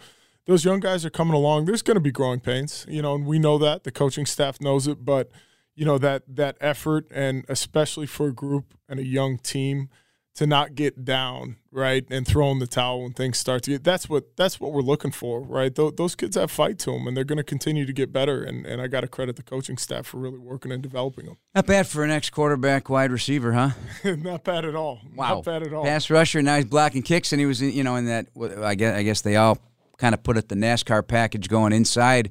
those 0.46 0.64
young 0.64 0.80
guys 0.80 1.04
are 1.06 1.10
coming 1.10 1.34
along. 1.34 1.66
There's 1.66 1.82
going 1.82 1.94
to 1.94 2.00
be 2.00 2.10
growing 2.10 2.40
pains, 2.40 2.84
you 2.88 3.00
know, 3.00 3.14
and 3.14 3.24
we 3.24 3.38
know 3.38 3.56
that 3.58 3.84
the 3.84 3.92
coaching 3.92 4.26
staff 4.26 4.60
knows 4.60 4.88
it, 4.88 5.04
but 5.04 5.30
you 5.76 5.84
know 5.84 5.96
that 5.98 6.24
that 6.26 6.56
effort 6.60 7.06
and 7.12 7.44
especially 7.48 8.06
for 8.06 8.26
a 8.26 8.32
group 8.32 8.74
and 8.88 8.98
a 8.98 9.04
young 9.04 9.38
team 9.38 9.88
to 10.34 10.46
not 10.46 10.74
get 10.74 11.04
down 11.04 11.56
right 11.70 12.04
and 12.10 12.26
throw 12.26 12.50
in 12.50 12.58
the 12.58 12.66
towel 12.66 13.02
when 13.02 13.12
things 13.12 13.38
start 13.38 13.62
to 13.62 13.70
get 13.70 13.84
that's 13.84 14.08
what 14.08 14.36
that's 14.36 14.58
what 14.58 14.72
we're 14.72 14.80
looking 14.80 15.10
for 15.10 15.42
right? 15.42 15.74
Th- 15.74 15.94
those 15.96 16.14
kids 16.14 16.36
have 16.36 16.50
fight 16.50 16.78
to 16.80 16.92
them 16.92 17.06
and 17.06 17.16
they're 17.16 17.24
going 17.24 17.38
to 17.38 17.44
continue 17.44 17.84
to 17.84 17.92
get 17.92 18.12
better 18.12 18.42
and, 18.42 18.64
and 18.66 18.80
i 18.80 18.86
got 18.86 19.02
to 19.02 19.08
credit 19.08 19.36
the 19.36 19.42
coaching 19.42 19.76
staff 19.76 20.06
for 20.06 20.18
really 20.18 20.38
working 20.38 20.72
and 20.72 20.82
developing 20.82 21.26
them 21.26 21.36
not 21.54 21.66
bad 21.66 21.86
for 21.86 22.02
an 22.04 22.10
ex-quarterback 22.10 22.88
wide 22.88 23.10
receiver 23.12 23.52
huh? 23.52 23.70
Not 24.04 24.44
bad 24.44 24.64
at 24.64 24.74
all. 24.74 25.00
Wow. 25.14 25.34
not 25.34 25.44
bad 25.44 25.62
at 25.66 25.72
all. 25.72 25.84
Pass 25.84 26.08
rusher 26.10 26.40
now 26.42 26.56
he's 26.56 26.64
blocking 26.64 27.02
kicks 27.02 27.32
and 27.32 27.40
he 27.40 27.46
was 27.46 27.60
you 27.60 27.84
know 27.84 27.96
in 27.96 28.06
that 28.06 28.26
i 28.62 28.74
guess 28.74 28.96
i 28.96 29.02
guess 29.02 29.20
they 29.20 29.36
all 29.36 29.58
kind 29.98 30.14
of 30.14 30.22
put 30.22 30.36
it 30.36 30.48
the 30.48 30.54
nascar 30.54 31.06
package 31.06 31.48
going 31.48 31.72
inside 31.72 32.30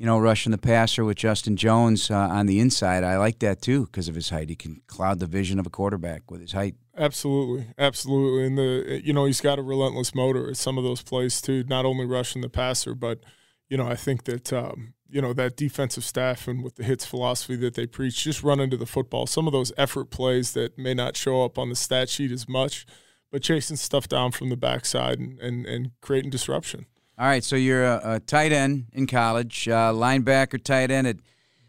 you 0.00 0.06
know, 0.06 0.18
rushing 0.18 0.50
the 0.50 0.56
passer 0.56 1.04
with 1.04 1.18
Justin 1.18 1.58
Jones 1.58 2.10
uh, 2.10 2.16
on 2.16 2.46
the 2.46 2.58
inside. 2.58 3.04
I 3.04 3.18
like 3.18 3.40
that 3.40 3.60
too 3.60 3.84
because 3.84 4.08
of 4.08 4.14
his 4.14 4.30
height. 4.30 4.48
He 4.48 4.56
can 4.56 4.80
cloud 4.86 5.18
the 5.18 5.26
vision 5.26 5.58
of 5.58 5.66
a 5.66 5.70
quarterback 5.70 6.30
with 6.30 6.40
his 6.40 6.52
height. 6.52 6.74
Absolutely, 6.96 7.66
absolutely. 7.76 8.46
And 8.46 8.56
the 8.56 9.02
you 9.04 9.12
know 9.12 9.26
he's 9.26 9.42
got 9.42 9.58
a 9.58 9.62
relentless 9.62 10.14
motor 10.14 10.48
at 10.48 10.56
some 10.56 10.78
of 10.78 10.84
those 10.84 11.02
plays 11.02 11.42
too. 11.42 11.64
Not 11.64 11.84
only 11.84 12.06
rushing 12.06 12.40
the 12.40 12.48
passer, 12.48 12.94
but 12.94 13.20
you 13.68 13.76
know 13.76 13.86
I 13.86 13.94
think 13.94 14.24
that 14.24 14.50
um, 14.54 14.94
you 15.10 15.20
know 15.20 15.34
that 15.34 15.58
defensive 15.58 16.04
staff 16.04 16.48
and 16.48 16.64
with 16.64 16.76
the 16.76 16.84
hits 16.84 17.04
philosophy 17.04 17.56
that 17.56 17.74
they 17.74 17.86
preach, 17.86 18.24
just 18.24 18.42
run 18.42 18.58
into 18.58 18.78
the 18.78 18.86
football. 18.86 19.26
Some 19.26 19.46
of 19.46 19.52
those 19.52 19.70
effort 19.76 20.06
plays 20.06 20.54
that 20.54 20.78
may 20.78 20.94
not 20.94 21.14
show 21.14 21.44
up 21.44 21.58
on 21.58 21.68
the 21.68 21.76
stat 21.76 22.08
sheet 22.08 22.32
as 22.32 22.48
much, 22.48 22.86
but 23.30 23.42
chasing 23.42 23.76
stuff 23.76 24.08
down 24.08 24.32
from 24.32 24.48
the 24.48 24.56
backside 24.56 25.18
and 25.18 25.38
and, 25.40 25.66
and 25.66 25.90
creating 26.00 26.30
disruption. 26.30 26.86
All 27.20 27.26
right, 27.26 27.44
so 27.44 27.54
you're 27.54 27.84
a, 27.84 28.00
a 28.14 28.20
tight 28.20 28.50
end 28.50 28.86
in 28.94 29.06
college, 29.06 29.68
uh, 29.68 29.92
linebacker, 29.92 30.64
tight 30.64 30.90
end 30.90 31.06
at, 31.06 31.16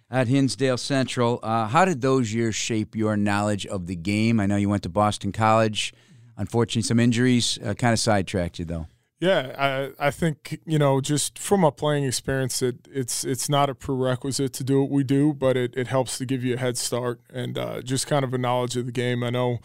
at 0.09 0.29
Hinsdale 0.29 0.77
Central. 0.77 1.41
Uh, 1.43 1.67
how 1.67 1.83
did 1.83 1.99
those 1.99 2.33
years 2.33 2.55
shape 2.55 2.95
your 2.95 3.17
knowledge 3.17 3.65
of 3.65 3.85
the 3.85 3.97
game? 3.97 4.39
I 4.39 4.45
know 4.45 4.55
you 4.55 4.69
went 4.69 4.83
to 4.83 4.89
Boston 4.89 5.33
College. 5.33 5.93
Unfortunately, 6.37 6.83
some 6.83 7.01
injuries 7.01 7.59
uh, 7.65 7.73
kind 7.73 7.91
of 7.91 7.99
sidetracked 7.99 8.59
you, 8.59 8.65
though. 8.65 8.87
Yeah, 9.19 9.91
I, 9.99 10.07
I 10.07 10.09
think 10.09 10.61
you 10.65 10.79
know 10.79 11.01
just 11.01 11.37
from 11.37 11.65
a 11.65 11.71
playing 11.71 12.05
experience, 12.05 12.61
it, 12.61 12.87
it's 12.89 13.25
it's 13.25 13.49
not 13.49 13.69
a 13.69 13.75
prerequisite 13.75 14.53
to 14.53 14.63
do 14.63 14.79
what 14.81 14.89
we 14.89 15.03
do, 15.03 15.33
but 15.33 15.57
it, 15.57 15.75
it 15.75 15.87
helps 15.87 16.17
to 16.19 16.25
give 16.25 16.45
you 16.45 16.53
a 16.53 16.59
head 16.59 16.77
start 16.77 17.19
and 17.29 17.57
uh, 17.57 17.81
just 17.81 18.07
kind 18.07 18.23
of 18.23 18.33
a 18.33 18.37
knowledge 18.37 18.77
of 18.77 18.85
the 18.85 18.93
game. 18.93 19.21
I 19.21 19.31
know 19.31 19.59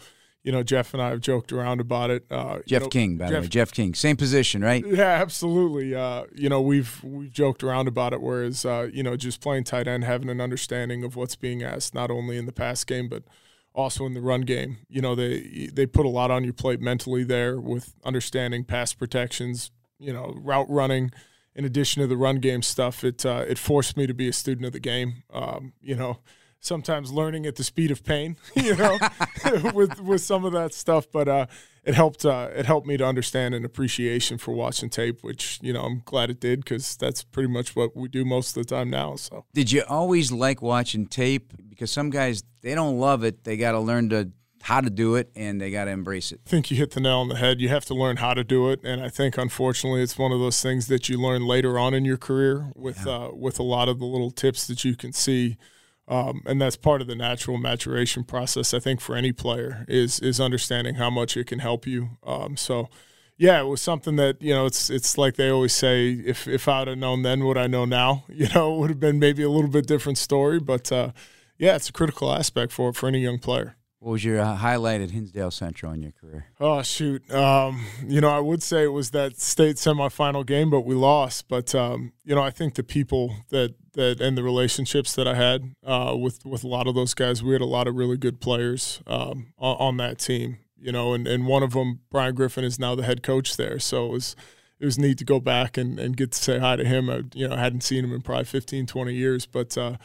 you 0.47 0.53
know, 0.53 0.63
Jeff 0.63 0.93
and 0.93 1.03
I 1.03 1.09
have 1.09 1.19
joked 1.19 1.51
around 1.51 1.81
about 1.81 2.09
it. 2.09 2.25
Uh, 2.31 2.59
Jeff 2.65 2.83
know, 2.83 2.87
King, 2.87 3.17
by 3.17 3.25
Jeff, 3.25 3.33
the 3.33 3.41
way, 3.41 3.47
Jeff 3.49 3.71
King, 3.73 3.93
same 3.93 4.15
position, 4.15 4.61
right? 4.61 4.81
Yeah, 4.87 5.03
absolutely. 5.03 5.93
Uh, 5.93 6.23
you 6.33 6.47
know, 6.47 6.61
we've 6.61 7.03
we've 7.03 7.33
joked 7.33 7.65
around 7.65 7.89
about 7.89 8.13
it. 8.13 8.21
Whereas, 8.21 8.63
uh, 8.63 8.87
you 8.93 9.03
know, 9.03 9.17
just 9.17 9.41
playing 9.41 9.65
tight 9.65 9.89
end, 9.89 10.05
having 10.05 10.29
an 10.29 10.39
understanding 10.39 11.03
of 11.03 11.17
what's 11.17 11.35
being 11.35 11.63
asked, 11.63 11.93
not 11.93 12.09
only 12.09 12.37
in 12.37 12.45
the 12.45 12.53
pass 12.53 12.85
game 12.85 13.09
but 13.09 13.23
also 13.75 14.05
in 14.05 14.13
the 14.13 14.21
run 14.21 14.41
game. 14.41 14.77
You 14.87 15.01
know, 15.01 15.15
they 15.15 15.69
they 15.73 15.85
put 15.85 16.05
a 16.05 16.09
lot 16.09 16.31
on 16.31 16.45
your 16.45 16.53
plate 16.53 16.79
mentally 16.79 17.25
there 17.25 17.59
with 17.59 17.93
understanding 18.05 18.63
pass 18.63 18.93
protections. 18.93 19.71
You 19.99 20.13
know, 20.13 20.33
route 20.37 20.69
running. 20.69 21.11
In 21.55 21.65
addition 21.65 22.01
to 22.03 22.07
the 22.07 22.15
run 22.15 22.37
game 22.37 22.61
stuff, 22.61 23.03
it 23.03 23.25
uh, 23.25 23.43
it 23.49 23.57
forced 23.57 23.97
me 23.97 24.07
to 24.07 24.13
be 24.13 24.29
a 24.29 24.33
student 24.33 24.65
of 24.65 24.71
the 24.71 24.79
game. 24.79 25.23
Um, 25.29 25.73
you 25.81 25.95
know 25.97 26.19
sometimes 26.59 27.11
learning 27.11 27.45
at 27.45 27.55
the 27.55 27.63
speed 27.63 27.91
of 27.91 28.03
pain, 28.03 28.37
you 28.55 28.75
know, 28.75 28.97
with 29.73 29.99
with 30.01 30.21
some 30.21 30.45
of 30.45 30.53
that 30.53 30.73
stuff. 30.73 31.07
But 31.11 31.27
uh, 31.27 31.45
it 31.83 31.95
helped 31.95 32.25
uh, 32.25 32.49
it 32.55 32.65
helped 32.65 32.87
me 32.87 32.97
to 32.97 33.05
understand 33.05 33.55
an 33.55 33.65
appreciation 33.65 34.37
for 34.37 34.53
watching 34.53 34.89
tape, 34.89 35.23
which 35.23 35.59
you 35.61 35.73
know 35.73 35.83
I'm 35.83 36.01
glad 36.05 36.29
it 36.29 36.39
did 36.39 36.63
because 36.63 36.95
that's 36.97 37.23
pretty 37.23 37.49
much 37.49 37.75
what 37.75 37.95
we 37.95 38.09
do 38.09 38.25
most 38.25 38.55
of 38.55 38.65
the 38.65 38.75
time 38.75 38.89
now. 38.89 39.15
So 39.15 39.45
did 39.53 39.71
you 39.71 39.83
always 39.87 40.31
like 40.31 40.61
watching 40.61 41.07
tape? 41.07 41.53
Because 41.69 41.91
some 41.91 42.09
guys 42.09 42.43
they 42.61 42.75
don't 42.75 42.97
love 42.99 43.23
it; 43.23 43.43
they 43.43 43.57
got 43.57 43.71
to 43.71 43.79
learn 43.79 44.09
to 44.09 44.31
how 44.63 44.81
to 44.81 44.89
do 44.89 45.15
it 45.15 45.31
and 45.33 45.61
they 45.61 45.71
got 45.71 45.85
to 45.85 45.91
embrace 45.91 46.33
it. 46.33 46.41
I 46.45 46.49
think 46.49 46.69
you 46.69 46.75
hit 46.75 46.91
the 46.91 46.99
nail 46.99 47.19
on 47.19 47.29
the 47.29 47.37
head. 47.37 47.61
You 47.61 47.69
have 47.69 47.85
to 47.85 47.93
learn 47.93 48.17
how 48.17 48.33
to 48.33 48.43
do 48.43 48.69
it, 48.69 48.81
and 48.83 49.01
I 49.01 49.07
think 49.07 49.37
unfortunately 49.37 50.01
it's 50.01 50.17
one 50.17 50.33
of 50.33 50.39
those 50.39 50.61
things 50.61 50.87
that 50.87 51.07
you 51.07 51.21
learn 51.21 51.45
later 51.45 51.79
on 51.79 51.93
in 51.93 52.03
your 52.03 52.17
career 52.17 52.73
with 52.75 53.05
yeah. 53.05 53.13
uh, 53.13 53.31
with 53.33 53.59
a 53.59 53.63
lot 53.63 53.87
of 53.87 53.99
the 53.99 54.05
little 54.05 54.31
tips 54.31 54.67
that 54.67 54.83
you 54.83 54.97
can 54.97 55.13
see 55.13 55.57
um, 56.07 56.41
and 56.45 56.61
that's 56.61 56.77
part 56.77 57.01
of 57.01 57.07
the 57.07 57.15
natural 57.15 57.57
maturation 57.57 58.23
process. 58.23 58.73
I 58.73 58.79
think 58.79 59.01
for 59.01 59.15
any 59.15 59.31
player 59.31 59.85
is 59.87 60.19
is 60.19 60.39
understanding 60.39 60.95
how 60.95 61.09
much 61.09 61.35
it 61.35 61.47
can 61.47 61.59
help 61.59 61.85
you. 61.85 62.11
Um, 62.25 62.57
so, 62.57 62.89
yeah, 63.37 63.59
it 63.59 63.65
was 63.65 63.81
something 63.81 64.15
that 64.15 64.41
you 64.41 64.53
know 64.53 64.65
it's 64.65 64.89
it's 64.89 65.17
like 65.17 65.35
they 65.35 65.49
always 65.49 65.73
say, 65.73 66.11
if 66.11 66.47
if 66.47 66.67
I'd 66.67 66.87
have 66.87 66.97
known 66.97 67.23
then 67.23 67.43
what 67.45 67.57
I 67.57 67.67
know 67.67 67.85
now, 67.85 68.25
you 68.29 68.47
know, 68.55 68.75
it 68.75 68.79
would 68.79 68.89
have 68.89 68.99
been 68.99 69.19
maybe 69.19 69.43
a 69.43 69.49
little 69.49 69.69
bit 69.69 69.87
different 69.87 70.17
story. 70.17 70.59
But 70.59 70.91
uh, 70.91 71.11
yeah, 71.57 71.75
it's 71.75 71.89
a 71.89 71.93
critical 71.93 72.31
aspect 72.33 72.71
for 72.71 72.93
for 72.93 73.07
any 73.07 73.19
young 73.19 73.39
player. 73.39 73.76
What 73.99 74.11
was 74.11 74.23
your 74.23 74.39
uh, 74.39 74.55
highlight 74.55 75.01
at 75.01 75.09
Hinsdale 75.09 75.49
Central 75.49 75.91
in 75.91 76.03
your 76.03 76.11
career? 76.11 76.45
Oh 76.59 76.83
shoot, 76.83 77.29
um, 77.33 77.83
you 78.05 78.21
know 78.21 78.29
I 78.29 78.39
would 78.39 78.61
say 78.61 78.83
it 78.83 78.91
was 78.91 79.09
that 79.11 79.39
state 79.39 79.77
semifinal 79.77 80.45
game, 80.45 80.69
but 80.69 80.81
we 80.81 80.93
lost. 80.93 81.47
But 81.47 81.73
um, 81.73 82.13
you 82.23 82.35
know 82.35 82.41
I 82.41 82.51
think 82.51 82.75
the 82.75 82.83
people 82.83 83.35
that 83.49 83.73
that 83.93 84.21
and 84.21 84.37
the 84.37 84.43
relationships 84.43 85.15
that 85.15 85.27
I 85.27 85.33
had 85.33 85.73
uh, 85.83 86.15
with 86.15 86.45
with 86.45 86.63
a 86.63 86.67
lot 86.67 86.87
of 86.87 86.93
those 86.93 87.15
guys, 87.15 87.43
we 87.43 87.53
had 87.53 87.61
a 87.61 87.65
lot 87.65 87.87
of 87.87 87.95
really 87.95 88.17
good 88.17 88.39
players 88.39 89.01
um, 89.07 89.53
on, 89.57 89.75
on, 89.77 89.97
that 89.97 90.19
team. 90.19 90.59
You 90.79 90.91
know, 90.91 91.15
and, 91.15 91.27
and 91.27 91.47
one 91.47 91.63
of 91.63 91.71
them, 91.71 92.01
Brian 92.11 92.35
Griffin, 92.35 92.63
is 92.63 92.77
now 92.77 92.93
the 92.93 93.01
head 93.01 93.23
coach 93.23 93.57
there. 93.57 93.79
So 93.79 94.05
it 94.05 94.11
was 94.11 94.35
it 94.79 94.85
was 94.85 94.99
neat 94.99 95.17
to 95.17 95.25
go 95.25 95.39
back 95.39 95.75
and, 95.75 95.99
and 95.99 96.15
get 96.15 96.33
to 96.33 96.37
say 96.37 96.59
hi 96.59 96.75
to 96.75 96.85
him. 96.85 97.09
I, 97.09 97.23
you 97.33 97.47
know, 97.47 97.55
I 97.55 97.59
hadn't 97.59 97.81
seen 97.81 98.03
him 98.03 98.13
in 98.13 98.21
probably 98.21 98.45
15, 98.45 98.85
20 98.85 99.13
years, 99.13 99.47
but. 99.47 99.75
Uh, 99.75 99.97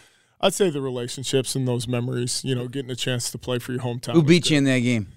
I'd 0.42 0.54
say 0.54 0.70
the 0.70 0.80
relationships 0.80 1.54
and 1.54 1.68
those 1.68 1.86
memories, 1.86 2.44
you 2.44 2.54
know, 2.54 2.66
getting 2.66 2.90
a 2.90 2.96
chance 2.96 3.30
to 3.30 3.38
play 3.38 3.58
for 3.58 3.72
your 3.72 3.82
hometown. 3.82 4.14
Who 4.14 4.22
beat 4.22 4.50
you 4.50 4.58
in 4.58 4.64
that 4.64 4.80
game? 4.80 5.08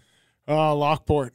Uh, 0.47 0.75
Lockport. 0.75 1.33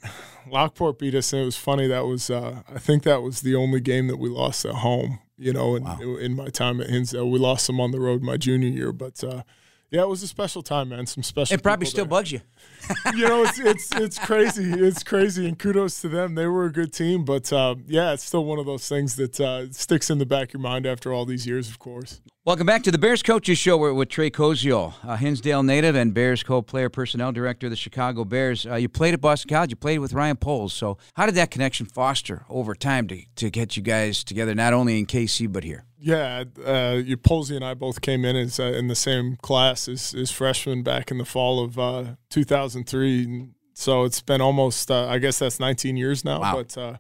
Lockport 0.49 0.99
beat 0.99 1.15
us, 1.17 1.33
and 1.33 1.43
it 1.43 1.45
was 1.45 1.57
funny. 1.57 1.89
That 1.89 2.07
was, 2.07 2.31
uh, 2.31 2.63
I 2.73 2.79
think, 2.79 3.03
that 3.03 3.23
was 3.23 3.41
the 3.41 3.57
only 3.57 3.81
game 3.81 4.07
that 4.07 4.19
we 4.19 4.29
lost 4.29 4.65
at 4.65 4.77
home. 4.77 5.19
You 5.37 5.53
know, 5.53 5.75
in, 5.75 5.85
wow. 5.85 5.99
in 6.01 6.37
my 6.37 6.49
time 6.49 6.81
at 6.81 6.91
Hinsdale, 6.91 7.29
we 7.29 7.39
lost 7.39 7.67
them 7.67 7.81
on 7.81 7.93
the 7.93 7.99
road 7.99 8.23
my 8.23 8.37
junior 8.37 8.69
year, 8.69 8.93
but 8.93 9.25
uh, 9.25 9.43
yeah, 9.91 10.03
it 10.03 10.09
was 10.09 10.23
a 10.23 10.29
special 10.29 10.63
time, 10.63 10.91
man. 10.91 11.07
Some 11.07 11.25
special. 11.25 11.55
It 11.55 11.63
probably 11.63 11.87
still 11.87 12.05
there. 12.05 12.11
bugs 12.11 12.31
you. 12.31 12.41
you 13.17 13.27
know, 13.27 13.43
it's, 13.43 13.59
it's 13.59 13.93
it's 13.97 14.19
crazy. 14.19 14.71
It's 14.71 15.03
crazy, 15.03 15.49
and 15.49 15.59
kudos 15.59 16.01
to 16.03 16.09
them. 16.09 16.37
They 16.37 16.47
were 16.47 16.67
a 16.67 16.73
good 16.73 16.93
team, 16.93 17.25
but 17.25 17.53
uh, 17.53 17.75
yeah, 17.87 18.13
it's 18.13 18.25
still 18.25 18.45
one 18.45 18.59
of 18.59 18.67
those 18.67 18.89
things 18.89 19.17
that 19.17 19.41
uh, 19.41 19.73
sticks 19.73 20.09
in 20.09 20.19
the 20.19 20.27
back 20.27 20.49
of 20.49 20.55
your 20.55 20.63
mind 20.63 20.87
after 20.87 21.13
all 21.13 21.25
these 21.25 21.47
years. 21.47 21.69
Of 21.69 21.81
course. 21.81 22.21
Welcome 22.47 22.67
back 22.67 22.85
to 22.85 22.91
the 22.91 22.97
Bears 22.97 23.23
Coaches 23.23 23.59
Show. 23.59 23.77
We're 23.77 23.93
with 23.93 24.09
Trey 24.09 24.31
Koziol, 24.31 24.95
a 25.05 25.19
Hinsdale 25.19 25.63
native 25.63 25.95
and 25.95 26.15
Bears 26.15 26.43
co-player 26.43 26.89
personnel 26.89 27.33
director 27.33 27.67
of 27.67 27.71
the 27.71 27.77
Chicago 27.77 28.25
Bears. 28.25 28.65
Uh, 28.65 28.77
you 28.77 28.89
played 28.89 29.13
at 29.13 29.21
Boston 29.21 29.51
College. 29.51 29.69
You 29.69 29.77
played 29.77 29.99
with 29.99 30.15
Ryan 30.15 30.39
Poles. 30.39 30.73
So 30.73 30.97
how 31.17 31.27
did 31.27 31.35
that 31.35 31.51
connection 31.51 31.85
foster 31.85 32.47
over 32.49 32.75
time 32.75 33.09
to, 33.09 33.21
to 33.37 33.51
get 33.51 33.77
you 33.77 33.83
guys 33.83 34.25
together, 34.25 34.55
not 34.55 34.73
only 34.73 34.99
in 34.99 35.05
KC 35.05 35.53
but 35.53 35.65
here? 35.65 35.85
Yeah, 35.99 36.45
uh, 36.65 36.99
you 37.05 37.19
Polsey 37.19 37.57
and 37.57 37.65
I 37.65 37.75
both 37.75 38.01
came 38.01 38.25
in 38.25 38.37
as 38.37 38.59
uh, 38.59 38.73
in 38.73 38.89
the 38.89 38.95
same 38.95 39.37
class 39.43 39.87
as, 39.87 40.15
as 40.15 40.31
freshmen 40.31 40.83
back 40.83 41.11
in 41.11 41.19
the 41.19 41.27
fall 41.27 41.63
of 41.63 41.79
uh, 41.79 42.05
2003. 42.31 43.51
So 43.75 44.05
it's 44.05 44.23
been 44.23 44.41
almost, 44.41 44.91
uh, 44.91 45.09
I 45.09 45.19
guess 45.19 45.41
that's 45.41 45.61
19 45.61 45.99
years 45.99 46.25
now. 46.25 46.41
Wow. 46.41 46.57
But 46.57 46.79
uh, 46.79 46.97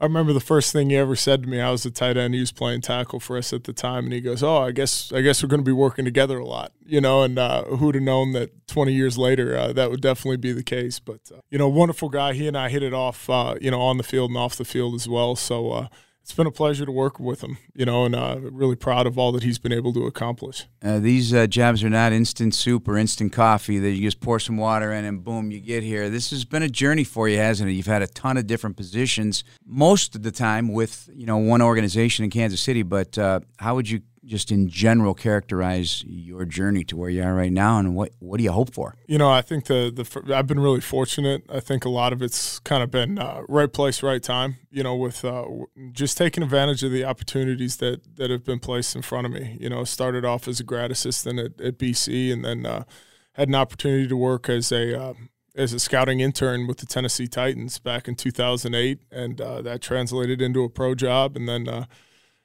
I 0.00 0.04
remember 0.04 0.32
the 0.32 0.40
first 0.40 0.72
thing 0.72 0.88
he 0.88 0.96
ever 0.96 1.14
said 1.14 1.42
to 1.42 1.48
me. 1.48 1.60
I 1.60 1.70
was 1.70 1.84
a 1.84 1.90
tight 1.90 2.16
end. 2.16 2.32
He 2.32 2.40
was 2.40 2.52
playing 2.52 2.80
tackle 2.80 3.20
for 3.20 3.36
us 3.36 3.52
at 3.52 3.64
the 3.64 3.74
time, 3.74 4.04
and 4.04 4.12
he 4.14 4.22
goes, 4.22 4.42
"Oh, 4.42 4.56
I 4.56 4.70
guess 4.72 5.12
I 5.12 5.20
guess 5.20 5.42
we're 5.42 5.50
going 5.50 5.60
to 5.60 5.64
be 5.64 5.72
working 5.72 6.06
together 6.06 6.38
a 6.38 6.46
lot." 6.46 6.72
You 6.86 7.02
know, 7.02 7.22
and 7.22 7.38
uh, 7.38 7.64
who'd 7.64 7.96
have 7.96 8.02
known 8.04 8.32
that 8.32 8.66
20 8.66 8.94
years 8.94 9.18
later 9.18 9.56
uh, 9.56 9.72
that 9.74 9.90
would 9.90 10.00
definitely 10.00 10.38
be 10.38 10.52
the 10.52 10.62
case. 10.62 11.00
But 11.00 11.20
uh, 11.30 11.40
you 11.50 11.58
know, 11.58 11.68
wonderful 11.68 12.08
guy. 12.08 12.32
He 12.32 12.48
and 12.48 12.56
I 12.56 12.70
hit 12.70 12.82
it 12.82 12.94
off. 12.94 13.28
Uh, 13.28 13.56
you 13.60 13.70
know, 13.70 13.80
on 13.80 13.98
the 13.98 14.02
field 14.02 14.30
and 14.30 14.38
off 14.38 14.56
the 14.56 14.64
field 14.64 14.94
as 14.94 15.06
well. 15.06 15.36
So 15.36 15.70
uh, 15.70 15.88
it's 16.30 16.36
been 16.36 16.46
a 16.46 16.52
pleasure 16.52 16.86
to 16.86 16.92
work 16.92 17.18
with 17.18 17.42
him, 17.42 17.58
you 17.74 17.84
know, 17.84 18.04
and 18.04 18.14
uh, 18.14 18.38
really 18.40 18.76
proud 18.76 19.04
of 19.04 19.18
all 19.18 19.32
that 19.32 19.42
he's 19.42 19.58
been 19.58 19.72
able 19.72 19.92
to 19.92 20.06
accomplish. 20.06 20.68
Uh, 20.80 21.00
these 21.00 21.34
uh, 21.34 21.44
jobs 21.48 21.82
are 21.82 21.90
not 21.90 22.12
instant 22.12 22.54
soup 22.54 22.86
or 22.86 22.96
instant 22.96 23.32
coffee 23.32 23.80
that 23.80 23.90
you 23.90 24.02
just 24.02 24.20
pour 24.20 24.38
some 24.38 24.56
water 24.56 24.92
in 24.92 25.04
and 25.04 25.24
boom, 25.24 25.50
you 25.50 25.58
get 25.58 25.82
here. 25.82 26.08
This 26.08 26.30
has 26.30 26.44
been 26.44 26.62
a 26.62 26.68
journey 26.68 27.02
for 27.02 27.28
you, 27.28 27.36
hasn't 27.38 27.68
it? 27.68 27.72
You've 27.72 27.86
had 27.86 28.02
a 28.02 28.06
ton 28.06 28.36
of 28.36 28.46
different 28.46 28.76
positions, 28.76 29.42
most 29.66 30.14
of 30.14 30.22
the 30.22 30.30
time 30.30 30.72
with 30.72 31.10
you 31.12 31.26
know 31.26 31.38
one 31.38 31.62
organization 31.62 32.24
in 32.24 32.30
Kansas 32.30 32.60
City. 32.60 32.84
But 32.84 33.18
uh, 33.18 33.40
how 33.58 33.74
would 33.74 33.90
you 33.90 34.02
just 34.24 34.52
in 34.52 34.68
general 34.68 35.14
characterize 35.14 36.04
your 36.06 36.44
journey 36.44 36.84
to 36.84 36.96
where 36.96 37.10
you 37.10 37.22
are 37.22 37.34
right 37.34 37.52
now, 37.52 37.78
and 37.78 37.94
what 37.94 38.12
what 38.18 38.38
do 38.38 38.44
you 38.44 38.52
hope 38.52 38.72
for? 38.72 38.96
You 39.06 39.18
know, 39.18 39.30
I 39.30 39.42
think 39.42 39.66
the 39.66 39.90
the 39.90 40.34
I've 40.34 40.46
been 40.46 40.60
really 40.60 40.80
fortunate. 40.80 41.42
I 41.48 41.60
think 41.60 41.84
a 41.84 41.88
lot 41.88 42.12
of 42.12 42.22
it's 42.22 42.58
kind 42.60 42.82
of 42.82 42.90
been 42.90 43.18
uh, 43.18 43.42
right 43.48 43.72
place, 43.72 44.02
right 44.02 44.22
time. 44.22 44.56
You 44.70 44.82
know, 44.82 44.94
with 44.94 45.24
uh, 45.24 45.46
just 45.92 46.18
taking 46.18 46.42
advantage 46.42 46.82
of 46.82 46.92
the 46.92 47.04
opportunities 47.04 47.78
that 47.78 48.16
that 48.16 48.30
have 48.30 48.44
been 48.44 48.60
placed 48.60 48.94
in 48.94 49.02
front 49.02 49.26
of 49.26 49.32
me. 49.32 49.56
You 49.60 49.70
know, 49.70 49.84
started 49.84 50.24
off 50.24 50.46
as 50.46 50.60
a 50.60 50.64
grad 50.64 50.90
assistant 50.90 51.38
at, 51.38 51.60
at 51.60 51.78
BC, 51.78 52.32
and 52.32 52.44
then 52.44 52.66
uh, 52.66 52.84
had 53.32 53.48
an 53.48 53.54
opportunity 53.54 54.06
to 54.06 54.16
work 54.16 54.48
as 54.48 54.70
a 54.70 55.00
uh, 55.00 55.14
as 55.56 55.72
a 55.72 55.80
scouting 55.80 56.20
intern 56.20 56.66
with 56.66 56.78
the 56.78 56.86
Tennessee 56.86 57.26
Titans 57.26 57.78
back 57.78 58.06
in 58.06 58.14
2008, 58.14 59.00
and 59.10 59.40
uh, 59.40 59.62
that 59.62 59.80
translated 59.80 60.40
into 60.40 60.62
a 60.62 60.68
pro 60.68 60.94
job, 60.94 61.36
and 61.36 61.48
then 61.48 61.68
uh, 61.68 61.86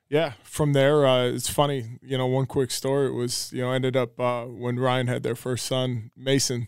yeah, 0.09 0.33
from 0.43 0.73
there, 0.73 1.05
uh, 1.05 1.25
it's 1.27 1.49
funny. 1.49 1.99
You 2.01 2.17
know, 2.17 2.27
one 2.27 2.45
quick 2.45 2.71
story. 2.71 3.07
It 3.07 3.13
was 3.13 3.51
you 3.53 3.61
know 3.61 3.71
ended 3.71 3.95
up 3.95 4.19
uh, 4.19 4.45
when 4.45 4.77
Ryan 4.79 5.07
had 5.07 5.23
their 5.23 5.35
first 5.35 5.65
son, 5.65 6.11
Mason. 6.15 6.67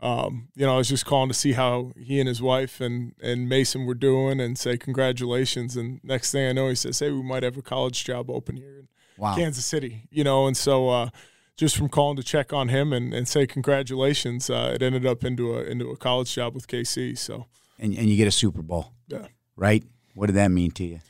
Um, 0.00 0.48
you 0.54 0.66
know, 0.66 0.74
I 0.74 0.76
was 0.78 0.88
just 0.88 1.06
calling 1.06 1.28
to 1.28 1.34
see 1.34 1.52
how 1.52 1.92
he 1.96 2.20
and 2.20 2.28
his 2.28 2.42
wife 2.42 2.80
and 2.80 3.14
and 3.22 3.48
Mason 3.48 3.86
were 3.86 3.94
doing, 3.94 4.40
and 4.40 4.58
say 4.58 4.76
congratulations. 4.76 5.76
And 5.76 6.00
next 6.02 6.30
thing 6.32 6.46
I 6.48 6.52
know, 6.52 6.68
he 6.68 6.74
says, 6.74 6.98
"Hey, 6.98 7.10
we 7.10 7.22
might 7.22 7.42
have 7.42 7.56
a 7.56 7.62
college 7.62 8.04
job 8.04 8.30
open 8.30 8.56
here 8.56 8.78
in 8.80 8.88
Wow. 9.16 9.34
Kansas 9.34 9.64
City." 9.64 10.08
You 10.10 10.24
know, 10.24 10.46
and 10.46 10.56
so 10.56 10.90
uh, 10.90 11.08
just 11.56 11.76
from 11.76 11.88
calling 11.88 12.16
to 12.16 12.22
check 12.22 12.52
on 12.52 12.68
him 12.68 12.92
and, 12.92 13.14
and 13.14 13.26
say 13.26 13.46
congratulations, 13.46 14.50
uh, 14.50 14.72
it 14.74 14.82
ended 14.82 15.06
up 15.06 15.24
into 15.24 15.54
a 15.56 15.62
into 15.62 15.88
a 15.90 15.96
college 15.96 16.34
job 16.34 16.54
with 16.54 16.66
KC. 16.68 17.16
So 17.16 17.46
And, 17.78 17.96
and 17.96 18.10
you 18.10 18.16
get 18.16 18.28
a 18.28 18.32
Super 18.32 18.60
Bowl, 18.62 18.92
yeah. 19.08 19.28
right? 19.56 19.82
What 20.14 20.26
did 20.26 20.36
that 20.36 20.50
mean 20.50 20.70
to 20.72 20.84
you? 20.84 21.00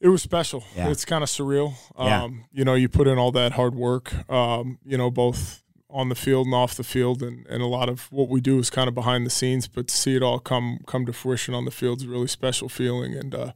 It 0.00 0.08
was 0.08 0.22
special. 0.22 0.64
Yeah. 0.76 0.90
It's 0.90 1.04
kind 1.04 1.22
of 1.24 1.28
surreal. 1.28 1.74
Yeah. 1.98 2.22
Um, 2.22 2.44
you 2.52 2.64
know, 2.64 2.74
you 2.74 2.88
put 2.88 3.08
in 3.08 3.18
all 3.18 3.32
that 3.32 3.52
hard 3.52 3.74
work, 3.74 4.12
um, 4.30 4.78
you 4.84 4.96
know, 4.96 5.10
both 5.10 5.62
on 5.90 6.08
the 6.08 6.14
field 6.14 6.46
and 6.46 6.54
off 6.54 6.74
the 6.74 6.84
field 6.84 7.22
and, 7.22 7.46
and 7.46 7.62
a 7.62 7.66
lot 7.66 7.88
of 7.88 8.12
what 8.12 8.28
we 8.28 8.40
do 8.40 8.58
is 8.58 8.70
kind 8.70 8.88
of 8.88 8.94
behind 8.94 9.24
the 9.24 9.30
scenes, 9.30 9.66
but 9.66 9.88
to 9.88 9.96
see 9.96 10.14
it 10.14 10.22
all 10.22 10.38
come 10.38 10.80
come 10.86 11.06
to 11.06 11.12
fruition 11.12 11.54
on 11.54 11.64
the 11.64 11.70
field 11.70 12.00
is 12.00 12.06
a 12.06 12.10
really 12.10 12.28
special 12.28 12.68
feeling 12.68 13.14
and 13.14 13.34
uh, 13.34 13.52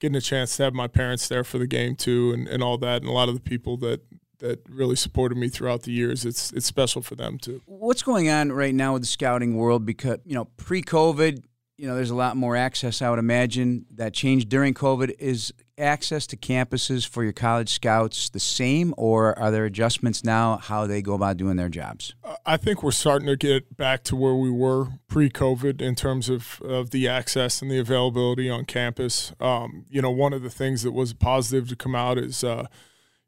getting 0.00 0.16
a 0.16 0.20
chance 0.20 0.56
to 0.56 0.64
have 0.64 0.74
my 0.74 0.88
parents 0.88 1.28
there 1.28 1.44
for 1.44 1.58
the 1.58 1.66
game 1.66 1.94
too 1.94 2.32
and, 2.32 2.48
and 2.48 2.62
all 2.62 2.76
that 2.76 3.02
and 3.02 3.08
a 3.08 3.12
lot 3.12 3.28
of 3.28 3.34
the 3.34 3.40
people 3.40 3.76
that 3.76 4.00
that 4.38 4.60
really 4.68 4.96
supported 4.96 5.38
me 5.38 5.48
throughout 5.48 5.82
the 5.82 5.92
years, 5.92 6.24
it's 6.24 6.52
it's 6.52 6.66
special 6.66 7.02
for 7.02 7.14
them 7.14 7.38
too. 7.38 7.62
What's 7.66 8.02
going 8.02 8.28
on 8.28 8.52
right 8.52 8.74
now 8.74 8.92
with 8.92 9.02
the 9.02 9.08
scouting 9.08 9.56
world? 9.56 9.86
Because 9.86 10.18
you 10.24 10.34
know, 10.34 10.46
pre-COVID, 10.56 11.42
you 11.76 11.86
know, 11.86 11.94
there's 11.94 12.10
a 12.10 12.16
lot 12.16 12.36
more 12.36 12.56
access. 12.56 13.02
I 13.02 13.10
would 13.10 13.18
imagine 13.18 13.86
that 13.94 14.12
changed 14.12 14.48
during 14.48 14.74
COVID. 14.74 15.14
Is 15.18 15.52
access 15.78 16.26
to 16.28 16.36
campuses 16.36 17.06
for 17.06 17.22
your 17.22 17.32
college 17.32 17.70
scouts 17.70 18.28
the 18.28 18.40
same, 18.40 18.94
or 18.96 19.38
are 19.38 19.50
there 19.50 19.64
adjustments 19.64 20.24
now 20.24 20.56
how 20.56 20.86
they 20.86 21.02
go 21.02 21.14
about 21.14 21.36
doing 21.36 21.56
their 21.56 21.68
jobs? 21.68 22.14
I 22.44 22.56
think 22.56 22.82
we're 22.82 22.90
starting 22.92 23.26
to 23.28 23.36
get 23.36 23.76
back 23.76 24.02
to 24.04 24.16
where 24.16 24.34
we 24.34 24.50
were 24.50 24.88
pre-COVID 25.08 25.80
in 25.80 25.94
terms 25.94 26.28
of, 26.28 26.60
of 26.62 26.90
the 26.90 27.08
access 27.08 27.60
and 27.62 27.70
the 27.70 27.78
availability 27.78 28.48
on 28.48 28.64
campus. 28.64 29.32
Um, 29.40 29.86
you 29.88 30.00
know, 30.00 30.10
one 30.10 30.32
of 30.32 30.42
the 30.42 30.50
things 30.50 30.82
that 30.82 30.92
was 30.92 31.12
positive 31.12 31.68
to 31.68 31.76
come 31.76 31.94
out 31.94 32.18
is, 32.18 32.42
uh, 32.42 32.66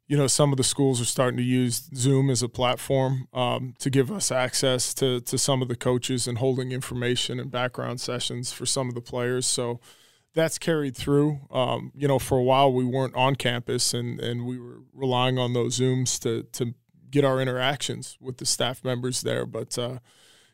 you 0.07 0.17
know, 0.17 0.25
some 0.27 0.51
of 0.51 0.57
the 0.57 0.63
schools 0.63 0.99
are 0.99 1.05
starting 1.05 1.37
to 1.37 1.43
use 1.43 1.87
Zoom 1.95 2.31
as 2.31 2.41
a 2.41 2.49
platform 2.49 3.27
um, 3.31 3.75
to 3.77 3.91
give 3.91 4.11
us 4.11 4.31
access 4.31 4.93
to 4.95 5.21
to 5.21 5.37
some 5.37 5.61
of 5.61 5.67
the 5.67 5.75
coaches 5.75 6.27
and 6.27 6.39
holding 6.39 6.71
information 6.71 7.39
and 7.39 7.51
background 7.51 8.01
sessions 8.01 8.51
for 8.51 8.65
some 8.65 8.89
of 8.89 8.95
the 8.95 9.01
players. 9.01 9.45
So 9.45 9.79
that's 10.39 10.57
carried 10.57 10.95
through. 10.95 11.41
Um, 11.51 11.91
you 11.95 12.07
know, 12.07 12.17
for 12.17 12.37
a 12.37 12.43
while 12.43 12.71
we 12.71 12.85
weren't 12.85 13.15
on 13.15 13.35
campus 13.35 13.93
and, 13.93 14.19
and 14.19 14.45
we 14.45 14.57
were 14.57 14.79
relying 14.93 15.37
on 15.37 15.53
those 15.53 15.79
Zooms 15.79 16.19
to 16.21 16.43
to 16.53 16.73
get 17.11 17.25
our 17.25 17.41
interactions 17.41 18.17
with 18.21 18.37
the 18.37 18.45
staff 18.45 18.83
members 18.83 19.21
there. 19.21 19.45
But 19.45 19.77
uh, 19.77 19.99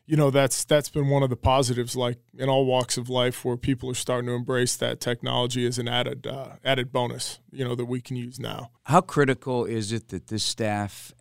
you 0.04 0.16
know, 0.16 0.30
that's 0.30 0.64
that's 0.64 0.88
been 0.88 1.08
one 1.08 1.22
of 1.22 1.30
the 1.30 1.36
positives, 1.36 1.96
like 1.96 2.18
in 2.36 2.48
all 2.48 2.66
walks 2.66 2.96
of 2.96 3.08
life, 3.08 3.44
where 3.44 3.56
people 3.56 3.90
are 3.90 3.94
starting 3.94 4.26
to 4.26 4.34
embrace 4.34 4.76
that 4.76 5.00
technology 5.00 5.66
as 5.66 5.78
an 5.78 5.88
added 5.88 6.26
uh, 6.26 6.56
added 6.64 6.92
bonus. 6.92 7.40
You 7.52 7.64
know, 7.64 7.74
that 7.74 7.86
we 7.86 8.00
can 8.00 8.16
use 8.16 8.40
now. 8.40 8.70
How 8.84 9.00
critical 9.00 9.64
is 9.64 9.92
it 9.92 10.08
that 10.08 10.28
this 10.28 10.44
staff, 10.44 11.12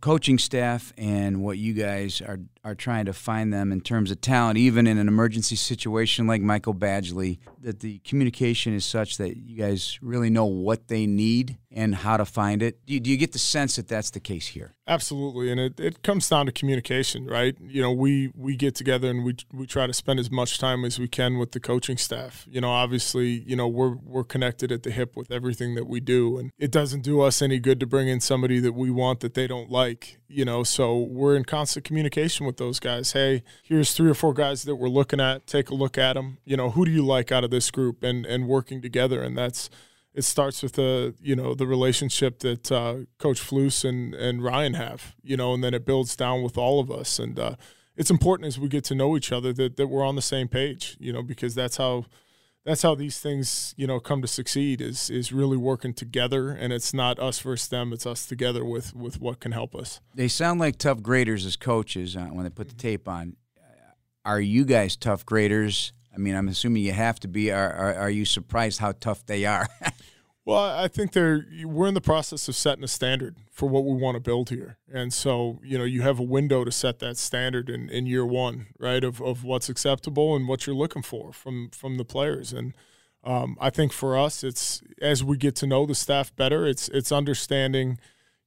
coaching 0.00 0.38
staff, 0.38 0.92
and 0.96 1.42
what 1.42 1.58
you 1.58 1.74
guys 1.74 2.20
are 2.20 2.40
are 2.64 2.74
trying 2.74 3.04
to 3.04 3.12
find 3.12 3.52
them 3.52 3.70
in 3.70 3.80
terms 3.82 4.10
of 4.10 4.20
talent, 4.22 4.56
even 4.56 4.86
in 4.86 4.96
an 4.96 5.06
emergency 5.06 5.54
situation 5.54 6.26
like 6.26 6.40
Michael 6.40 6.74
Badgley, 6.74 7.38
that 7.60 7.80
the 7.80 7.98
communication 7.98 8.74
is 8.74 8.86
such 8.86 9.18
that 9.18 9.36
you 9.36 9.56
guys 9.56 9.98
really 10.00 10.30
know 10.30 10.46
what 10.46 10.88
they 10.88 11.06
need 11.06 11.58
and 11.74 11.94
how 11.94 12.16
to 12.16 12.24
find 12.24 12.62
it? 12.62 12.86
Do 12.86 12.94
you, 12.94 13.00
do 13.00 13.10
you 13.10 13.16
get 13.16 13.32
the 13.32 13.38
sense 13.38 13.76
that 13.76 13.88
that's 13.88 14.10
the 14.10 14.20
case 14.20 14.46
here? 14.48 14.74
Absolutely, 14.86 15.50
and 15.50 15.58
it, 15.58 15.80
it 15.80 16.02
comes 16.02 16.28
down 16.28 16.46
to 16.46 16.52
communication, 16.52 17.26
right? 17.26 17.56
You 17.60 17.82
know, 17.82 17.90
we 17.90 18.30
we 18.36 18.54
get 18.54 18.74
together 18.74 19.08
and 19.08 19.24
we 19.24 19.34
we 19.52 19.66
try 19.66 19.86
to 19.86 19.92
spend 19.92 20.20
as 20.20 20.30
much 20.30 20.58
time 20.58 20.84
as 20.84 20.98
we 20.98 21.08
can 21.08 21.38
with 21.38 21.52
the 21.52 21.60
coaching 21.60 21.96
staff. 21.96 22.46
You 22.48 22.60
know, 22.60 22.70
obviously, 22.70 23.42
you 23.46 23.56
know 23.56 23.66
we're 23.66 23.96
we're 24.04 24.24
connected 24.24 24.70
at 24.70 24.82
the 24.82 24.90
hip 24.90 25.16
with 25.16 25.32
everything 25.32 25.74
that 25.74 25.86
we 25.86 26.00
do, 26.00 26.38
and 26.38 26.52
it 26.58 26.70
doesn't 26.70 27.00
do 27.00 27.22
us 27.22 27.42
any 27.42 27.58
good 27.58 27.80
to 27.80 27.86
bring 27.86 28.08
in 28.08 28.20
somebody 28.20 28.60
that 28.60 28.74
we 28.74 28.90
want 28.90 29.20
that 29.20 29.34
they 29.34 29.46
don't 29.46 29.70
like. 29.70 30.18
You 30.28 30.44
know, 30.44 30.64
so 30.64 30.98
we're 30.98 31.34
in 31.36 31.44
constant 31.44 31.84
communication 31.84 32.44
with 32.44 32.53
those 32.56 32.80
guys. 32.80 33.12
Hey, 33.12 33.42
here's 33.62 33.92
three 33.92 34.10
or 34.10 34.14
four 34.14 34.34
guys 34.34 34.62
that 34.64 34.76
we're 34.76 34.88
looking 34.88 35.20
at. 35.20 35.46
Take 35.46 35.70
a 35.70 35.74
look 35.74 35.98
at 35.98 36.14
them. 36.14 36.38
You 36.44 36.56
know, 36.56 36.70
who 36.70 36.84
do 36.84 36.90
you 36.90 37.04
like 37.04 37.32
out 37.32 37.44
of 37.44 37.50
this 37.50 37.70
group, 37.70 38.02
and 38.02 38.24
and 38.26 38.48
working 38.48 38.80
together, 38.82 39.22
and 39.22 39.36
that's 39.36 39.70
it 40.14 40.22
starts 40.22 40.62
with 40.62 40.74
the 40.74 41.14
you 41.20 41.34
know 41.34 41.54
the 41.54 41.66
relationship 41.66 42.38
that 42.40 42.70
uh, 42.70 42.96
Coach 43.18 43.40
Flus 43.40 43.84
and 43.84 44.14
and 44.14 44.42
Ryan 44.42 44.74
have, 44.74 45.14
you 45.22 45.36
know, 45.36 45.52
and 45.54 45.62
then 45.62 45.74
it 45.74 45.84
builds 45.84 46.14
down 46.16 46.42
with 46.42 46.56
all 46.56 46.80
of 46.80 46.90
us, 46.90 47.18
and 47.18 47.38
uh, 47.38 47.56
it's 47.96 48.10
important 48.10 48.46
as 48.46 48.58
we 48.58 48.68
get 48.68 48.84
to 48.84 48.94
know 48.94 49.16
each 49.16 49.32
other 49.32 49.52
that 49.52 49.76
that 49.76 49.88
we're 49.88 50.04
on 50.04 50.16
the 50.16 50.22
same 50.22 50.48
page, 50.48 50.96
you 51.00 51.12
know, 51.12 51.22
because 51.22 51.54
that's 51.54 51.76
how 51.78 52.04
that's 52.64 52.82
how 52.82 52.94
these 52.94 53.20
things 53.20 53.74
you 53.76 53.86
know 53.86 54.00
come 54.00 54.22
to 54.22 54.28
succeed 54.28 54.80
is 54.80 55.10
is 55.10 55.32
really 55.32 55.56
working 55.56 55.92
together, 55.92 56.50
and 56.50 56.72
it's 56.72 56.94
not 56.94 57.18
us 57.18 57.38
versus 57.40 57.68
them, 57.68 57.92
it's 57.92 58.06
us 58.06 58.26
together 58.26 58.64
with 58.64 58.94
with 58.94 59.20
what 59.20 59.40
can 59.40 59.52
help 59.52 59.74
us. 59.74 60.00
They 60.14 60.28
sound 60.28 60.60
like 60.60 60.78
tough 60.78 61.02
graders 61.02 61.44
as 61.44 61.56
coaches 61.56 62.16
uh, 62.16 62.26
when 62.26 62.44
they 62.44 62.50
put 62.50 62.68
the 62.68 62.74
tape 62.74 63.08
on. 63.08 63.36
Are 64.24 64.40
you 64.40 64.64
guys 64.64 64.96
tough 64.96 65.26
graders? 65.26 65.92
I 66.14 66.16
mean, 66.16 66.34
I'm 66.34 66.48
assuming 66.48 66.82
you 66.82 66.92
have 66.92 67.20
to 67.20 67.28
be. 67.28 67.50
Are, 67.50 67.72
are, 67.72 67.94
are 67.94 68.10
you 68.10 68.24
surprised 68.24 68.78
how 68.78 68.92
tough 68.92 69.26
they 69.26 69.44
are? 69.44 69.68
Well, 70.46 70.62
I 70.62 70.88
think 70.88 71.12
they're 71.12 71.46
we're 71.64 71.86
in 71.86 71.94
the 71.94 72.02
process 72.02 72.48
of 72.48 72.54
setting 72.54 72.84
a 72.84 72.88
standard 72.88 73.36
for 73.50 73.66
what 73.66 73.86
we 73.86 73.96
want 73.96 74.16
to 74.16 74.20
build 74.20 74.50
here, 74.50 74.76
and 74.92 75.12
so 75.12 75.58
you 75.64 75.78
know 75.78 75.84
you 75.84 76.02
have 76.02 76.18
a 76.18 76.24
window 76.24 76.64
to 76.64 76.70
set 76.70 76.98
that 76.98 77.16
standard 77.16 77.70
in, 77.70 77.88
in 77.88 78.04
year 78.04 78.26
one, 78.26 78.66
right? 78.78 79.02
Of, 79.02 79.22
of 79.22 79.42
what's 79.42 79.70
acceptable 79.70 80.36
and 80.36 80.46
what 80.46 80.66
you're 80.66 80.76
looking 80.76 81.00
for 81.02 81.32
from 81.32 81.70
from 81.70 81.96
the 81.96 82.04
players, 82.04 82.52
and 82.52 82.74
um, 83.24 83.56
I 83.58 83.70
think 83.70 83.92
for 83.92 84.18
us, 84.18 84.44
it's 84.44 84.82
as 85.00 85.24
we 85.24 85.38
get 85.38 85.56
to 85.56 85.66
know 85.66 85.86
the 85.86 85.94
staff 85.94 86.34
better, 86.36 86.66
it's 86.66 86.88
it's 86.90 87.10
understanding, 87.10 87.98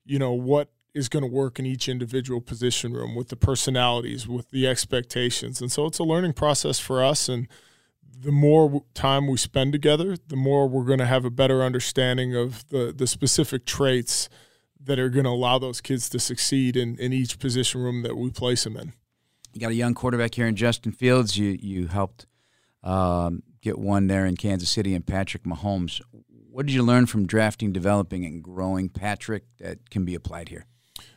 you 0.06 0.20
know, 0.20 0.34
what 0.34 0.70
is 0.94 1.10
going 1.10 1.24
to 1.24 1.32
work 1.32 1.58
in 1.58 1.66
each 1.66 1.90
individual 1.90 2.42
position 2.42 2.94
room 2.94 3.16
with 3.16 3.30
the 3.30 3.36
personalities, 3.36 4.28
with 4.28 4.52
the 4.52 4.68
expectations, 4.68 5.62
and 5.62 5.72
so 5.72 5.88
it's 5.88 5.98
a 5.98 6.04
learning 6.04 6.34
process 6.34 6.78
for 6.78 7.04
us, 7.04 7.28
and 7.28 7.48
the 8.20 8.32
more 8.32 8.84
time 8.94 9.28
we 9.28 9.38
spend 9.38 9.72
together, 9.72 10.18
the 10.28 10.36
more 10.36 10.68
we're 10.68 10.86
going 10.86 11.00
to 11.00 11.06
have 11.06 11.26
a 11.26 11.30
better 11.30 11.64
understanding 11.64 12.36
of 12.36 12.68
the 12.70 12.94
the 12.96 13.08
specific 13.08 13.66
traits 13.66 14.30
that 14.84 15.00
are 15.00 15.10
going 15.10 15.26
to 15.26 15.30
allow 15.32 15.60
those 15.60 15.82
kids 15.82 16.10
to 16.10 16.20
succeed 16.20 16.78
in, 16.78 16.98
in 16.98 17.12
each 17.12 17.40
position 17.40 17.82
room 17.82 18.04
that 18.04 18.16
we 18.16 18.30
place 18.30 18.64
them 18.64 18.78
in. 18.78 18.94
You 19.54 19.60
got 19.60 19.72
a 19.72 19.76
young 19.76 19.94
quarterback 19.94 20.36
here 20.36 20.48
in 20.48 20.56
Justin 20.56 20.92
Fields. 20.92 21.38
You 21.38 21.58
you 21.62 21.88
helped 21.88 22.26
um, 22.84 23.44
get 23.62 23.78
one 23.78 24.08
there 24.08 24.26
in 24.26 24.36
Kansas 24.38 24.70
City 24.70 24.94
and 24.96 25.06
Patrick 25.06 25.44
Mahomes. 25.44 26.02
What 26.50 26.66
did 26.66 26.74
you 26.74 26.84
learn 26.84 27.06
from 27.06 27.28
drafting, 27.28 27.72
developing, 27.72 28.26
and 28.26 28.44
growing 28.44 28.90
Patrick 28.90 29.44
that 29.60 29.90
can 29.92 30.06
be 30.06 30.16
applied 30.16 30.50
here? 30.50 30.66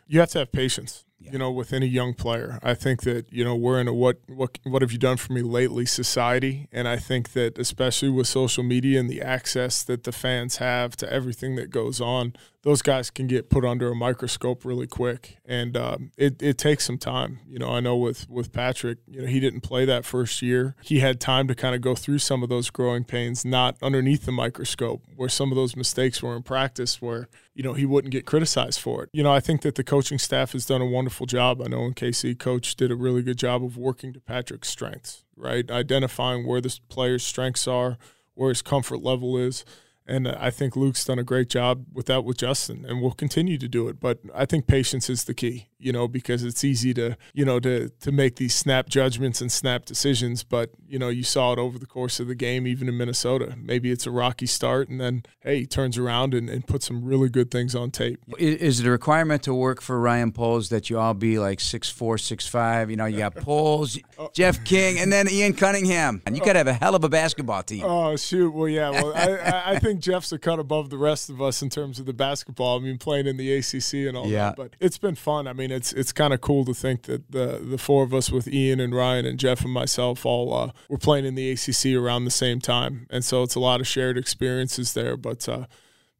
You 0.06 0.20
have 0.20 0.30
to 0.30 0.40
have 0.40 0.52
patience 0.52 1.04
you 1.20 1.38
know, 1.38 1.50
with 1.50 1.72
any 1.72 1.86
young 1.86 2.14
player. 2.14 2.58
I 2.62 2.74
think 2.74 3.02
that 3.02 3.32
you 3.32 3.44
know 3.44 3.54
we're 3.54 3.80
in 3.80 3.88
a 3.88 3.94
what 3.94 4.18
what 4.26 4.58
what 4.64 4.82
have 4.82 4.92
you 4.92 4.98
done 4.98 5.18
for 5.18 5.32
me 5.32 5.42
lately 5.42 5.86
society, 5.86 6.68
and 6.72 6.88
I 6.88 6.96
think 6.96 7.32
that 7.32 7.58
especially 7.58 8.08
with 8.08 8.26
social 8.26 8.64
media 8.64 8.98
and 8.98 9.08
the 9.08 9.22
access 9.22 9.82
that 9.82 10.04
the 10.04 10.12
fans 10.12 10.56
have 10.56 10.96
to 10.96 11.12
everything 11.12 11.56
that 11.56 11.70
goes 11.70 12.00
on, 12.00 12.32
those 12.62 12.82
guys 12.82 13.10
can 13.10 13.26
get 13.26 13.48
put 13.48 13.64
under 13.64 13.90
a 13.90 13.94
microscope 13.94 14.64
really 14.64 14.86
quick, 14.86 15.38
and 15.44 15.76
um, 15.76 16.10
it 16.16 16.42
it 16.42 16.58
takes 16.58 16.84
some 16.84 16.98
time. 16.98 17.40
You 17.46 17.58
know, 17.58 17.70
I 17.70 17.80
know 17.80 17.96
with 17.96 18.28
with 18.28 18.52
Patrick, 18.52 18.98
you 19.06 19.22
know, 19.22 19.26
he 19.26 19.40
didn't 19.40 19.60
play 19.60 19.84
that 19.84 20.04
first 20.04 20.42
year. 20.42 20.74
He 20.82 21.00
had 21.00 21.20
time 21.20 21.48
to 21.48 21.54
kind 21.54 21.74
of 21.74 21.80
go 21.80 21.94
through 21.94 22.18
some 22.18 22.42
of 22.42 22.48
those 22.48 22.70
growing 22.70 23.04
pains, 23.04 23.44
not 23.44 23.76
underneath 23.82 24.26
the 24.26 24.32
microscope, 24.32 25.02
where 25.16 25.28
some 25.28 25.50
of 25.50 25.56
those 25.56 25.74
mistakes 25.76 26.22
were 26.22 26.36
in 26.36 26.42
practice, 26.42 27.00
where 27.00 27.28
you 27.54 27.62
know 27.62 27.72
he 27.72 27.86
wouldn't 27.86 28.12
get 28.12 28.26
criticized 28.26 28.80
for 28.80 29.04
it. 29.04 29.10
You 29.12 29.22
know, 29.22 29.32
I 29.32 29.40
think 29.40 29.62
that 29.62 29.74
the 29.74 29.84
coaching 29.84 30.18
staff 30.18 30.52
has 30.52 30.66
done 30.66 30.82
a 30.82 30.86
wonderful 30.86 31.09
wonderful 31.10 31.26
job. 31.26 31.60
I 31.60 31.66
know 31.66 31.86
in 31.86 31.94
KC, 31.94 32.38
coach 32.38 32.76
did 32.76 32.92
a 32.92 32.94
really 32.94 33.22
good 33.22 33.36
job 33.36 33.64
of 33.64 33.76
working 33.76 34.12
to 34.12 34.20
Patrick's 34.20 34.68
strengths, 34.68 35.24
right? 35.34 35.68
Identifying 35.68 36.46
where 36.46 36.60
the 36.60 36.78
player's 36.88 37.24
strengths 37.24 37.66
are, 37.66 37.98
where 38.34 38.50
his 38.50 38.62
comfort 38.62 39.02
level 39.02 39.36
is, 39.36 39.64
and 40.10 40.28
I 40.28 40.50
think 40.50 40.76
Luke's 40.76 41.04
done 41.04 41.18
a 41.18 41.24
great 41.24 41.48
job 41.48 41.86
with 41.92 42.06
that 42.06 42.24
with 42.24 42.38
Justin, 42.38 42.84
and 42.84 43.00
will 43.00 43.12
continue 43.12 43.56
to 43.58 43.68
do 43.68 43.88
it. 43.88 44.00
But 44.00 44.18
I 44.34 44.44
think 44.44 44.66
patience 44.66 45.08
is 45.08 45.24
the 45.24 45.34
key, 45.34 45.68
you 45.78 45.92
know, 45.92 46.08
because 46.08 46.42
it's 46.42 46.64
easy 46.64 46.92
to, 46.94 47.16
you 47.32 47.44
know, 47.44 47.60
to 47.60 47.88
to 47.88 48.12
make 48.12 48.36
these 48.36 48.54
snap 48.54 48.88
judgments 48.88 49.40
and 49.40 49.50
snap 49.50 49.84
decisions. 49.84 50.42
But 50.42 50.70
you 50.86 50.98
know, 50.98 51.08
you 51.08 51.22
saw 51.22 51.52
it 51.52 51.58
over 51.58 51.78
the 51.78 51.86
course 51.86 52.18
of 52.18 52.26
the 52.26 52.34
game, 52.34 52.66
even 52.66 52.88
in 52.88 52.96
Minnesota. 52.96 53.54
Maybe 53.56 53.90
it's 53.92 54.06
a 54.06 54.10
rocky 54.10 54.46
start, 54.46 54.88
and 54.88 55.00
then 55.00 55.22
hey, 55.40 55.60
he 55.60 55.66
turns 55.66 55.96
around 55.96 56.34
and, 56.34 56.50
and 56.50 56.66
puts 56.66 56.86
some 56.86 57.04
really 57.04 57.28
good 57.28 57.50
things 57.50 57.74
on 57.74 57.90
tape. 57.90 58.18
Is 58.38 58.80
it 58.80 58.86
a 58.86 58.90
requirement 58.90 59.42
to 59.44 59.54
work 59.54 59.80
for 59.80 60.00
Ryan 60.00 60.32
Poles 60.32 60.68
that 60.70 60.90
you 60.90 60.98
all 60.98 61.14
be 61.14 61.38
like 61.38 61.60
six 61.60 61.88
four, 61.88 62.18
six 62.18 62.46
five? 62.46 62.90
You 62.90 62.96
know, 62.96 63.06
you 63.06 63.18
got 63.18 63.34
Poles, 63.40 63.98
oh. 64.18 64.30
Jeff 64.34 64.64
King, 64.64 64.98
and 64.98 65.12
then 65.12 65.28
Ian 65.30 65.54
Cunningham, 65.54 66.20
and 66.26 66.36
you 66.36 66.44
got 66.44 66.54
to 66.54 66.58
have 66.58 66.66
a 66.66 66.72
hell 66.72 66.96
of 66.96 67.04
a 67.04 67.08
basketball 67.08 67.62
team. 67.62 67.84
Oh 67.84 68.16
shoot! 68.16 68.50
Well, 68.50 68.68
yeah. 68.68 68.90
Well, 68.90 69.12
I, 69.14 69.74
I 69.74 69.78
think 69.78 69.99
Jeff's 70.00 70.32
a 70.32 70.38
cut 70.38 70.58
above 70.58 70.90
the 70.90 70.98
rest 70.98 71.30
of 71.30 71.40
us 71.40 71.62
in 71.62 71.70
terms 71.70 71.98
of 71.98 72.06
the 72.06 72.12
basketball. 72.12 72.78
I 72.78 72.82
mean, 72.82 72.98
playing 72.98 73.26
in 73.26 73.36
the 73.36 73.52
ACC 73.52 74.08
and 74.08 74.16
all 74.16 74.26
yeah. 74.26 74.46
that. 74.46 74.56
But 74.56 74.76
it's 74.80 74.98
been 74.98 75.14
fun. 75.14 75.46
I 75.46 75.52
mean, 75.52 75.70
it's 75.70 75.92
it's 75.92 76.12
kind 76.12 76.32
of 76.32 76.40
cool 76.40 76.64
to 76.64 76.74
think 76.74 77.02
that 77.02 77.30
the 77.30 77.60
the 77.62 77.78
four 77.78 78.02
of 78.02 78.12
us 78.12 78.30
with 78.30 78.48
Ian 78.48 78.80
and 78.80 78.94
Ryan 78.94 79.26
and 79.26 79.38
Jeff 79.38 79.62
and 79.62 79.72
myself 79.72 80.26
all 80.26 80.54
uh, 80.54 80.72
were 80.88 80.98
playing 80.98 81.24
in 81.24 81.34
the 81.34 81.50
ACC 81.50 81.94
around 81.94 82.24
the 82.24 82.30
same 82.30 82.60
time, 82.60 83.06
and 83.10 83.24
so 83.24 83.42
it's 83.42 83.54
a 83.54 83.60
lot 83.60 83.80
of 83.80 83.86
shared 83.86 84.18
experiences 84.18 84.94
there. 84.94 85.16
But 85.16 85.48
uh, 85.48 85.66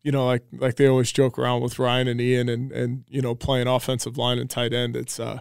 you 0.03 0.12
know, 0.12 0.26
like 0.26 0.45
like 0.53 0.76
they 0.76 0.87
always 0.87 1.12
joke 1.12 1.39
around 1.39 1.62
with 1.62 1.78
Ryan 1.78 2.09
and 2.09 2.20
Ian 2.20 2.49
and 2.49 2.72
and 2.72 3.05
you 3.09 3.20
know 3.20 3.35
playing 3.35 3.66
offensive 3.66 4.16
line 4.16 4.39
and 4.39 4.49
tight 4.49 4.72
end. 4.72 4.97
It's 4.97 5.20
uh, 5.20 5.41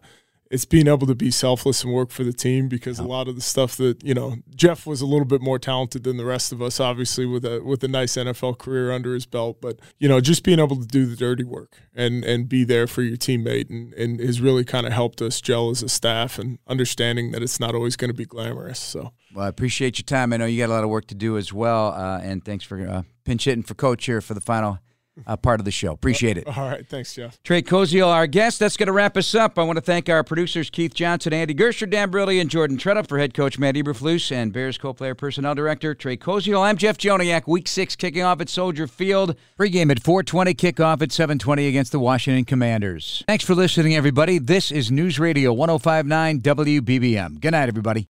it's 0.49 0.65
being 0.65 0.87
able 0.87 1.05
to 1.05 1.15
be 1.15 1.29
selfless 1.29 1.83
and 1.83 1.93
work 1.93 2.09
for 2.09 2.23
the 2.23 2.33
team 2.33 2.67
because 2.67 2.97
a 2.97 3.03
lot 3.03 3.27
of 3.27 3.35
the 3.35 3.41
stuff 3.41 3.77
that 3.77 4.03
you 4.03 4.13
know 4.13 4.37
Jeff 4.55 4.87
was 4.87 5.01
a 5.01 5.05
little 5.05 5.25
bit 5.25 5.41
more 5.41 5.59
talented 5.59 6.03
than 6.03 6.17
the 6.17 6.25
rest 6.25 6.51
of 6.51 6.61
us, 6.61 6.79
obviously 6.79 7.25
with 7.25 7.45
a 7.45 7.61
with 7.61 7.83
a 7.83 7.87
nice 7.87 8.15
NFL 8.15 8.57
career 8.57 8.91
under 8.91 9.13
his 9.13 9.25
belt. 9.25 9.61
But 9.61 9.79
you 9.99 10.07
know, 10.07 10.19
just 10.19 10.43
being 10.43 10.59
able 10.59 10.77
to 10.77 10.87
do 10.87 11.05
the 11.05 11.15
dirty 11.15 11.43
work 11.43 11.77
and 11.93 12.23
and 12.23 12.49
be 12.49 12.63
there 12.63 12.87
for 12.87 13.03
your 13.03 13.17
teammate 13.17 13.69
and 13.69 13.93
and 13.93 14.19
has 14.19 14.41
really 14.41 14.65
kind 14.65 14.87
of 14.87 14.93
helped 14.93 15.21
us 15.21 15.39
gel 15.39 15.69
as 15.69 15.83
a 15.83 15.89
staff 15.89 16.39
and 16.39 16.57
understanding 16.67 17.31
that 17.31 17.43
it's 17.43 17.59
not 17.59 17.75
always 17.75 17.95
going 17.95 18.09
to 18.09 18.17
be 18.17 18.25
glamorous. 18.25 18.79
So. 18.79 19.13
Well, 19.35 19.45
I 19.45 19.49
appreciate 19.49 19.99
your 19.99 20.05
time. 20.05 20.33
I 20.33 20.37
know 20.37 20.45
you 20.45 20.57
got 20.57 20.71
a 20.71 20.73
lot 20.73 20.83
of 20.83 20.89
work 20.89 21.05
to 21.07 21.15
do 21.15 21.37
as 21.37 21.53
well, 21.53 21.93
uh, 21.93 22.19
and 22.19 22.43
thanks 22.43 22.65
for 22.65 22.81
uh, 22.87 23.03
pinch 23.25 23.45
hitting 23.45 23.61
for 23.61 23.75
Coach 23.75 24.07
here 24.07 24.21
for 24.21 24.33
the 24.33 24.41
final 24.41 24.79
uh, 25.27 25.37
part 25.37 25.59
of 25.59 25.65
the 25.65 25.71
show. 25.71 25.91
Appreciate 25.91 26.37
it. 26.37 26.47
All 26.47 26.69
right. 26.69 26.87
Thanks, 26.87 27.13
Jeff. 27.13 27.41
Trey 27.43 27.61
Koziol, 27.61 28.07
our 28.07 28.27
guest. 28.27 28.59
That's 28.59 28.77
going 28.77 28.87
to 28.87 28.93
wrap 28.93 29.17
us 29.17 29.33
up. 29.35 29.57
I 29.57 29.63
want 29.63 29.77
to 29.77 29.81
thank 29.81 30.09
our 30.09 30.23
producers, 30.23 30.69
Keith 30.69 30.93
Johnson, 30.93 31.33
Andy 31.33 31.53
Gersher, 31.53 31.89
Dan 31.89 32.11
Brilli, 32.11 32.39
and 32.39 32.49
Jordan 32.49 32.77
Tretup 32.77 33.07
for 33.07 33.17
head 33.19 33.33
coach 33.33 33.59
Matt 33.59 33.75
Eberflus 33.75 34.31
and 34.31 34.53
Bears 34.53 34.77
co-player 34.77 35.15
personnel 35.15 35.55
director 35.55 35.93
Trey 35.93 36.17
Koziol. 36.17 36.61
I'm 36.61 36.77
Jeff 36.77 36.97
Joniak. 36.97 37.47
Week 37.47 37.67
six 37.67 37.95
kicking 37.95 38.23
off 38.23 38.41
at 38.41 38.49
Soldier 38.49 38.87
Field. 38.87 39.35
Pregame 39.57 39.91
at 39.91 40.01
420, 40.01 40.53
kickoff 40.53 41.01
at 41.01 41.11
720 41.11 41.67
against 41.67 41.91
the 41.91 41.99
Washington 41.99 42.45
Commanders. 42.45 43.23
Thanks 43.27 43.43
for 43.43 43.55
listening, 43.55 43.95
everybody. 43.95 44.37
This 44.37 44.71
is 44.71 44.91
News 44.91 45.19
Radio 45.19 45.51
1059 45.53 46.39
WBBM. 46.41 47.41
Good 47.41 47.51
night, 47.51 47.67
everybody. 47.69 48.07